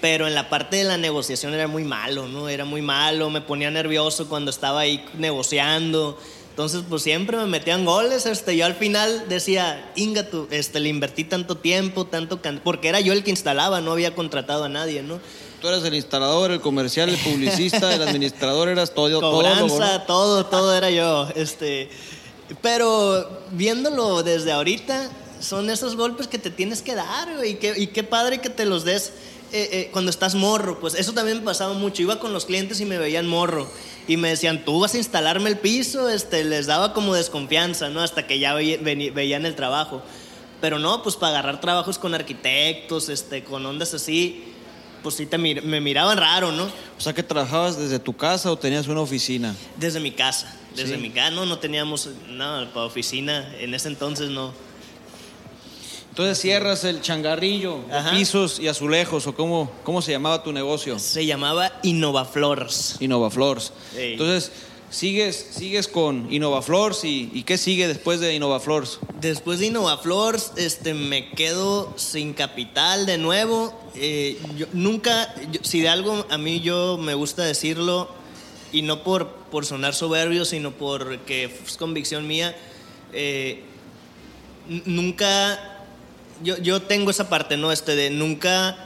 Pero 0.00 0.26
en 0.26 0.34
la 0.34 0.50
parte 0.50 0.76
de 0.76 0.84
la 0.84 0.98
negociación 0.98 1.54
era 1.54 1.66
muy 1.66 1.84
malo, 1.84 2.28
¿no? 2.28 2.48
Era 2.48 2.64
muy 2.64 2.82
malo, 2.82 3.30
me 3.30 3.40
ponía 3.40 3.70
nervioso 3.70 4.28
cuando 4.28 4.50
estaba 4.50 4.80
ahí 4.80 5.04
negociando. 5.16 6.18
Entonces, 6.54 6.82
pues 6.88 7.02
siempre 7.02 7.36
me 7.36 7.46
metían 7.46 7.84
goles. 7.84 8.26
Este, 8.26 8.56
yo 8.56 8.64
al 8.64 8.76
final 8.76 9.24
decía, 9.28 9.90
Inga, 9.96 10.30
tú, 10.30 10.46
este, 10.52 10.78
le 10.78 10.88
invertí 10.88 11.24
tanto 11.24 11.56
tiempo, 11.56 12.06
tanto 12.06 12.40
porque 12.62 12.88
era 12.88 13.00
yo 13.00 13.12
el 13.12 13.24
que 13.24 13.30
instalaba, 13.30 13.80
no 13.80 13.90
había 13.90 14.14
contratado 14.14 14.62
a 14.62 14.68
nadie, 14.68 15.02
¿no? 15.02 15.18
Tú 15.60 15.66
eras 15.66 15.82
el 15.82 15.94
instalador, 15.94 16.52
el 16.52 16.60
comercial, 16.60 17.08
el 17.08 17.16
publicista, 17.16 17.92
el 17.92 18.02
administrador, 18.02 18.68
eras 18.68 18.94
todo. 18.94 19.20
Cobranza, 19.20 20.06
todo, 20.06 20.44
todo, 20.44 20.46
todo 20.46 20.76
era 20.76 20.90
yo. 20.90 21.26
Este, 21.34 21.88
pero 22.62 23.42
viéndolo 23.50 24.22
desde 24.22 24.52
ahorita, 24.52 25.10
son 25.40 25.70
esos 25.70 25.96
golpes 25.96 26.28
que 26.28 26.38
te 26.38 26.50
tienes 26.50 26.82
que 26.82 26.94
dar, 26.94 27.34
güey, 27.34 27.50
y 27.50 27.54
qué, 27.56 27.74
y 27.76 27.88
qué 27.88 28.04
padre 28.04 28.40
que 28.40 28.48
te 28.48 28.64
los 28.64 28.84
des 28.84 29.08
eh, 29.52 29.68
eh, 29.72 29.88
cuando 29.90 30.12
estás 30.12 30.36
morro. 30.36 30.78
Pues 30.78 30.94
eso 30.94 31.14
también 31.14 31.38
me 31.38 31.44
pasaba 31.44 31.74
mucho. 31.74 32.00
Iba 32.00 32.20
con 32.20 32.32
los 32.32 32.44
clientes 32.44 32.78
y 32.78 32.84
me 32.84 32.96
veían 32.96 33.26
morro 33.26 33.68
y 34.06 34.16
me 34.16 34.28
decían, 34.28 34.64
tú 34.64 34.80
vas 34.80 34.94
a 34.94 34.98
instalarme 34.98 35.48
el 35.50 35.58
piso, 35.58 36.08
este, 36.08 36.44
les 36.44 36.66
daba 36.66 36.92
como 36.92 37.14
desconfianza, 37.14 37.88
¿no? 37.88 38.00
Hasta 38.00 38.26
que 38.26 38.38
ya 38.38 38.54
veían 38.54 39.46
el 39.46 39.54
trabajo. 39.54 40.02
Pero 40.60 40.78
no, 40.78 41.02
pues 41.02 41.16
para 41.16 41.38
agarrar 41.38 41.60
trabajos 41.60 41.98
con 41.98 42.14
arquitectos, 42.14 43.08
este, 43.08 43.44
con 43.44 43.64
ondas 43.64 43.94
así, 43.94 44.44
pues 45.02 45.16
sí 45.16 45.26
te 45.26 45.36
me 45.36 45.80
miraban 45.80 46.16
raro, 46.16 46.52
¿no? 46.52 46.64
O 46.64 47.00
sea, 47.00 47.12
que 47.12 47.22
trabajabas 47.22 47.78
desde 47.78 47.98
tu 47.98 48.14
casa 48.14 48.50
o 48.50 48.56
tenías 48.56 48.88
una 48.88 49.00
oficina? 49.00 49.54
Desde 49.76 50.00
mi 50.00 50.10
casa, 50.10 50.54
desde 50.74 50.96
mi 50.96 51.10
casa, 51.10 51.30
no, 51.30 51.44
no 51.44 51.58
teníamos 51.58 52.08
nada 52.30 52.72
para 52.72 52.86
oficina, 52.86 53.54
en 53.58 53.74
ese 53.74 53.88
entonces 53.88 54.30
no. 54.30 54.52
Entonces 56.14 56.38
cierras 56.38 56.84
el 56.84 57.00
changarrillo, 57.00 57.80
pisos 58.12 58.60
y 58.60 58.68
azulejos, 58.68 59.26
o 59.26 59.34
cómo, 59.34 59.68
cómo 59.82 60.00
se 60.00 60.12
llamaba 60.12 60.44
tu 60.44 60.52
negocio. 60.52 60.96
Se 61.00 61.26
llamaba 61.26 61.72
Innovaflores. 61.82 62.98
Innovaflores. 63.00 63.72
Entonces, 63.96 64.52
sigues, 64.90 65.48
sigues 65.50 65.88
con 65.88 66.32
Innovaflores 66.32 67.02
y, 67.02 67.32
y 67.34 67.42
¿qué 67.42 67.58
sigue 67.58 67.88
después 67.88 68.20
de 68.20 68.32
Innovaflores? 68.32 69.00
Después 69.20 69.58
de 69.58 69.66
Innovaflores, 69.66 70.52
este, 70.54 70.94
me 70.94 71.30
quedo 71.30 71.92
sin 71.96 72.32
capital 72.32 73.06
de 73.06 73.18
nuevo. 73.18 73.76
Eh, 73.96 74.38
yo, 74.56 74.66
nunca, 74.72 75.34
si 75.62 75.80
de 75.80 75.88
algo 75.88 76.26
a 76.30 76.38
mí 76.38 76.60
yo 76.60 76.96
me 76.96 77.14
gusta 77.14 77.42
decirlo, 77.42 78.08
y 78.70 78.82
no 78.82 79.02
por, 79.02 79.30
por 79.50 79.66
sonar 79.66 79.94
soberbio, 79.96 80.44
sino 80.44 80.70
porque 80.70 81.50
es 81.66 81.76
convicción 81.76 82.28
mía, 82.28 82.56
eh, 83.12 83.64
nunca 84.84 85.73
yo, 86.42 86.58
yo 86.58 86.82
tengo 86.82 87.10
esa 87.10 87.28
parte, 87.28 87.56
¿no? 87.56 87.72
Este 87.72 87.96
de 87.96 88.10
nunca 88.10 88.76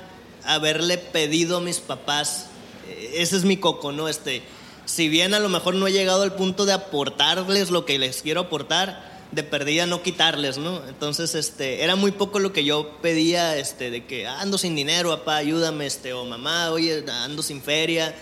haberle 0.45 0.99
pedido 0.99 1.59
a 1.59 1.61
mis 1.61 1.79
papás, 1.79 2.47
eh, 2.89 3.15
ese 3.17 3.37
es 3.37 3.45
mi 3.45 3.57
coco, 3.57 3.93
¿no? 3.93 4.09
Este, 4.09 4.43
si 4.85 5.09
bien 5.09 5.35
a 5.35 5.39
lo 5.39 5.49
mejor 5.49 5.75
no 5.75 5.87
he 5.87 5.93
llegado 5.93 6.23
al 6.23 6.35
punto 6.35 6.67
de 6.67 6.73
aportarles 6.73 7.71
lo 7.71 7.85
que 7.85 7.99
les 7.99 8.23
quiero 8.23 8.43
aportar, 8.43 9.19
de 9.33 9.43
perdida 9.43 9.85
no 9.85 10.03
quitarles, 10.03 10.57
¿no? 10.57 10.83
Entonces, 10.89 11.35
este, 11.35 11.85
era 11.85 11.97
muy 11.97 12.13
poco 12.13 12.39
lo 12.39 12.53
que 12.53 12.65
yo 12.65 12.93
pedía, 13.03 13.59
este, 13.59 13.91
de 13.91 14.07
que 14.07 14.27
ando 14.27 14.57
sin 14.57 14.75
dinero, 14.75 15.11
papá, 15.19 15.37
ayúdame, 15.37 15.87
este, 15.87 16.15
o 16.15 16.25
mamá, 16.25 16.71
oye, 16.71 17.05
ando 17.11 17.43
sin 17.43 17.63
feria. 17.63 18.15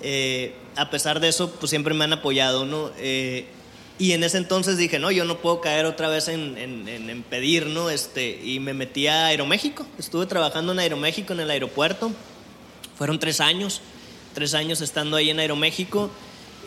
Eh, 0.00 0.54
a 0.76 0.90
pesar 0.90 1.18
de 1.18 1.28
eso, 1.28 1.50
pues 1.50 1.70
siempre 1.70 1.94
me 1.94 2.04
han 2.04 2.12
apoyado, 2.12 2.64
¿no? 2.64 2.90
Eh, 2.98 3.46
y 3.96 4.12
en 4.12 4.24
ese 4.24 4.38
entonces 4.38 4.76
dije, 4.76 4.98
no, 4.98 5.12
yo 5.12 5.24
no 5.24 5.38
puedo 5.38 5.60
caer 5.60 5.86
otra 5.86 6.08
vez 6.08 6.26
en, 6.26 6.58
en, 6.58 7.22
pedir, 7.22 7.66
¿no? 7.66 7.90
Este, 7.90 8.40
y 8.42 8.58
me 8.58 8.74
metí 8.74 9.06
a 9.06 9.26
Aeroméxico. 9.26 9.86
Estuve 9.98 10.26
trabajando 10.26 10.72
en 10.72 10.80
Aeroméxico, 10.80 11.32
en 11.32 11.40
el 11.40 11.50
aeropuerto. 11.50 12.10
Fueron 12.96 13.20
tres 13.20 13.40
años, 13.40 13.80
tres 14.34 14.54
años 14.54 14.80
estando 14.80 15.16
ahí 15.16 15.30
en 15.30 15.38
Aeroméxico. 15.38 16.10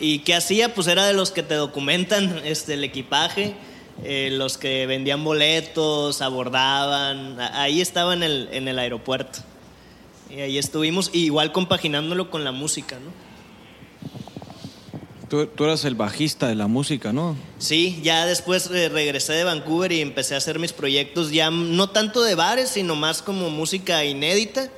¿Y 0.00 0.20
qué 0.20 0.34
hacía? 0.34 0.74
Pues 0.74 0.86
era 0.86 1.06
de 1.06 1.12
los 1.12 1.30
que 1.30 1.42
te 1.42 1.54
documentan 1.54 2.40
este, 2.46 2.74
el 2.74 2.84
equipaje, 2.84 3.54
eh, 4.04 4.30
los 4.32 4.56
que 4.56 4.86
vendían 4.86 5.22
boletos, 5.22 6.22
abordaban. 6.22 7.38
Ahí 7.40 7.82
estaba 7.82 8.14
en 8.14 8.22
el, 8.22 8.48
en 8.52 8.68
el 8.68 8.78
aeropuerto. 8.78 9.40
Y 10.30 10.40
ahí 10.40 10.56
estuvimos, 10.56 11.10
igual 11.12 11.52
compaginándolo 11.52 12.30
con 12.30 12.44
la 12.44 12.52
música, 12.52 12.96
¿no? 12.96 13.27
Tú, 15.28 15.46
eras 15.58 15.84
el 15.84 15.94
bajista 15.94 16.48
de 16.48 16.54
la 16.54 16.68
música, 16.68 17.12
¿no? 17.12 17.36
Sí, 17.58 18.00
ya 18.02 18.24
después 18.24 18.70
eh, 18.70 18.88
regresé 18.88 19.34
de 19.34 19.44
Vancouver 19.44 19.92
y 19.92 20.00
empecé 20.00 20.34
a 20.34 20.38
hacer 20.38 20.58
mis 20.58 20.72
proyectos 20.72 21.30
ya 21.30 21.50
no 21.50 21.90
tanto 21.90 22.22
de 22.22 22.34
bares, 22.34 22.70
sino 22.70 22.96
más 22.96 23.20
como 23.20 23.50
música 23.50 24.04
inédita. 24.04 24.70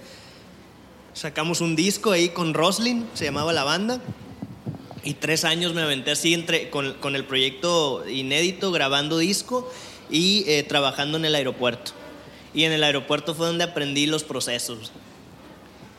Sacamos 1.15 1.61
un 1.61 1.77
disco 1.77 2.11
ahí 2.11 2.31
con 2.31 2.55
Roslin, 2.55 3.07
se 3.15 3.27
llamaba 3.27 3.53
la 3.53 3.63
banda. 3.63 4.01
Y 5.05 5.15
tres 5.15 5.45
años 5.45 5.73
me 5.73 5.83
aventé 5.83 6.11
así 6.11 6.35
entre, 6.35 6.69
con, 6.69 7.15
el 7.15 7.25
proyecto 7.25 8.07
inédito, 8.09 8.73
grabando 8.73 9.19
disco 9.19 9.71
y 10.11 10.45
eh, 10.49 10.65
trabajando 10.65 11.17
en 11.17 11.25
el 11.27 11.35
aeropuerto. 11.37 11.93
Y 12.53 12.65
en 12.65 12.73
el 12.73 12.83
aeropuerto 12.83 13.35
fue 13.35 13.47
donde 13.47 13.65
aprendí 13.65 14.07
los 14.07 14.25
procesos. 14.25 14.91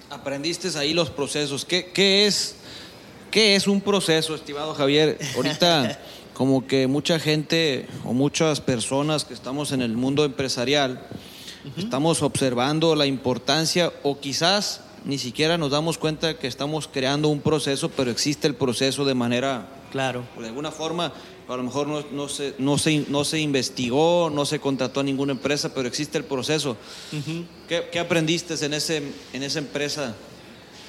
aprendiste 0.09 0.77
ahí 0.77 0.93
los 0.93 1.09
procesos. 1.09 1.63
¿Qué, 1.63 1.91
qué 1.93 2.27
es, 2.27 2.57
¿Qué 3.31 3.55
es 3.55 3.67
un 3.67 3.79
proceso, 3.79 4.35
estimado 4.35 4.73
Javier? 4.73 5.17
Ahorita 5.37 5.97
como 6.33 6.67
que 6.67 6.87
mucha 6.87 7.17
gente 7.17 7.87
o 8.03 8.11
muchas 8.11 8.59
personas 8.59 9.23
que 9.23 9.33
estamos 9.33 9.71
en 9.71 9.81
el 9.81 9.95
mundo 9.95 10.25
empresarial, 10.25 11.07
estamos 11.77 12.23
observando 12.23 12.93
la 12.93 13.05
importancia 13.05 13.93
o 14.03 14.19
quizás 14.19 14.81
ni 15.05 15.17
siquiera 15.17 15.57
nos 15.57 15.71
damos 15.71 15.97
cuenta 15.97 16.37
que 16.37 16.47
estamos 16.47 16.89
creando 16.91 17.29
un 17.29 17.39
proceso, 17.39 17.89
pero 17.89 18.11
existe 18.11 18.47
el 18.47 18.55
proceso 18.55 19.05
de 19.05 19.13
manera... 19.13 19.65
Claro. 19.91 20.25
De 20.37 20.47
alguna 20.47 20.71
forma, 20.71 21.13
a 21.47 21.55
lo 21.55 21.63
mejor 21.63 21.87
no, 21.87 22.03
no, 22.11 22.27
se, 22.27 22.55
no, 22.59 22.77
se, 22.77 23.05
no 23.07 23.23
se 23.23 23.39
investigó, 23.39 24.29
no 24.29 24.45
se 24.45 24.59
contrató 24.59 24.99
a 24.99 25.03
ninguna 25.03 25.31
empresa, 25.31 25.73
pero 25.73 25.87
existe 25.87 26.17
el 26.17 26.25
proceso. 26.25 26.75
¿Qué, 27.69 27.87
¿Qué, 27.91 27.99
aprendiste 27.99 28.53
en, 28.65 28.73
ese, 28.73 29.03
en 29.31 29.43
esa 29.43 29.59
empresa? 29.59 30.15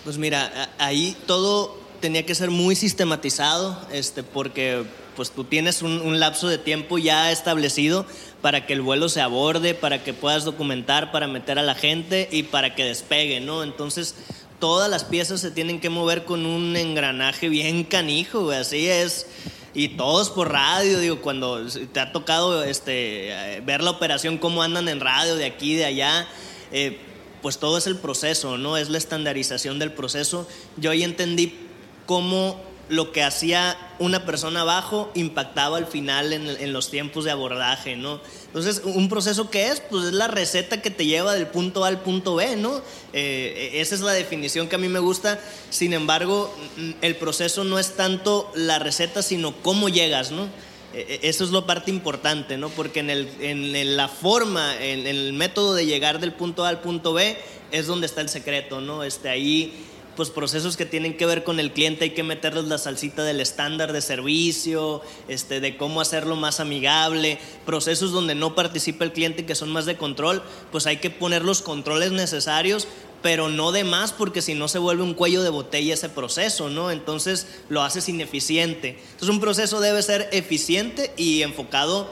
Pues 0.05 0.19
mira, 0.19 0.71
ahí 0.79 1.17
todo 1.27 1.82
tenía 2.03 2.27
que 2.27 2.35
ser 2.35 2.51
muy 2.51 2.77
sistematizado, 2.77 3.81
este, 3.91 4.23
porque 4.23 4.85
pues 5.17 5.31
tú 5.31 5.45
tienes 5.45 5.81
un, 5.81 6.03
un, 6.03 6.21
lapso 6.21 6.49
de 6.49 6.59
tiempo 6.59 6.99
ya 6.99 7.31
establecido 7.31 8.05
para 8.43 8.67
que 8.67 8.75
el 8.75 8.83
vuelo 8.83 9.09
se 9.09 9.21
aborde, 9.21 9.75
para 9.75 10.03
que 10.03 10.13
puedas 10.13 10.45
documentar, 10.45 11.13
para 11.13 11.29
meter 11.29 11.59
a 11.59 11.63
la 11.63 11.75
gente 11.75 12.29
y 12.31 12.43
para 12.43 12.75
que 12.75 12.85
despegue, 12.85 13.41
¿no? 13.41 13.63
Entonces, 13.63 14.17
todas 14.59 14.91
las 14.91 15.05
piezas 15.05 15.41
se 15.41 15.51
tienen 15.51 15.81
que 15.81 15.91
mover 15.91 16.25
con 16.25 16.45
un 16.45 16.77
engranaje 16.77 17.49
bien 17.49 17.85
canijo, 17.85 18.45
güey, 18.45 18.59
así 18.59 18.89
es. 18.89 19.27
Y 19.75 19.89
todos 19.91 20.29
por 20.29 20.53
radio, 20.53 20.99
digo, 20.99 21.21
cuando 21.23 21.67
te 21.67 22.01
ha 22.01 22.13
tocado 22.13 22.63
este, 22.65 23.61
ver 23.65 23.83
la 23.83 23.91
operación, 23.91 24.39
cómo 24.39 24.63
andan 24.63 24.89
en 24.89 25.01
radio 25.01 25.37
de 25.37 25.47
aquí, 25.47 25.77
de 25.77 25.87
allá, 25.87 26.29
eh, 26.73 26.99
pues 27.41 27.59
todo 27.59 27.79
es 27.79 27.87
el 27.87 27.97
proceso, 27.97 28.59
¿no? 28.59 28.77
Es 28.77 28.91
la 28.91 28.99
estandarización 28.99 29.79
del 29.79 29.93
proceso. 29.93 30.47
Yo 30.77 30.91
ahí 30.91 31.03
entendí 31.05 31.71
cómo 32.07 32.61
lo 32.89 33.11
que 33.11 33.23
hacía 33.23 33.77
una 33.99 34.27
persona 34.27 34.63
abajo 34.63 35.11
impactaba 35.15 35.79
al 35.79 35.87
final 35.87 36.35
en, 36.35 36.47
en, 36.47 36.73
los 36.75 36.91
tiempos 36.91 37.25
de 37.25 37.31
abordaje, 37.31 37.97
¿no? 37.97 38.21
Entonces, 38.49 38.83
un 38.85 39.09
proceso 39.09 39.49
que 39.49 39.69
es, 39.69 39.81
pues 39.81 40.09
es 40.09 40.13
la 40.13 40.29
receta 40.29 40.83
que 40.83 40.91
te 40.91 41.07
lleva 41.07 41.33
del 41.33 41.47
punto 41.47 41.87
A 41.87 41.89
al 41.89 42.01
punto 42.01 42.35
B, 42.35 42.57
¿no? 42.57 42.83
Eh, 43.15 43.71
esa 43.75 43.95
es 43.95 44.03
la 44.03 44.13
definición 44.13 44.69
que 44.69 44.75
a 44.75 44.79
mí 44.79 44.89
me 44.89 44.99
gusta. 44.99 45.41
Sin 45.71 45.95
embargo, 45.95 46.55
el 47.01 47.17
proceso 47.17 47.65
no 47.65 47.79
es 47.79 47.97
tanto 47.97 48.53
la 48.55 48.79
receta, 48.79 49.23
sino 49.23 49.55
cómo 49.63 49.89
llegas, 49.89 50.31
¿no? 50.31 50.49
Eso 50.93 51.45
es 51.45 51.51
lo 51.51 51.65
parte 51.65 51.91
importante, 51.91 52.59
¿no? 52.59 52.69
Porque 52.69 53.01
en, 53.01 53.09
el, 53.09 53.27
en 53.41 53.97
la 53.97 54.09
forma, 54.09 54.77
en 54.85 55.07
el 55.07 55.33
método 55.33 55.73
de 55.73 55.87
llegar 55.87 56.21
del 56.21 56.35
punto 56.35 56.67
A 56.67 56.69
al 56.69 56.83
punto 56.83 57.15
B, 57.15 57.39
es 57.71 57.87
donde 57.87 58.07
está 58.07 58.21
el 58.21 58.29
secreto, 58.29 58.83
¿no? 58.83 59.03
Este, 59.03 59.31
ahí 59.31 59.73
pues 60.17 60.31
procesos 60.31 60.77
que 60.77 60.87
tienen 60.87 61.17
que 61.17 61.27
ver 61.27 61.45
con 61.45 61.59
el 61.59 61.73
cliente, 61.73 62.05
hay 62.05 62.11
que 62.11 62.23
meterles 62.23 62.65
la 62.65 62.79
salsita 62.79 63.25
del 63.25 63.41
estándar 63.41 63.93
de 63.93 64.01
servicio, 64.01 65.03
este, 65.29 65.61
de 65.61 65.77
cómo 65.77 66.01
hacerlo 66.01 66.37
más 66.37 66.61
amigable, 66.61 67.39
procesos 67.65 68.13
donde 68.13 68.35
no 68.35 68.55
participa 68.55 69.05
el 69.05 69.13
cliente 69.13 69.47
que 69.47 69.55
son 69.55 69.71
más 69.71 69.87
de 69.87 69.97
control, 69.97 70.43
pues 70.71 70.87
hay 70.87 70.99
que 70.99 71.11
poner 71.11 71.45
los 71.45 71.63
controles 71.63 72.13
necesarios, 72.13 72.87
pero 73.23 73.49
no 73.49 73.73
de 73.73 73.85
más 73.85 74.13
porque 74.13 74.43
si 74.43 74.55
no 74.55 74.69
se 74.69 74.79
vuelve 74.79 75.03
un 75.03 75.15
cuello 75.15 75.43
de 75.43 75.51
botella 75.51 75.95
ese 75.95 76.09
proceso, 76.09 76.69
¿no? 76.69 76.91
Entonces 76.91 77.47
lo 77.69 77.83
haces 77.83 78.09
ineficiente. 78.09 78.99
Entonces 79.13 79.29
un 79.29 79.41
proceso 79.41 79.81
debe 79.81 80.03
ser 80.03 80.29
eficiente 80.33 81.13
y 81.17 81.43
enfocado 81.43 82.11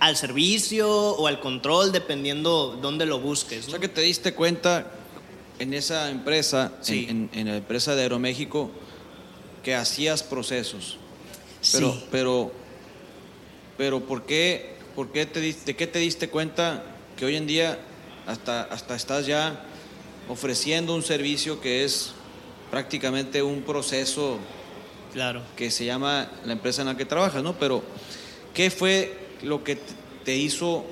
al 0.00 0.16
servicio 0.16 0.90
o 0.90 1.26
al 1.26 1.40
control, 1.40 1.92
dependiendo 1.92 2.78
dónde 2.80 3.06
lo 3.06 3.20
busques. 3.20 3.62
¿no? 3.62 3.66
O 3.68 3.70
sea 3.70 3.80
que 3.80 3.88
te 3.88 4.00
diste 4.00 4.34
cuenta 4.34 4.90
en 5.60 5.74
esa 5.74 6.10
empresa, 6.10 6.72
sí. 6.80 7.06
en, 7.08 7.28
en, 7.32 7.40
en, 7.40 7.46
la 7.48 7.56
empresa 7.58 7.94
de 7.94 8.02
Aeroméxico, 8.02 8.70
que 9.62 9.74
hacías 9.74 10.22
procesos. 10.22 10.96
Pero, 11.72 11.92
sí. 11.92 12.04
pero, 12.10 12.52
pero 13.76 14.00
¿por 14.00 14.24
qué, 14.24 14.74
por 14.96 15.12
qué 15.12 15.26
te, 15.26 15.40
de 15.40 15.76
qué 15.76 15.86
te 15.86 15.98
diste 15.98 16.30
cuenta 16.30 16.82
que 17.16 17.26
hoy 17.26 17.36
en 17.36 17.46
día 17.46 17.78
hasta, 18.26 18.62
hasta 18.62 18.96
estás 18.96 19.26
ya 19.26 19.66
ofreciendo 20.30 20.94
un 20.94 21.02
servicio 21.02 21.60
que 21.60 21.84
es 21.84 22.12
prácticamente 22.70 23.42
un 23.42 23.60
proceso 23.60 24.38
claro. 25.12 25.42
que 25.56 25.70
se 25.70 25.84
llama 25.84 26.30
la 26.46 26.54
empresa 26.54 26.80
en 26.80 26.88
la 26.88 26.96
que 26.96 27.04
trabajas, 27.04 27.42
¿no? 27.42 27.58
Pero, 27.58 27.82
¿qué 28.54 28.70
fue 28.70 29.18
lo 29.42 29.62
que 29.62 29.76
te 30.24 30.36
hizo, 30.36 30.86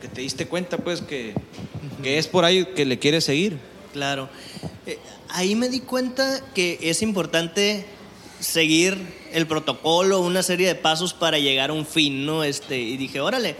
que 0.00 0.06
te 0.06 0.20
diste 0.20 0.46
cuenta, 0.46 0.76
pues, 0.76 1.00
que, 1.00 1.34
que 2.00 2.18
es 2.18 2.28
por 2.28 2.44
ahí 2.44 2.64
que 2.64 2.84
le 2.84 3.00
quieres 3.00 3.24
seguir? 3.24 3.71
Claro. 3.92 4.28
Eh, 4.86 4.98
ahí 5.28 5.54
me 5.54 5.68
di 5.68 5.80
cuenta 5.80 6.40
que 6.54 6.78
es 6.82 7.02
importante 7.02 7.84
seguir 8.40 8.96
el 9.32 9.46
protocolo, 9.46 10.20
una 10.20 10.42
serie 10.42 10.66
de 10.66 10.74
pasos 10.74 11.14
para 11.14 11.38
llegar 11.38 11.70
a 11.70 11.72
un 11.72 11.86
fin, 11.86 12.26
¿no? 12.26 12.42
Este, 12.42 12.78
y 12.78 12.96
dije, 12.96 13.20
órale, 13.20 13.54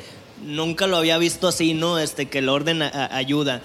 nunca 0.45 0.87
lo 0.87 0.97
había 0.97 1.19
visto 1.19 1.49
así, 1.49 1.75
¿no? 1.75 1.99
Este, 1.99 2.27
que 2.27 2.39
el 2.39 2.49
orden 2.49 2.83
ayuda. 2.83 3.63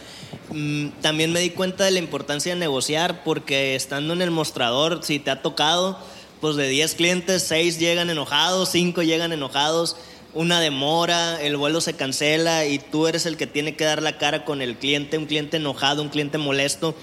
Mm, 0.51 0.89
también 1.01 1.31
me 1.31 1.39
di 1.39 1.49
cuenta 1.49 1.85
de 1.85 1.91
la 1.91 1.99
importancia 1.99 2.53
de 2.53 2.59
negociar, 2.59 3.23
porque 3.23 3.75
estando 3.75 4.13
en 4.13 4.21
el 4.21 4.31
mostrador, 4.31 4.99
si 5.03 5.19
te 5.19 5.31
ha 5.31 5.41
tocado, 5.41 5.97
pues 6.39 6.55
de 6.55 6.67
10 6.67 6.95
clientes, 6.95 7.43
6 7.43 7.79
llegan 7.79 8.09
enojados, 8.09 8.69
5 8.69 9.01
llegan 9.01 9.31
enojados 9.31 9.95
una 10.37 10.59
demora, 10.59 11.41
el 11.41 11.57
vuelo 11.57 11.81
se 11.81 11.95
cancela 11.95 12.65
y 12.65 12.77
tú 12.77 13.07
eres 13.07 13.25
el 13.25 13.37
que 13.37 13.47
tiene 13.47 13.75
que 13.75 13.85
dar 13.85 14.03
la 14.03 14.19
cara 14.19 14.45
con 14.45 14.61
el 14.61 14.77
cliente, 14.77 15.17
un 15.17 15.25
cliente 15.25 15.57
enojado, 15.57 16.03
un 16.03 16.09
cliente 16.09 16.37
molesto, 16.37 16.95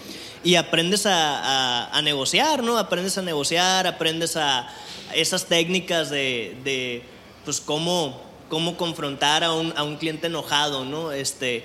y 0.44 0.54
aprendes 0.54 1.04
a, 1.06 2.00
negociar, 2.04 2.62
¿no? 2.62 2.78
Aprendes 2.78 3.18
a 3.18 3.22
negociar, 3.22 3.88
aprendes 3.88 4.36
a 4.36 4.72
esas 5.14 5.46
técnicas 5.46 6.10
de, 6.10 6.56
de 6.62 7.02
pues, 7.44 7.60
cómo, 7.60 8.22
cómo 8.48 8.76
confrontar 8.76 9.42
a 9.42 9.52
un, 9.52 9.74
a 9.76 9.82
un, 9.82 9.96
cliente 9.96 10.28
enojado, 10.28 10.84
¿no? 10.84 11.10
Este, 11.10 11.64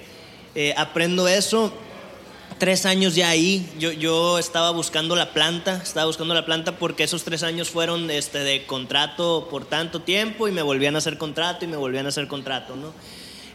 eh, 0.55 0.73
aprendo 0.75 1.27
eso 1.27 1.71
tres 2.57 2.85
años 2.85 3.15
ya 3.15 3.29
ahí. 3.29 3.69
Yo, 3.79 3.91
yo 3.91 4.39
estaba 4.39 4.71
buscando 4.71 5.15
la 5.15 5.33
planta, 5.33 5.81
estaba 5.83 6.07
buscando 6.07 6.33
la 6.33 6.45
planta 6.45 6.77
porque 6.77 7.03
esos 7.03 7.23
tres 7.23 7.43
años 7.43 7.69
fueron 7.69 8.09
este, 8.09 8.39
de 8.39 8.65
contrato 8.65 9.47
por 9.49 9.65
tanto 9.65 10.01
tiempo 10.01 10.47
y 10.47 10.51
me 10.51 10.61
volvían 10.61 10.95
a 10.95 10.97
hacer 10.97 11.17
contrato 11.17 11.65
y 11.65 11.67
me 11.67 11.77
volvían 11.77 12.05
a 12.05 12.09
hacer 12.09 12.27
contrato, 12.27 12.75
¿no? 12.75 12.93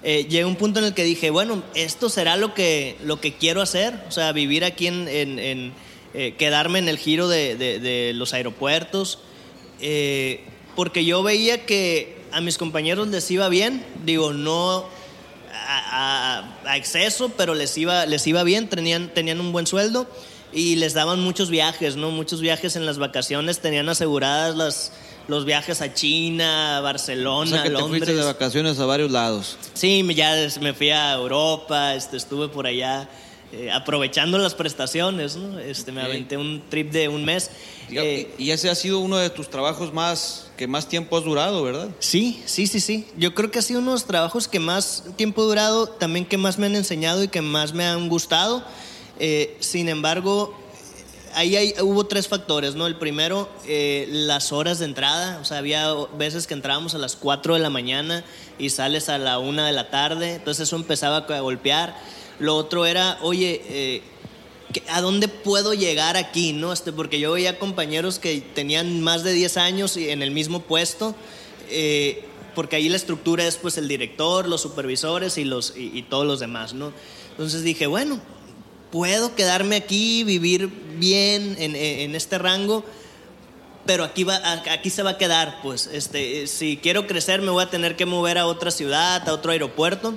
Eh, 0.03 0.27
llegué 0.29 0.43
a 0.43 0.47
un 0.47 0.57
punto 0.57 0.81
en 0.81 0.85
el 0.87 0.95
que 0.95 1.03
dije, 1.03 1.31
bueno, 1.31 1.63
esto 1.75 2.11
será 2.11 2.37
lo 2.37 2.53
que, 2.53 2.99
lo 3.03 3.21
que 3.21 3.35
quiero 3.35 3.63
hacer, 3.63 3.95
o 4.07 4.11
sea, 4.11 4.33
vivir 4.33 4.65
aquí 4.65 4.87
en, 4.87 5.09
en, 5.09 5.73
eh, 6.13 6.35
quedarme 6.37 6.79
en 6.79 6.89
el 6.89 6.99
giro 6.99 7.27
de, 7.27 7.57
de, 7.57 7.79
de 7.81 8.13
los 8.13 8.35
aeropuertos, 8.35 9.21
eh, 9.81 10.43
porque 10.77 11.07
yo 11.07 11.23
veía 11.23 11.65
que 11.65 12.19
a 12.33 12.43
mis 12.43 12.59
compañeros 12.59 13.09
les 13.09 13.31
iba 13.31 13.49
bien, 13.49 13.83
digo, 14.05 14.35
no 14.35 14.85
a, 15.55 16.39
a, 16.65 16.71
a, 16.71 16.77
exceso, 16.77 17.31
pero 17.37 17.55
les 17.55 17.77
iba, 17.79 18.07
les 18.07 18.27
iba 18.27 18.43
bien, 18.43 18.69
tenían, 18.69 19.09
tenían 19.09 19.41
un 19.41 19.53
buen 19.53 19.67
sueldo 19.67 20.07
y 20.53 20.77
les 20.77 20.95
daban 20.95 21.21
muchos 21.21 21.51
viajes, 21.51 21.97
¿no? 21.97 22.11
Muchos 22.11 22.41
viajes 22.41 22.77
en 22.77 22.87
las 22.87 22.99
vacaciones, 22.99 23.59
tenían 23.61 23.89
aseguradas 23.89 24.57
las, 24.57 24.93
los 25.29 25.45
viajes 25.45 25.81
a 25.81 25.93
China, 25.93 26.79
a 26.79 26.81
Barcelona, 26.81 27.51
o 27.51 27.55
sea 27.55 27.63
que 27.63 27.71
Londres. 27.71 28.01
Te 28.01 28.07
fuiste 28.07 28.15
de 28.15 28.25
vacaciones 28.25 28.79
a 28.79 28.87
varios 28.87 29.11
lados. 29.11 29.59
Sí, 29.75 30.07
ya 30.15 30.35
me 30.61 30.75
fui 30.75 30.91
a 30.91 31.15
Europa, 31.15 31.95
este, 31.95 32.17
estuve 32.17 32.49
por 32.49 32.67
allá. 32.67 33.09
Eh, 33.53 33.71
aprovechando 33.71 34.37
las 34.39 34.53
prestaciones, 34.53 35.37
¿no? 35.37 35.61
este, 35.61 35.93
me 35.93 36.03
aventé 36.03 36.37
un 36.37 36.61
trip 36.69 36.91
de 36.91 37.09
un 37.09 37.25
mes. 37.25 37.53
Y, 37.89 37.99
eh, 37.99 38.35
y, 38.37 38.51
ese 38.51 38.69
ha 38.69 38.75
sido 38.75 38.99
uno 38.99 39.17
de 39.17 39.31
tus 39.31 39.49
trabajos 39.49 39.93
más 39.93 40.44
que 40.57 40.67
más 40.67 40.89
tiempo 40.89 41.17
has 41.17 41.25
durado, 41.25 41.63
¿verdad? 41.63 41.89
Sí, 41.99 42.43
sí, 42.47 42.67
sí, 42.67 42.81
sí. 42.81 43.07
Yo 43.17 43.35
creo 43.35 43.51
que 43.51 43.59
ha 43.59 43.63
sido 43.63 43.81
uno 43.81 43.91
de 43.91 43.97
los 43.97 44.05
trabajos 44.05 44.49
que 44.49 44.61
más 44.61 45.05
tiempo 45.17 45.43
he 45.43 45.47
durado, 45.47 45.89
también 45.89 46.25
que 46.27 46.39
más 46.39 46.59
me 46.59 46.67
han 46.67 46.77
enseñado 46.77 47.23
y 47.23 47.29
que 47.29 47.43
más 47.43 47.73
me 47.73 47.85
han 47.85 48.09
gustado. 48.09 48.65
Eh, 49.19 49.57
sin 49.61 49.89
embargo, 49.89 50.55
ahí 51.35 51.57
hay, 51.57 51.75
hubo 51.83 52.07
tres 52.07 52.29
factores, 52.29 52.75
¿no? 52.75 52.87
El 52.87 52.97
primero, 52.97 53.49
eh, 53.67 54.07
las 54.09 54.53
horas 54.53 54.79
de 54.79 54.87
entrada. 54.87 55.39
O 55.41 55.45
sea, 55.45 55.59
había 55.59 55.93
veces 56.17 56.47
que 56.47 56.55
entrábamos 56.55 56.95
a 56.95 56.99
las 56.99 57.17
4 57.17 57.55
de 57.55 57.61
la 57.61 57.71
mañana 57.71 58.25
y 58.59 58.71
sales 58.71 59.09
a 59.09 59.19
la 59.19 59.39
1 59.39 59.65
de 59.65 59.73
la 59.73 59.91
tarde. 59.91 60.35
Entonces 60.35 60.69
eso 60.69 60.77
empezaba 60.77 61.19
a 61.19 61.41
golpear. 61.41 61.97
Lo 62.39 62.57
otro 62.57 62.87
era, 62.87 63.19
oye, 63.23 63.63
eh, 63.69 64.03
¿a 64.89 65.01
dónde 65.01 65.29
puedo 65.29 65.75
llegar 65.75 66.16
aquí? 66.16 66.53
¿no? 66.53 66.72
Este, 66.72 66.93
porque 66.93 67.20
yo 67.20 67.33
veía 67.33 67.59
compañeros 67.59 68.18
que 68.18 68.41
tenían 68.41 69.01
más 69.01 69.22
de 69.22 69.33
10 69.33 69.57
años 69.57 69.97
en 69.97 70.22
el 70.22 70.31
mismo 70.31 70.61
puesto, 70.61 71.14
eh, 71.70 72.25
porque 72.55 72.77
ahí 72.77 72.89
la 72.89 72.97
estructura 72.97 73.47
es 73.47 73.57
pues 73.57 73.79
el 73.79 73.89
director, 73.89 74.49
los 74.49 74.61
supervisores 74.61 75.39
y, 75.39 75.45
los, 75.45 75.75
y, 75.77 76.03
todos 76.03 76.27
los 76.27 76.41
demás. 76.41 76.75
¿no? 76.75 76.93
Entonces 77.31 77.62
dije, 77.62 77.87
bueno, 77.87 78.20
puedo 78.91 79.35
quedarme 79.35 79.77
aquí, 79.77 80.25
vivir 80.25 80.68
bien 80.99 81.57
en, 81.59 81.75
en 81.75 82.14
este 82.14 82.39
rango, 82.39 82.85
pero 83.87 84.05
aquí, 84.05 84.25
va, 84.25 84.41
aquí 84.70 84.91
se 84.91 85.03
va 85.03 85.11
a 85.11 85.18
quedar. 85.18 85.61
Pues 85.62 85.89
este, 85.93 86.47
si 86.47 86.77
quiero 86.77 87.07
crecer 87.07 87.43
me 87.43 87.51
voy 87.51 87.62
a 87.62 87.70
tener 87.70 87.97
que 87.97 88.07
mover 88.07 88.39
a 88.39 88.47
otra 88.47 88.70
ciudad, 88.70 89.29
a 89.29 89.33
otro 89.33 89.53
aeropuerto. 89.53 90.14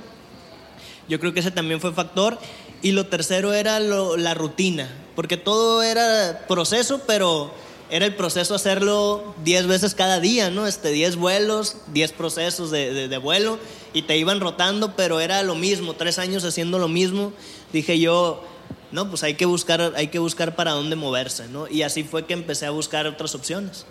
Yo 1.10 1.20
creo 1.20 1.34
que 1.34 1.40
ese 1.40 1.52
también 1.52 1.80
fue 1.80 1.94
factor. 1.94 2.38
Y 2.82 2.92
lo 2.92 3.08
tercero 3.08 3.54
era 3.54 3.80
la 3.80 4.34
rutina, 4.34 4.90
porque 5.16 5.38
todo 5.38 5.82
era 5.84 6.46
proceso, 6.48 7.02
pero 7.08 7.52
era 7.90 8.06
el 8.06 8.16
proceso 8.16 8.54
hacerlo 8.54 9.34
10 9.44 9.68
veces 9.68 9.96
cada 9.96 10.20
día, 10.20 10.50
¿no? 10.50 10.68
Este, 10.68 10.92
10 10.92 11.16
vuelos, 11.16 11.78
10 11.94 12.12
procesos 12.14 12.70
de, 12.70 13.08
de, 13.08 13.18
vuelo 13.18 13.60
y 13.94 14.04
te 14.04 14.18
iban 14.18 14.40
rotando, 14.40 14.96
pero 14.96 15.20
era 15.20 15.42
lo 15.44 15.56
mismo, 15.56 15.94
tres 15.94 16.20
años 16.20 16.44
haciendo 16.44 16.80
lo 16.80 16.88
mismo. 16.88 17.32
Dije 17.72 18.00
yo, 18.00 18.44
no, 18.92 19.10
pues 19.10 19.24
hay 19.24 19.36
que 19.36 19.46
buscar, 19.46 19.94
hay 19.96 20.08
que 20.08 20.20
buscar 20.20 20.56
para 20.56 20.72
dónde 20.72 20.96
moverse, 20.96 21.48
¿no? 21.48 21.68
Y 21.68 21.82
así 21.82 22.04
fue 22.04 22.26
que 22.26 22.34
empecé 22.34 22.66
a 22.66 22.72
buscar 22.72 23.08
otras 23.08 23.36
opciones. 23.36 23.86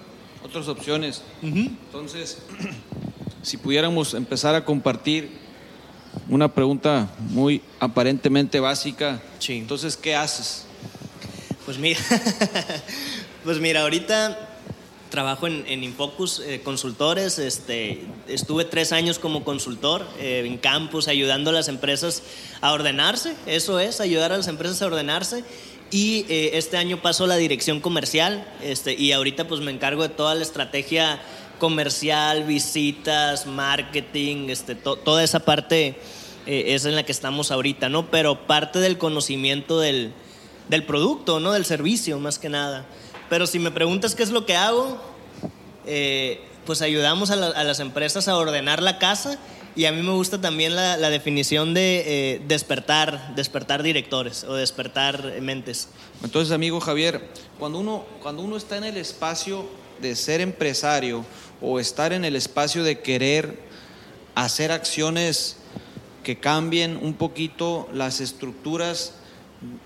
Otras 0.45 0.68
opciones. 0.68 1.22
Entonces, 1.43 2.39
si 3.43 3.57
pudiéramos 3.57 4.14
empezar 4.14 4.55
a 4.55 4.64
compartir 4.64 5.45
una 6.28 6.52
pregunta 6.52 7.08
muy 7.30 7.62
aparentemente 7.80 8.60
básica. 8.60 9.22
Sí. 9.38 9.58
Entonces, 9.58 9.96
¿qué 9.96 10.14
haces? 10.14 10.64
Pues 11.64 11.78
mira, 11.78 12.00
Pues 13.46 13.60
mira, 13.60 13.82
ahorita 13.82 14.56
trabajo 15.08 15.46
en, 15.46 15.64
en 15.68 15.84
Infocus 15.84 16.40
eh, 16.40 16.62
Consultores. 16.64 17.38
Este, 17.38 18.04
estuve 18.26 18.64
tres 18.64 18.90
años 18.90 19.20
como 19.20 19.44
consultor 19.44 20.04
eh, 20.18 20.42
en 20.44 20.58
campus 20.58 21.06
ayudando 21.06 21.50
a 21.50 21.52
las 21.52 21.68
empresas 21.68 22.24
a 22.60 22.72
ordenarse. 22.72 23.36
Eso 23.46 23.78
es, 23.78 24.00
ayudar 24.00 24.32
a 24.32 24.36
las 24.36 24.48
empresas 24.48 24.82
a 24.82 24.86
ordenarse. 24.86 25.44
Y 25.92 26.26
eh, 26.28 26.50
este 26.54 26.76
año 26.76 27.00
paso 27.00 27.28
la 27.28 27.36
dirección 27.36 27.80
comercial 27.80 28.44
este, 28.60 28.94
y 28.94 29.12
ahorita 29.12 29.46
pues 29.46 29.60
me 29.60 29.70
encargo 29.70 30.02
de 30.02 30.08
toda 30.08 30.34
la 30.34 30.42
estrategia 30.42 31.20
comercial, 31.59 32.44
visitas, 32.44 33.46
marketing, 33.46 34.48
este, 34.48 34.74
toda 34.74 35.22
esa 35.22 35.40
parte 35.40 35.98
es 36.46 36.84
en 36.84 36.94
la 36.94 37.04
que 37.04 37.11
estamos 37.11 37.50
ahorita, 37.50 37.88
¿no? 37.88 38.11
Pero 38.11 38.46
parte 38.46 38.78
del 38.78 38.98
conocimiento 38.98 39.80
del, 39.80 40.12
del 40.68 40.84
producto, 40.84 41.40
¿no? 41.40 41.52
Del 41.52 41.64
servicio, 41.64 42.18
más 42.18 42.38
que 42.38 42.48
nada. 42.48 42.86
Pero 43.28 43.46
si 43.46 43.59
me 43.59 43.70
preguntas 43.70 44.14
qué 44.14 44.22
es 44.22 44.30
lo 44.30 44.46
que 44.46 44.57
hago, 44.57 44.98
eh, 45.86 46.40
pues 46.64 46.82
ayudamos 46.82 47.30
a, 47.30 47.36
las 47.36 47.80
empresas 47.80 48.26
a 48.28 48.36
ordenar 48.36 48.82
la 48.82 48.98
casa 48.98 49.38
y 49.76 49.84
a 49.84 49.92
mí 49.92 50.02
me 50.02 50.12
gusta 50.12 50.40
también 50.40 50.74
la, 50.74 51.11
definición 51.11 51.74
de 51.74 52.02
eh, 52.07 52.42
despertar, 52.48 53.34
despertar 53.36 53.82
directores 53.82 54.42
o 54.44 54.54
despertar 54.54 55.40
mentes. 55.40 55.88
Entonces, 56.24 56.52
amigo 56.52 56.80
Javier, 56.80 57.28
cuando 57.59 57.78
uno, 57.78 58.04
cuando 58.20 58.42
uno 58.42 58.57
está 58.57 58.76
en 58.78 58.84
el 58.84 58.96
espacio 58.96 59.68
de 60.00 60.16
ser 60.16 60.40
empresario 60.40 61.24
o 61.61 61.80
estar 61.80 62.12
en 62.12 62.24
el 62.24 62.36
espacio 62.36 62.84
de 62.84 63.00
querer 63.00 63.59
hacer 64.34 64.72
acciones 64.72 65.57
que 66.22 66.38
cambien 66.38 66.98
un 67.00 67.14
poquito 67.14 67.88
las 67.92 68.20
estructuras, 68.20 69.14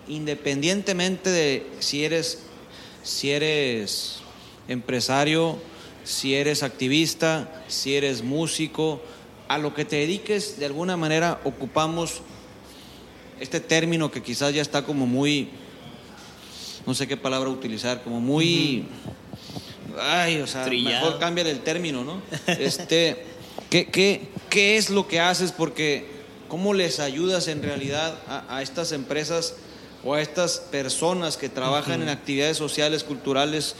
independientemente 0.09 1.31
de 1.31 1.67
si 1.79 2.05
eres 2.05 2.39
si 3.03 3.31
eres 3.31 4.19
empresario, 4.69 5.59
si 6.05 6.35
eres 6.35 6.63
activista, 6.63 7.63
si 7.69 7.95
eres 7.95 8.23
músico, 8.23 9.01
a 9.49 9.59
lo 9.59 9.75
que 9.75 9.85
te 9.85 9.97
dediques, 9.97 10.59
de 10.59 10.67
alguna 10.67 10.97
manera 10.97 11.41
ocupamos 11.45 12.23
este 13.41 13.59
término 13.59 14.11
que 14.11 14.23
quizás 14.23 14.55
ya 14.55 14.63
está 14.63 14.85
como 14.85 15.07
muy, 15.07 15.49
no 16.87 16.95
sé 16.95 17.09
qué 17.09 17.17
palabra 17.17 17.51
utilizar, 17.51 18.03
como 18.03 18.21
muy, 18.21 18.87
ay, 19.99 20.41
o 20.41 20.47
sea, 20.47 20.67
mejor 20.67 21.19
cambia 21.19 21.49
el 21.49 21.61
término, 21.61 22.05
¿no? 22.05 22.23
Este, 22.47 23.25
¿qué, 23.71 23.87
qué, 23.87 24.29
qué 24.49 24.77
es 24.77 24.91
lo 24.91 25.09
que 25.09 25.21
haces? 25.21 25.53
Porque, 25.53 26.07
¿cómo 26.49 26.75
les 26.75 27.01
ayudas 27.01 27.49
en 27.49 27.63
realidad 27.63 28.19
a, 28.29 28.57
a 28.57 28.63
estas 28.63 28.93
empresas? 28.93 29.55
o 30.05 30.15
a 30.15 30.21
estas 30.21 30.59
personas 30.59 31.37
que 31.37 31.49
trabajan 31.49 32.03
en 32.03 32.09
actividades 32.09 32.57
sociales, 32.57 33.05
culturales, 33.05 33.75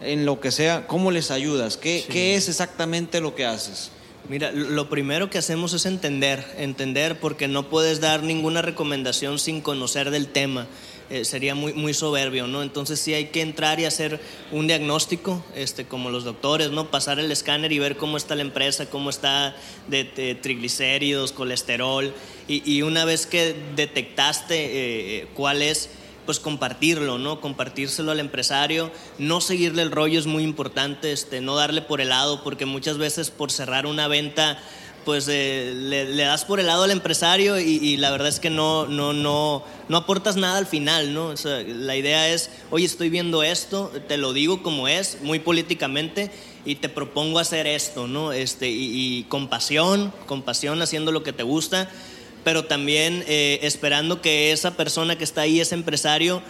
en 0.00 0.26
lo 0.26 0.40
que 0.40 0.50
sea, 0.50 0.86
¿cómo 0.86 1.10
les 1.10 1.30
ayudas? 1.30 1.76
¿Qué, 1.76 2.04
¿Qué, 2.08 2.34
es 2.34 2.48
exactamente 2.48 3.20
lo 3.20 3.34
que 3.34 3.46
haces? 3.46 3.90
Mira, 4.28 4.50
lo 4.52 4.88
primero 4.88 5.30
que 5.30 5.38
hacemos 5.38 5.72
es 5.72 5.86
entender, 5.86 6.44
entender 6.58 7.18
porque 7.20 7.48
no 7.48 7.68
puedes 7.68 8.00
dar 8.00 8.22
ninguna 8.22 8.60
recomendación 8.60 9.38
sin 9.38 9.60
conocer 9.60 10.10
del 10.10 10.28
tema. 10.28 10.66
Eh, 11.08 11.24
sería 11.24 11.54
muy, 11.54 11.72
muy 11.72 11.94
soberbio, 11.94 12.48
¿no? 12.48 12.64
Entonces 12.64 12.98
sí 12.98 13.14
hay 13.14 13.26
que 13.26 13.40
entrar 13.40 13.78
y 13.78 13.84
hacer 13.84 14.20
un 14.50 14.66
diagnóstico, 14.66 15.44
este, 15.54 15.84
como 15.86 16.10
los 16.10 16.24
doctores, 16.24 16.72
¿no? 16.72 16.90
Pasar 16.90 17.20
el 17.20 17.30
escáner 17.30 17.70
y 17.70 17.78
ver 17.78 17.96
cómo 17.96 18.16
está 18.16 18.34
la 18.34 18.42
empresa, 18.42 18.90
cómo 18.90 19.10
está 19.10 19.54
de, 19.86 20.36
triglicéridos, 20.42 21.30
colesterol, 21.30 22.12
y, 22.48 22.82
una 22.82 23.04
vez 23.04 23.26
que 23.26 23.54
detectaste 23.76 24.54
eh, 24.54 24.68
eh, 25.22 25.28
cuál 25.34 25.62
es, 25.62 25.90
pues 26.24 26.40
compartirlo, 26.40 27.18
¿no? 27.18 27.40
Compartírselo 27.40 28.10
al 28.10 28.18
empresario, 28.18 28.90
no 29.18 29.40
seguirle 29.40 29.82
el 29.82 29.92
rollo 29.92 30.18
es 30.18 30.26
muy 30.26 30.42
importante, 30.42 31.12
este, 31.12 31.40
no 31.40 31.54
darle 31.54 31.82
por 31.82 32.00
el 32.00 32.08
lado, 32.08 32.42
porque 32.42 32.66
muchas 32.66 32.98
veces 32.98 33.30
por 33.30 33.52
cerrar 33.52 33.86
una 33.86 34.08
venta 34.08 34.60
pues 35.06 35.28
eh, 35.30 35.72
le, 35.72 36.16
das 36.16 36.44
por 36.44 36.58
el 36.58 36.66
lado 36.66 36.82
al 36.82 36.90
empresario 36.90 37.60
y, 37.60 37.96
la 37.96 38.10
verdad 38.10 38.26
es 38.26 38.40
que 38.40 38.50
no, 38.50 38.86
no, 38.86 39.12
no, 39.12 39.62
no 39.88 39.96
aportas 39.96 40.34
nada 40.36 40.58
al 40.58 40.66
final, 40.66 41.14
¿no? 41.14 41.32
la 41.44 41.96
idea 41.96 42.28
es, 42.28 42.50
oye, 42.70 42.84
estoy 42.84 43.08
viendo 43.08 43.44
esto, 43.44 43.92
te 44.08 44.16
lo 44.16 44.32
digo 44.32 44.64
como 44.64 44.88
es, 44.88 45.18
muy 45.22 45.38
políticamente, 45.38 46.32
y 46.64 46.74
te 46.74 46.88
propongo 46.88 47.38
hacer 47.38 47.68
esto, 47.68 48.08
¿no? 48.08 48.32
Este, 48.32 48.68
y, 48.68 49.24
con 49.28 49.46
pasión, 49.46 50.12
con 50.26 50.42
pasión 50.42 50.82
haciendo 50.82 51.12
lo 51.12 51.22
que 51.22 51.32
te 51.32 51.44
gusta, 51.44 51.88
pero 52.42 52.64
también 52.64 53.24
eh, 53.28 53.60
esperando 53.62 54.20
que 54.20 54.50
esa 54.50 54.76
persona 54.76 55.16
que 55.16 55.22
está 55.22 55.42
ahí, 55.42 55.60
ese 55.60 55.76
empresario, 55.76 56.42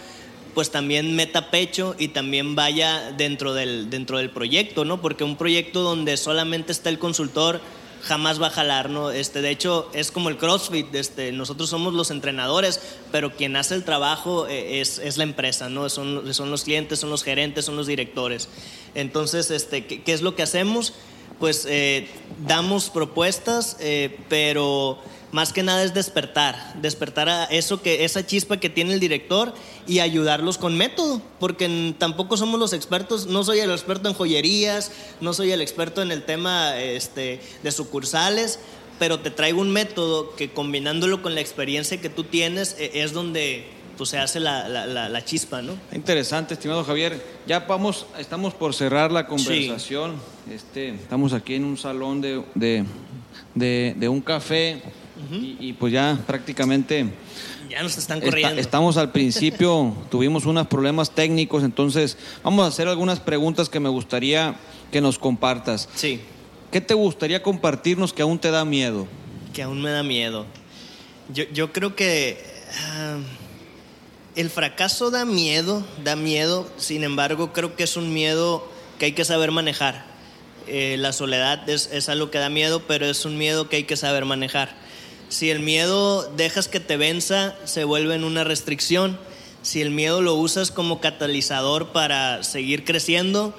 pues 0.55 0.71
también 0.71 1.15
meta 1.15 1.51
pecho 1.51 1.95
y 1.99 2.07
también 2.07 2.55
vaya 2.55 3.11
dentro 3.11 3.53
del, 3.53 3.91
dentro 3.91 4.17
del 4.17 4.31
proyecto, 4.31 4.83
¿no? 4.83 4.99
Porque 4.99 5.23
un 5.23 5.37
proyecto 5.37 5.81
donde 5.81 6.17
solamente 6.17 6.71
está 6.71 6.89
el 6.89 6.97
consultor, 6.97 7.61
jamás 8.03 8.41
va 8.41 8.47
a 8.47 8.51
jalar, 8.51 8.89
¿no? 8.89 9.11
Este, 9.11 9.41
de 9.41 9.49
hecho, 9.49 9.89
es 9.93 10.11
como 10.11 10.29
el 10.29 10.37
CrossFit, 10.37 10.93
este, 10.95 11.31
nosotros 11.31 11.69
somos 11.69 11.93
los 11.93 12.11
entrenadores, 12.11 12.79
pero 13.11 13.33
quien 13.33 13.55
hace 13.55 13.75
el 13.75 13.83
trabajo 13.83 14.47
eh, 14.47 14.81
es, 14.81 14.99
es 14.99 15.17
la 15.17 15.23
empresa, 15.23 15.69
¿no? 15.69 15.89
Son, 15.89 16.33
son, 16.33 16.51
los 16.51 16.63
clientes, 16.63 16.99
son 16.99 17.09
los 17.09 17.23
gerentes, 17.23 17.65
son 17.65 17.75
los 17.75 17.87
directores. 17.87 18.49
Entonces, 18.95 19.51
este, 19.51 19.85
¿qué, 19.85 20.13
es 20.13 20.21
lo 20.21 20.35
que 20.35 20.43
hacemos? 20.43 20.93
Pues 21.39 21.65
eh, 21.69 22.07
damos 22.45 22.89
propuestas, 22.89 23.77
eh, 23.79 24.17
pero 24.29 24.99
más 25.37 25.53
que 25.53 25.61
nada 25.61 25.83
es 25.83 25.93
despertar, 25.93 26.73
despertar 26.81 27.29
a 27.29 27.43
eso 27.43 27.79
que 27.83 28.05
esa 28.05 28.25
chispa 28.25 28.57
que 28.57 28.71
tiene 28.71 28.95
el 28.95 28.99
director 28.99 29.53
y 29.85 29.99
ayudarlos 29.99 30.57
con 30.57 30.75
método, 30.75 31.21
porque 31.39 31.93
tampoco 31.99 32.37
somos 32.37 32.59
los 32.59 32.73
expertos, 32.73 33.27
no 33.27 33.43
soy 33.43 33.59
el 33.59 33.69
experto 33.69 34.09
en 34.09 34.15
joyerías, 34.15 34.91
no 35.21 35.33
soy 35.33 35.51
el 35.51 35.61
experto 35.61 36.01
en 36.01 36.11
el 36.11 36.23
tema 36.23 36.75
este, 36.79 37.39
de 37.61 37.71
sucursales, 37.71 38.57
pero 38.97 39.19
te 39.19 39.29
traigo 39.29 39.61
un 39.61 39.69
método 39.69 40.35
que 40.35 40.49
combinándolo 40.49 41.21
con 41.21 41.35
la 41.35 41.41
experiencia 41.41 42.01
que 42.01 42.09
tú 42.09 42.23
tienes 42.23 42.75
e, 42.79 43.03
es 43.03 43.13
donde 43.13 43.67
pues, 43.95 44.09
se 44.09 44.17
hace 44.17 44.39
la, 44.39 44.67
la, 44.67 45.23
chispa, 45.23 45.61
¿no? 45.61 45.73
Interesante, 45.91 46.55
estimado 46.55 46.83
Javier. 46.83 47.23
Ya 47.45 47.59
vamos, 47.59 48.07
estamos 48.17 48.55
por 48.55 48.73
cerrar 48.73 49.11
la 49.11 49.27
conversación. 49.27 50.15
Este, 50.51 50.95
estamos 50.95 51.33
aquí 51.33 51.53
en 51.53 51.63
un 51.63 51.77
salón 51.77 52.21
de, 52.21 52.43
de, 52.55 52.85
de, 53.53 53.93
de 53.95 54.09
un 54.09 54.21
café 54.21 54.81
y, 55.31 55.73
pues 55.73 55.93
ya 55.93 56.17
prácticamente... 56.25 57.11
Ya 57.69 57.83
nos 57.83 57.97
están 57.97 58.21
corriendo. 58.21 58.61
estamos 58.61 58.95
al 58.95 59.11
principio, 59.11 59.93
tuvimos 60.09 60.45
unos 60.45 60.67
problemas 60.67 61.11
técnicos, 61.11 61.63
entonces 61.63 62.17
vamos 62.41 62.63
a 62.63 62.69
hacer 62.69 62.87
algunas 62.87 63.19
preguntas 63.19 63.67
que 63.67 63.81
me 63.81 63.89
gustaría 63.89 64.55
que 64.89 65.01
nos 65.01 65.19
compartas. 65.19 65.89
Sí. 65.93 66.21
¿Qué 66.71 66.79
te 66.79 66.93
gustaría 66.93 67.43
compartirnos 67.43 68.13
que 68.13 68.21
aún 68.21 68.39
te 68.39 68.51
da 68.51 68.63
miedo? 68.63 69.05
Que 69.53 69.63
aún 69.63 69.81
me 69.81 69.89
da 69.89 70.01
miedo. 70.01 70.45
Yo, 71.33 71.43
yo 71.51 71.73
creo 71.73 71.95
que 71.95 72.41
ah, 72.89 73.17
el 74.35 74.49
fracaso 74.49 75.11
da 75.11 75.25
miedo, 75.25 75.85
da 76.03 76.15
miedo, 76.15 76.69
sin 76.77 77.03
embargo 77.03 77.51
creo 77.53 77.75
que 77.75 77.83
es 77.83 77.97
un 77.97 78.13
miedo 78.13 78.65
que 78.99 79.05
hay 79.05 79.11
que 79.11 79.25
saber 79.25 79.51
manejar. 79.51 80.05
Eh, 80.67 80.97
la 80.99 81.13
soledad 81.13 81.67
es, 81.69 81.89
es 81.91 82.09
algo 82.09 82.29
que 82.29 82.37
da 82.37 82.49
miedo, 82.49 82.83
pero 82.87 83.05
es 83.05 83.25
un 83.25 83.37
miedo 83.37 83.69
que 83.69 83.77
hay 83.77 83.83
que 83.83 83.95
saber 83.95 84.25
manejar. 84.25 84.75
Si 85.29 85.49
el 85.49 85.59
miedo 85.59 86.31
dejas 86.37 86.69
que 86.69 86.79
te 86.79 86.95
venza, 86.95 87.55
se 87.65 87.83
vuelve 87.83 88.15
en 88.15 88.23
una 88.23 88.45
restricción. 88.45 89.19
Si 89.61 89.81
el 89.81 89.91
miedo 89.91 90.21
lo 90.21 90.35
usas 90.35 90.71
como 90.71 91.01
catalizador 91.01 91.91
para 91.91 92.43
seguir 92.43 92.85
creciendo, 92.85 93.53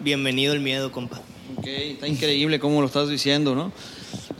bienvenido 0.00 0.52
el 0.52 0.60
miedo, 0.60 0.90
compa. 0.90 1.22
Ok, 1.56 1.66
está 1.66 2.08
increíble 2.08 2.58
cómo 2.58 2.80
lo 2.80 2.88
estás 2.88 3.08
diciendo, 3.08 3.54
¿no? 3.54 3.72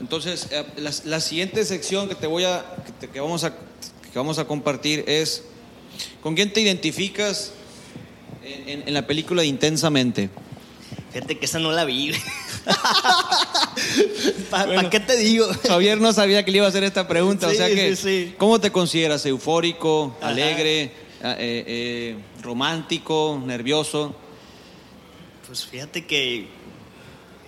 Entonces, 0.01 0.49
eh, 0.51 0.65
la, 1.05 1.21
siguiente 1.21 1.63
sección 1.63 2.09
que 2.09 2.15
te 2.15 2.27
voy 2.27 2.43
a, 2.43 2.65
que, 3.13 3.19
vamos 3.21 3.45
a, 3.45 3.51
que 3.55 4.19
vamos 4.19 4.37
a 4.37 4.45
compartir 4.45 5.05
es, 5.07 5.45
¿con 6.21 6.35
quién 6.35 6.51
te 6.51 6.59
identificas 6.59 7.53
en, 8.43 8.85
en 8.85 8.93
la 8.93 9.07
película 9.07 9.45
Intensamente? 9.45 10.29
Fíjate 11.13 11.37
que 11.37 11.45
esa 11.45 11.59
no 11.59 11.71
la 11.71 11.85
vi. 11.85 12.11
¿Para 14.49 14.65
Bueno. 14.65 14.89
qué 14.89 14.99
te 14.99 15.17
digo? 15.17 15.47
Javier 15.67 15.99
no 15.99 16.13
sabía 16.13 16.43
que 16.43 16.51
le 16.51 16.57
iba 16.57 16.65
a 16.65 16.69
hacer 16.69 16.83
esta 16.83 17.07
pregunta, 17.07 17.47
o 17.47 17.53
sea 17.53 17.67
que, 17.67 17.95
sí, 17.95 18.25
sí. 18.27 18.35
¿cómo 18.37 18.59
te 18.59 18.71
consideras? 18.71 19.25
¿Eufórico, 19.25 20.15
Ajá. 20.19 20.29
alegre, 20.29 20.81
eh, 20.83 20.91
eh, 21.23 22.15
romántico, 22.41 23.41
nervioso? 23.45 24.15
Pues 25.47 25.65
fíjate 25.65 26.05
que 26.05 26.47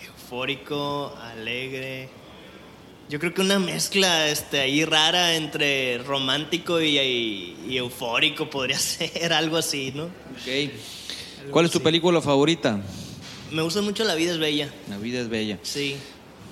eufórico, 0.05 1.15
alegre. 1.21 2.09
Yo 3.09 3.19
creo 3.19 3.33
que 3.33 3.41
una 3.41 3.57
mezcla 3.59 4.27
este, 4.27 4.59
ahí 4.59 4.83
rara 4.83 5.35
entre 5.35 5.97
romántico 5.99 6.81
y, 6.81 6.99
y- 6.99 7.57
y 7.69 7.77
eufórico 7.77 8.49
podría 8.49 8.77
ser 8.79 9.31
algo 9.33 9.57
así, 9.57 9.91
¿no? 9.95 10.05
Ok. 10.05 10.71
¿Cuál 11.51 11.65
es 11.65 11.71
tu 11.71 11.79
película 11.81 12.21
favorita? 12.21 12.81
Me 13.51 13.61
gusta 13.61 13.81
mucho 13.81 14.03
La 14.03 14.15
vida 14.15 14.31
es 14.31 14.39
bella, 14.39 14.69
La 14.89 14.97
vida 14.97 15.19
es 15.19 15.29
bella. 15.29 15.57
sí. 15.63 15.97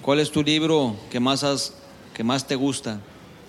¿Cuál 0.02 0.20
es 0.20 0.30
tu 0.30 0.44
libro 0.44 0.96
que 1.10 1.20
más, 1.20 1.44
has, 1.44 1.74
que 2.14 2.24
más 2.24 2.46
te 2.46 2.54
gusta? 2.54 3.02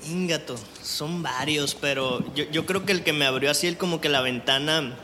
Ingato, 0.09 0.55
son 0.82 1.22
varios, 1.22 1.74
pero 1.74 2.24
yo, 2.34 2.44
yo 2.51 2.64
creo 2.64 2.86
que 2.86 2.92
el 2.92 3.05
que 3.05 3.12
me 3.12 3.26
abrió 3.26 3.51
así 3.51 3.66
el 3.66 3.76
como 3.76 4.01
que 4.01 4.09
la 4.09 4.22
ventana 4.22 4.97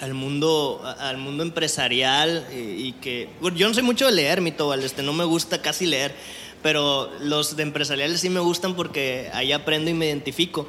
al 0.00 0.14
mundo 0.14 0.80
al 0.98 1.18
mundo 1.18 1.42
empresarial 1.42 2.46
y, 2.54 2.86
y 2.86 2.92
que 2.92 3.28
yo 3.54 3.68
no 3.68 3.74
soy 3.74 3.82
mucho 3.82 4.06
de 4.06 4.12
leer, 4.12 4.40
mi 4.40 4.50
Tobal, 4.50 4.82
este 4.82 5.02
no 5.02 5.12
me 5.12 5.24
gusta 5.24 5.60
casi 5.60 5.84
leer, 5.84 6.14
pero 6.62 7.10
los 7.20 7.54
de 7.56 7.64
empresariales 7.64 8.20
sí 8.20 8.30
me 8.30 8.40
gustan 8.40 8.74
porque 8.74 9.28
ahí 9.34 9.52
aprendo 9.52 9.90
y 9.90 9.94
me 9.94 10.06
identifico. 10.06 10.66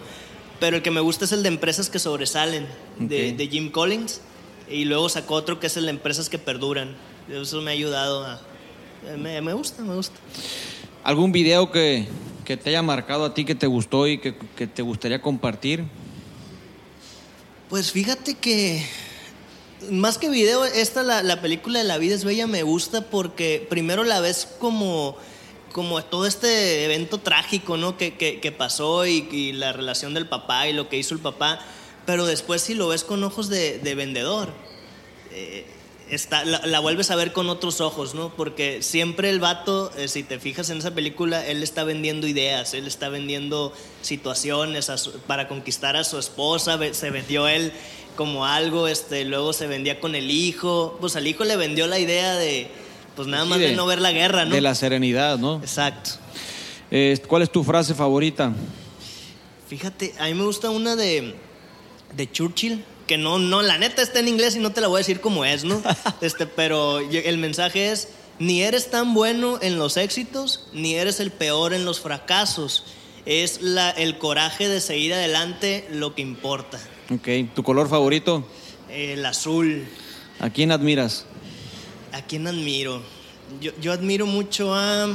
Pero 0.59 0.75
el 0.77 0.83
que 0.83 0.91
me 0.91 0.99
gusta 0.99 1.23
es 1.23 1.31
el 1.31 1.43
de 1.43 1.47
empresas 1.47 1.89
que 1.89 1.99
sobresalen, 1.99 2.67
de 2.97 3.47
Jim 3.49 3.71
Collins, 3.71 4.19
y 4.69 4.85
luego 4.85 5.09
sacó 5.09 5.35
otro 5.35 5.59
que 5.59 5.67
es 5.67 5.77
el 5.77 5.85
de 5.85 5.91
empresas 5.91 6.29
que 6.29 6.37
perduran. 6.39 6.95
Eso 7.29 7.61
me 7.61 7.71
ha 7.71 7.73
ayudado 7.73 8.25
a... 8.25 8.39
Me, 9.17 9.41
me 9.41 9.53
gusta, 9.53 9.81
me 9.83 9.95
gusta. 9.95 10.15
¿Algún 11.03 11.31
video 11.31 11.71
que, 11.71 12.07
que 12.45 12.57
te 12.57 12.69
haya 12.69 12.81
marcado 12.81 13.25
a 13.25 13.33
ti, 13.33 13.45
que 13.45 13.55
te 13.55 13.67
gustó 13.67 14.07
y 14.07 14.19
que, 14.19 14.35
que 14.55 14.67
te 14.67 14.81
gustaría 14.81 15.21
compartir? 15.21 15.83
Pues 17.69 17.91
fíjate 17.91 18.35
que 18.35 18.83
más 19.91 20.17
que 20.17 20.29
video, 20.29 20.65
esta 20.65 21.03
la, 21.03 21.21
la 21.23 21.39
película 21.41 21.79
de 21.79 21.85
La 21.85 21.97
vida 21.97 22.15
es 22.15 22.23
bella 22.23 22.47
me 22.47 22.63
gusta 22.63 23.01
porque 23.09 23.65
primero 23.69 24.03
la 24.03 24.19
ves 24.19 24.47
como 24.59 25.17
como 25.71 26.03
todo 26.03 26.25
este 26.25 26.83
evento 26.85 27.19
trágico, 27.19 27.77
¿no? 27.77 27.95
Que, 27.95 28.15
que- 28.15 28.39
que 28.39 28.51
pasó 28.51 29.05
y, 29.05 29.27
y 29.31 29.51
la 29.53 29.71
relación 29.71 30.15
del 30.15 30.25
papá 30.27 30.67
y 30.67 30.73
lo 30.73 30.89
que 30.89 30.97
hizo 30.97 31.13
el 31.13 31.19
papá, 31.21 31.59
pero 32.09 32.25
después 32.25 32.63
si 32.63 32.73
lo 32.73 32.87
ves 32.87 33.03
con 33.03 33.23
ojos 33.23 33.49
de, 33.49 33.77
de 33.77 33.93
vendedor, 33.93 34.49
eh, 35.31 35.63
está, 36.09 36.43
la, 36.43 36.59
la 36.65 36.79
vuelves 36.79 37.11
a 37.11 37.15
ver 37.15 37.33
con 37.33 37.49
otros 37.51 37.81
ojos, 37.81 38.15
¿no? 38.15 38.33
Porque 38.35 38.81
siempre 38.81 39.29
el 39.29 39.39
vato, 39.39 39.91
eh, 39.95 40.07
si 40.07 40.23
te 40.23 40.39
fijas 40.39 40.71
en 40.71 40.79
esa 40.79 40.95
película, 40.95 41.45
él 41.45 41.61
está 41.61 41.83
vendiendo 41.83 42.25
ideas, 42.25 42.73
él 42.73 42.87
está 42.87 43.09
vendiendo 43.09 43.73
situaciones 44.01 44.85
su- 44.97 45.19
para 45.27 45.47
conquistar 45.47 45.95
a 45.97 46.03
su 46.03 46.17
esposa, 46.17 46.79
se 46.93 47.11
vendió 47.11 47.47
él 47.47 47.71
como 48.15 48.47
algo, 48.47 48.87
este, 48.87 49.23
luego 49.23 49.53
se 49.53 49.67
vendía 49.67 49.99
con 49.99 50.15
el 50.15 50.31
hijo, 50.31 50.97
pues 50.99 51.15
al 51.15 51.27
hijo 51.27 51.43
le 51.43 51.57
vendió 51.57 51.85
la 51.85 51.99
idea 51.99 52.33
de, 52.37 52.71
pues 53.15 53.27
nada 53.27 53.43
Sí, 53.43 53.49
más 53.51 53.59
de, 53.59 53.75
no 53.75 53.85
ver 53.85 54.01
la 54.01 54.11
guerra, 54.13 54.45
¿no? 54.45 54.55
De 54.55 54.61
la 54.61 54.73
serenidad, 54.73 55.37
¿no? 55.37 55.57
Exacto. 55.61 56.09
Eh, 56.89 57.19
¿Cuál 57.27 57.43
es 57.43 57.51
tu 57.51 57.63
frase 57.63 57.93
favorita? 57.93 58.51
Fíjate, 59.67 60.15
a 60.17 60.25
mí 60.25 60.33
me 60.33 60.43
gusta 60.45 60.71
una 60.71 60.95
de, 60.95 61.35
de 62.15 62.31
Churchill, 62.31 62.83
que 63.07 63.17
no, 63.17 63.39
no, 63.39 63.61
la 63.61 63.77
neta 63.77 64.01
está 64.01 64.19
en 64.19 64.27
inglés 64.27 64.55
y 64.55 64.59
no 64.59 64.71
te 64.71 64.81
la 64.81 64.87
voy 64.87 64.97
a 64.97 64.99
decir 64.99 65.21
como 65.21 65.45
es, 65.45 65.63
¿no? 65.63 65.81
Este, 66.21 66.45
pero 66.45 66.99
el 66.99 67.37
mensaje 67.37 67.91
es, 67.91 68.09
ni 68.39 68.61
eres 68.61 68.89
tan 68.91 69.13
bueno 69.13 69.59
en 69.61 69.77
los 69.77 69.97
éxitos, 69.97 70.67
ni 70.73 70.95
eres 70.95 71.19
el 71.19 71.31
peor 71.31 71.73
en 71.73 71.85
los 71.85 71.99
fracasos. 71.99 72.85
Es 73.25 73.61
la, 73.61 73.89
el 73.91 74.17
coraje 74.17 74.67
de 74.67 74.79
seguir 74.79 75.13
adelante 75.13 75.87
lo 75.91 76.15
que 76.15 76.21
importa. 76.21 76.79
Ok. 77.11 77.53
¿Tu 77.53 77.63
color 77.63 77.89
favorito? 77.89 78.45
El 78.89 79.25
azul, 79.25 79.87
¿A 80.39 80.49
quién 80.49 80.71
admiras? 80.71 81.25
¿a 82.13 82.21
quién 82.21 82.47
admiro? 82.47 83.01
Yo, 83.59 83.71
yo 83.81 83.91
admiro 83.91 84.25
mucho 84.25 84.73
a, 84.73 85.07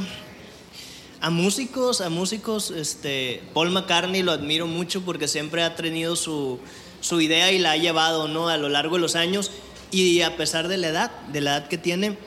a 1.19 1.29
músicos, 1.31 1.99
a 2.01 2.09
músicos, 2.09 2.69
este, 2.71 3.41
Paul 3.53 3.71
McCartney 3.71 4.21
lo 4.21 4.31
admiro 4.31 4.67
mucho 4.67 5.01
porque 5.01 5.27
siempre 5.27 5.63
ha 5.63 5.75
tenido 5.75 6.15
su, 6.15 6.59
su 7.05 7.21
idea 7.21 7.51
y 7.51 7.59
la 7.59 7.73
ha 7.73 7.77
llevado, 7.77 8.27
¿no? 8.27 8.49
A 8.49 8.57
lo 8.57 8.67
largo 8.67 8.95
de 8.95 9.01
los 9.01 9.15
años 9.15 9.51
y 9.91 10.21
a 10.21 10.35
pesar 10.37 10.67
de 10.67 10.77
la 10.77 10.87
edad, 10.87 11.11
de 11.27 11.39
la 11.39 11.57
edad 11.57 11.67
que 11.67 11.77
tiene, 11.77 12.17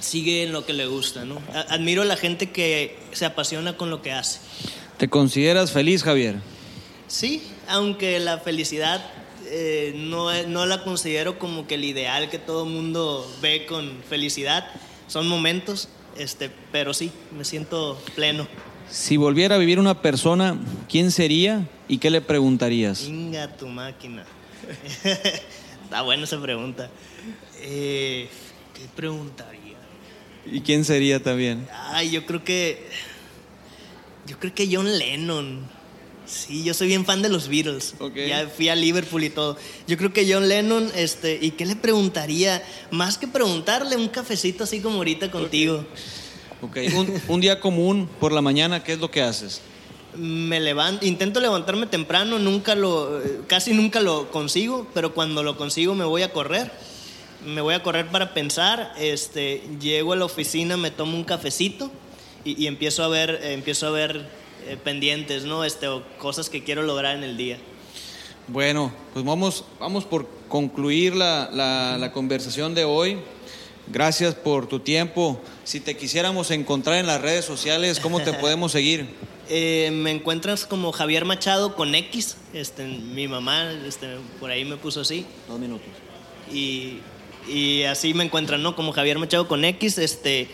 sigue 0.00 0.44
en 0.44 0.52
lo 0.52 0.64
que 0.64 0.72
le 0.72 0.86
gusta, 0.86 1.26
¿no? 1.26 1.42
Admiro 1.68 2.00
a 2.00 2.06
la 2.06 2.16
gente 2.16 2.50
que 2.50 2.98
se 3.12 3.26
apasiona 3.26 3.76
con 3.76 3.90
lo 3.90 4.00
que 4.00 4.12
hace. 4.12 4.40
¿Te 4.96 5.10
consideras 5.10 5.72
feliz, 5.72 6.02
Javier? 6.02 6.36
Sí, 7.08 7.42
aunque 7.68 8.18
la 8.20 8.38
felicidad 8.38 9.04
eh, 9.50 9.92
no, 9.94 10.32
no 10.44 10.64
la 10.64 10.82
considero 10.82 11.38
como 11.38 11.66
que 11.66 11.74
el 11.74 11.84
ideal 11.84 12.30
que 12.30 12.38
todo 12.38 12.64
mundo 12.64 13.30
ve 13.42 13.66
con 13.66 14.02
felicidad. 14.08 14.66
Son 15.08 15.28
momentos, 15.28 15.90
este, 16.16 16.50
pero 16.72 16.94
sí, 16.94 17.12
me 17.36 17.44
siento 17.44 18.00
pleno. 18.14 18.48
Si 18.88 19.18
volviera 19.18 19.56
a 19.56 19.58
vivir 19.58 19.78
una 19.78 20.00
persona, 20.00 20.58
¿quién 20.90 21.10
sería 21.10 21.66
y 21.88 21.98
qué 21.98 22.10
le 22.10 22.20
preguntarías? 22.20 23.04
Inga 23.04 23.56
tu 23.56 23.66
máquina. 23.66 24.24
Está 25.84 26.02
buena 26.02 26.24
esa 26.24 26.40
pregunta. 26.40 26.90
Eh, 27.62 28.28
¿Qué 28.74 28.82
preguntaría? 28.94 29.78
¿Y 30.46 30.60
quién 30.60 30.84
sería 30.84 31.22
también? 31.22 31.66
Ay, 31.92 32.10
yo 32.10 32.26
creo 32.26 32.44
que. 32.44 32.86
Yo 34.26 34.38
creo 34.38 34.54
que 34.54 34.68
John 34.70 34.98
Lennon. 34.98 35.80
Sí, 36.26 36.62
yo 36.62 36.74
soy 36.74 36.88
bien 36.88 37.04
fan 37.04 37.22
de 37.22 37.28
los 37.28 37.48
Beatles. 37.48 37.94
Ok. 37.98 38.14
Ya 38.28 38.48
fui 38.48 38.68
a 38.68 38.76
Liverpool 38.76 39.24
y 39.24 39.30
todo. 39.30 39.56
Yo 39.88 39.96
creo 39.96 40.12
que 40.12 40.32
John 40.32 40.48
Lennon, 40.48 40.90
este, 40.94 41.38
¿y 41.40 41.52
qué 41.52 41.66
le 41.66 41.74
preguntaría? 41.74 42.62
Más 42.92 43.18
que 43.18 43.26
preguntarle 43.26 43.96
un 43.96 44.08
cafecito 44.08 44.62
así 44.62 44.80
como 44.80 44.96
ahorita 44.98 45.30
contigo. 45.30 45.84
Ok. 46.62 46.76
Un, 46.94 47.20
un 47.26 47.40
día 47.40 47.58
común 47.58 48.08
por 48.20 48.30
la 48.32 48.42
mañana, 48.42 48.84
¿qué 48.84 48.92
es 48.92 49.00
lo 49.00 49.10
que 49.10 49.22
haces? 49.22 49.60
Me 50.16 50.58
levanto, 50.60 51.06
intento 51.06 51.38
levantarme 51.40 51.86
temprano, 51.86 52.38
nunca 52.38 52.74
lo, 52.74 53.20
casi 53.46 53.72
nunca 53.72 54.00
lo 54.00 54.30
consigo, 54.30 54.86
pero 54.92 55.14
cuando 55.14 55.42
lo 55.42 55.56
consigo 55.56 55.94
me 55.94 56.04
voy 56.04 56.22
a 56.22 56.32
correr. 56.32 56.70
Me 57.46 57.60
voy 57.62 57.74
a 57.74 57.82
correr 57.82 58.08
para 58.08 58.34
pensar, 58.34 58.92
este, 58.98 59.62
llego 59.80 60.12
a 60.12 60.16
la 60.16 60.26
oficina, 60.26 60.76
me 60.76 60.90
tomo 60.90 61.16
un 61.16 61.24
cafecito 61.24 61.90
y, 62.44 62.62
y 62.62 62.66
empiezo 62.66 63.02
a 63.02 63.08
ver, 63.08 63.40
eh, 63.42 63.54
empiezo 63.54 63.86
a 63.86 63.90
ver 63.90 64.28
eh, 64.66 64.76
pendientes, 64.82 65.44
¿no? 65.44 65.64
Este, 65.64 65.88
o 65.88 66.02
cosas 66.18 66.50
que 66.50 66.62
quiero 66.64 66.82
lograr 66.82 67.16
en 67.16 67.22
el 67.24 67.38
día. 67.38 67.56
Bueno, 68.48 68.92
pues 69.14 69.24
vamos, 69.24 69.64
vamos 69.78 70.04
por 70.04 70.26
concluir 70.48 71.14
la, 71.14 71.48
la- 71.52 71.96
la 71.98 72.12
conversación 72.12 72.74
de 72.74 72.84
hoy. 72.84 73.16
Gracias 73.86 74.34
por 74.34 74.66
tu 74.68 74.80
tiempo. 74.80 75.40
Si 75.64 75.80
te 75.80 75.96
quisiéramos 75.96 76.50
encontrar 76.50 76.98
en 76.98 77.06
las 77.06 77.20
redes 77.22 77.44
sociales, 77.44 78.00
¿cómo 78.00 78.20
te 78.20 78.32
podemos 78.40 78.72
seguir? 78.72 79.06
Eh, 79.52 79.90
me 79.92 80.12
encuentras 80.12 80.64
como 80.64 80.92
Javier 80.92 81.24
Machado 81.24 81.74
con 81.74 81.92
X, 81.96 82.36
este, 82.54 82.86
mi 82.86 83.26
mamá 83.26 83.72
este, 83.84 84.18
por 84.38 84.48
ahí 84.48 84.64
me 84.64 84.76
puso 84.76 85.00
así. 85.00 85.26
Dos 85.48 85.58
minutos. 85.58 85.88
y, 86.52 87.00
y 87.48 87.82
así 87.82 88.14
me 88.14 88.22
encuentran, 88.22 88.62
¿no? 88.62 88.76
Como 88.76 88.92
Javier 88.92 89.18
Machado 89.18 89.48
con 89.48 89.64
X, 89.64 89.98
este, 89.98 90.48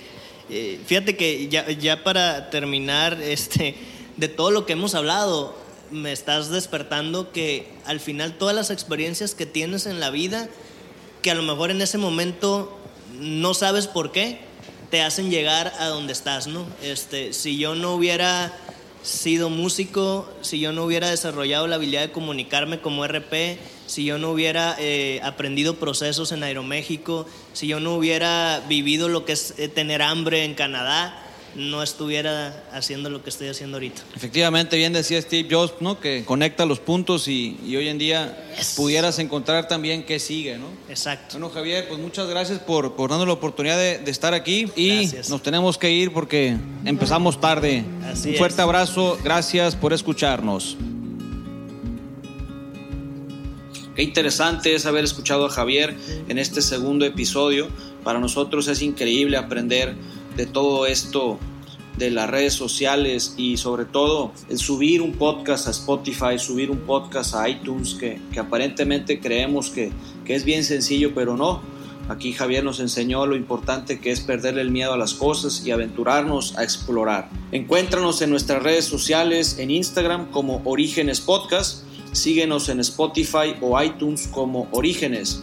eh, 0.48 0.80
fíjate 0.86 1.14
que 1.14 1.48
ya, 1.48 1.70
ya 1.70 2.04
para 2.04 2.48
terminar, 2.48 3.20
este, 3.22 3.74
de 4.16 4.28
todo 4.28 4.50
lo 4.50 4.64
que 4.64 4.72
hemos 4.72 4.94
hablado, 4.94 5.54
me 5.90 6.10
estás 6.12 6.50
despertando 6.50 7.32
que 7.32 7.68
al 7.84 8.00
final 8.00 8.38
todas 8.38 8.56
las 8.56 8.70
experiencias 8.70 9.34
que 9.34 9.44
tienes 9.44 9.86
en 9.86 10.00
la 10.00 10.10
vida, 10.10 10.48
que 11.20 11.30
a 11.30 11.34
lo 11.34 11.42
mejor 11.42 11.70
en 11.70 11.82
ese 11.82 11.98
momento 11.98 12.78
no 13.20 13.52
sabes 13.52 13.86
por 13.88 14.10
qué, 14.10 14.40
te 14.90 15.02
hacen 15.02 15.30
llegar 15.30 15.72
a 15.80 15.86
donde 15.86 16.12
estás, 16.12 16.46
¿no? 16.46 16.64
Este, 16.82 17.32
si 17.32 17.58
yo 17.58 17.74
no 17.74 17.92
hubiera 17.92 18.56
sido 19.06 19.50
músico, 19.50 20.28
si 20.40 20.58
yo 20.58 20.72
no 20.72 20.82
hubiera 20.82 21.08
desarrollado 21.08 21.68
la 21.68 21.76
habilidad 21.76 22.00
de 22.00 22.10
comunicarme 22.10 22.80
como 22.80 23.06
RP, 23.06 23.56
si 23.86 24.04
yo 24.04 24.18
no 24.18 24.32
hubiera 24.32 24.74
eh, 24.80 25.20
aprendido 25.22 25.76
procesos 25.76 26.32
en 26.32 26.42
Aeroméxico, 26.42 27.24
si 27.52 27.68
yo 27.68 27.78
no 27.78 27.94
hubiera 27.94 28.64
vivido 28.68 29.08
lo 29.08 29.24
que 29.24 29.32
es 29.32 29.54
eh, 29.58 29.68
tener 29.68 30.02
hambre 30.02 30.44
en 30.44 30.54
Canadá, 30.54 31.22
no 31.56 31.82
estuviera 31.82 32.64
haciendo 32.72 33.08
lo 33.08 33.22
que 33.24 33.30
estoy 33.30 33.48
haciendo 33.48 33.76
ahorita. 33.78 34.02
Efectivamente, 34.14 34.76
bien 34.76 34.92
decía 34.92 35.20
Steve 35.22 35.48
Jobs, 35.50 35.72
¿no? 35.80 35.98
Que 35.98 36.24
conecta 36.24 36.66
los 36.66 36.80
puntos 36.80 37.28
y, 37.28 37.56
y 37.64 37.76
hoy 37.76 37.88
en 37.88 37.98
día 37.98 38.36
Yes. 38.58 38.74
pudieras 38.76 39.18
encontrar 39.18 39.66
también 39.68 40.02
qué 40.04 40.18
sigue, 40.18 40.58
¿no? 40.58 40.66
Exacto. 40.88 41.38
Bueno, 41.38 41.50
Javier, 41.50 41.88
pues 41.88 41.98
muchas 42.00 42.28
gracias 42.28 42.58
por, 42.58 42.94
por 42.94 43.10
darnos 43.10 43.26
la 43.26 43.34
oportunidad 43.34 43.76
de, 43.78 43.98
de 43.98 44.10
estar 44.10 44.34
aquí 44.34 44.66
y 44.76 44.98
Gracias. 45.00 45.30
nos 45.30 45.42
tenemos 45.42 45.78
que 45.78 45.90
ir 45.90 46.12
porque 46.12 46.56
empezamos 46.84 47.40
tarde. 47.40 47.84
Así 48.04 48.30
Un 48.30 48.36
fuerte 48.36 48.56
es. 48.56 48.60
abrazo, 48.60 49.18
gracias 49.24 49.74
por 49.76 49.92
escucharnos. 49.92 50.76
Qué 53.94 54.02
interesante 54.02 54.74
es 54.74 54.84
haber 54.84 55.04
escuchado 55.04 55.46
a 55.46 55.48
Javier 55.50 55.96
en 56.28 56.38
este 56.38 56.60
segundo 56.60 57.06
episodio 57.06 57.68
Para 58.04 58.18
nosotros 58.20 58.68
es 58.68 58.82
increíble 58.82 59.38
aprender 59.38 59.94
de 60.36 60.46
todo 60.46 60.86
esto 60.86 61.38
de 61.96 62.10
las 62.10 62.28
redes 62.28 62.52
sociales 62.52 63.34
y 63.36 63.56
sobre 63.56 63.86
todo 63.86 64.32
el 64.50 64.58
subir 64.58 65.00
un 65.00 65.12
podcast 65.12 65.66
a 65.66 65.70
Spotify, 65.70 66.38
subir 66.38 66.70
un 66.70 66.80
podcast 66.80 67.34
a 67.34 67.48
iTunes, 67.48 67.94
que, 67.94 68.20
aparentemente 68.38 69.18
creemos 69.18 69.70
que, 69.70 69.90
que 70.24 70.34
es 70.34 70.44
bien 70.44 70.64
sencillo, 70.64 71.14
pero 71.14 71.36
no. 71.36 71.62
Aquí 72.08 72.32
Javier 72.32 72.62
nos 72.62 72.78
enseñó 72.78 73.26
lo 73.26 73.34
importante 73.34 73.98
que 73.98 74.12
es 74.12 74.20
perderle 74.20 74.60
el 74.60 74.70
miedo 74.70 74.92
a 74.92 74.96
las 74.96 75.14
cosas 75.14 75.66
y 75.66 75.72
aventurarnos 75.72 76.56
a 76.56 76.62
explorar. 76.62 77.28
Encuéntranos 77.50 78.22
en 78.22 78.30
nuestras 78.30 78.62
redes 78.62 78.84
sociales, 78.84 79.58
en 79.58 79.72
Instagram 79.72 80.30
como 80.30 80.62
Orígenes 80.64 81.20
Podcast, 81.20 81.82
síguenos 82.12 82.68
en 82.68 82.78
Spotify 82.80 83.56
o 83.60 83.80
iTunes 83.82 84.28
como 84.28 84.68
Orígenes. 84.70 85.42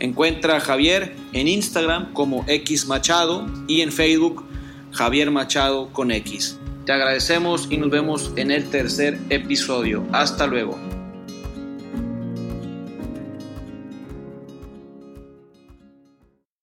Encuentra 0.00 0.56
a 0.56 0.60
Javier 0.60 1.14
en 1.34 1.46
Instagram 1.46 2.14
como 2.14 2.46
X 2.48 2.86
Machado 2.86 3.46
y 3.68 3.82
en 3.82 3.92
Facebook 3.92 4.46
Javier 4.92 5.30
Machado 5.30 5.92
con 5.92 6.10
X. 6.10 6.56
Te 6.86 6.92
agradecemos 6.92 7.66
y 7.68 7.76
nos 7.76 7.90
vemos 7.90 8.32
en 8.36 8.50
el 8.50 8.70
tercer 8.70 9.18
episodio. 9.28 10.06
Hasta 10.10 10.46
luego. 10.46 10.91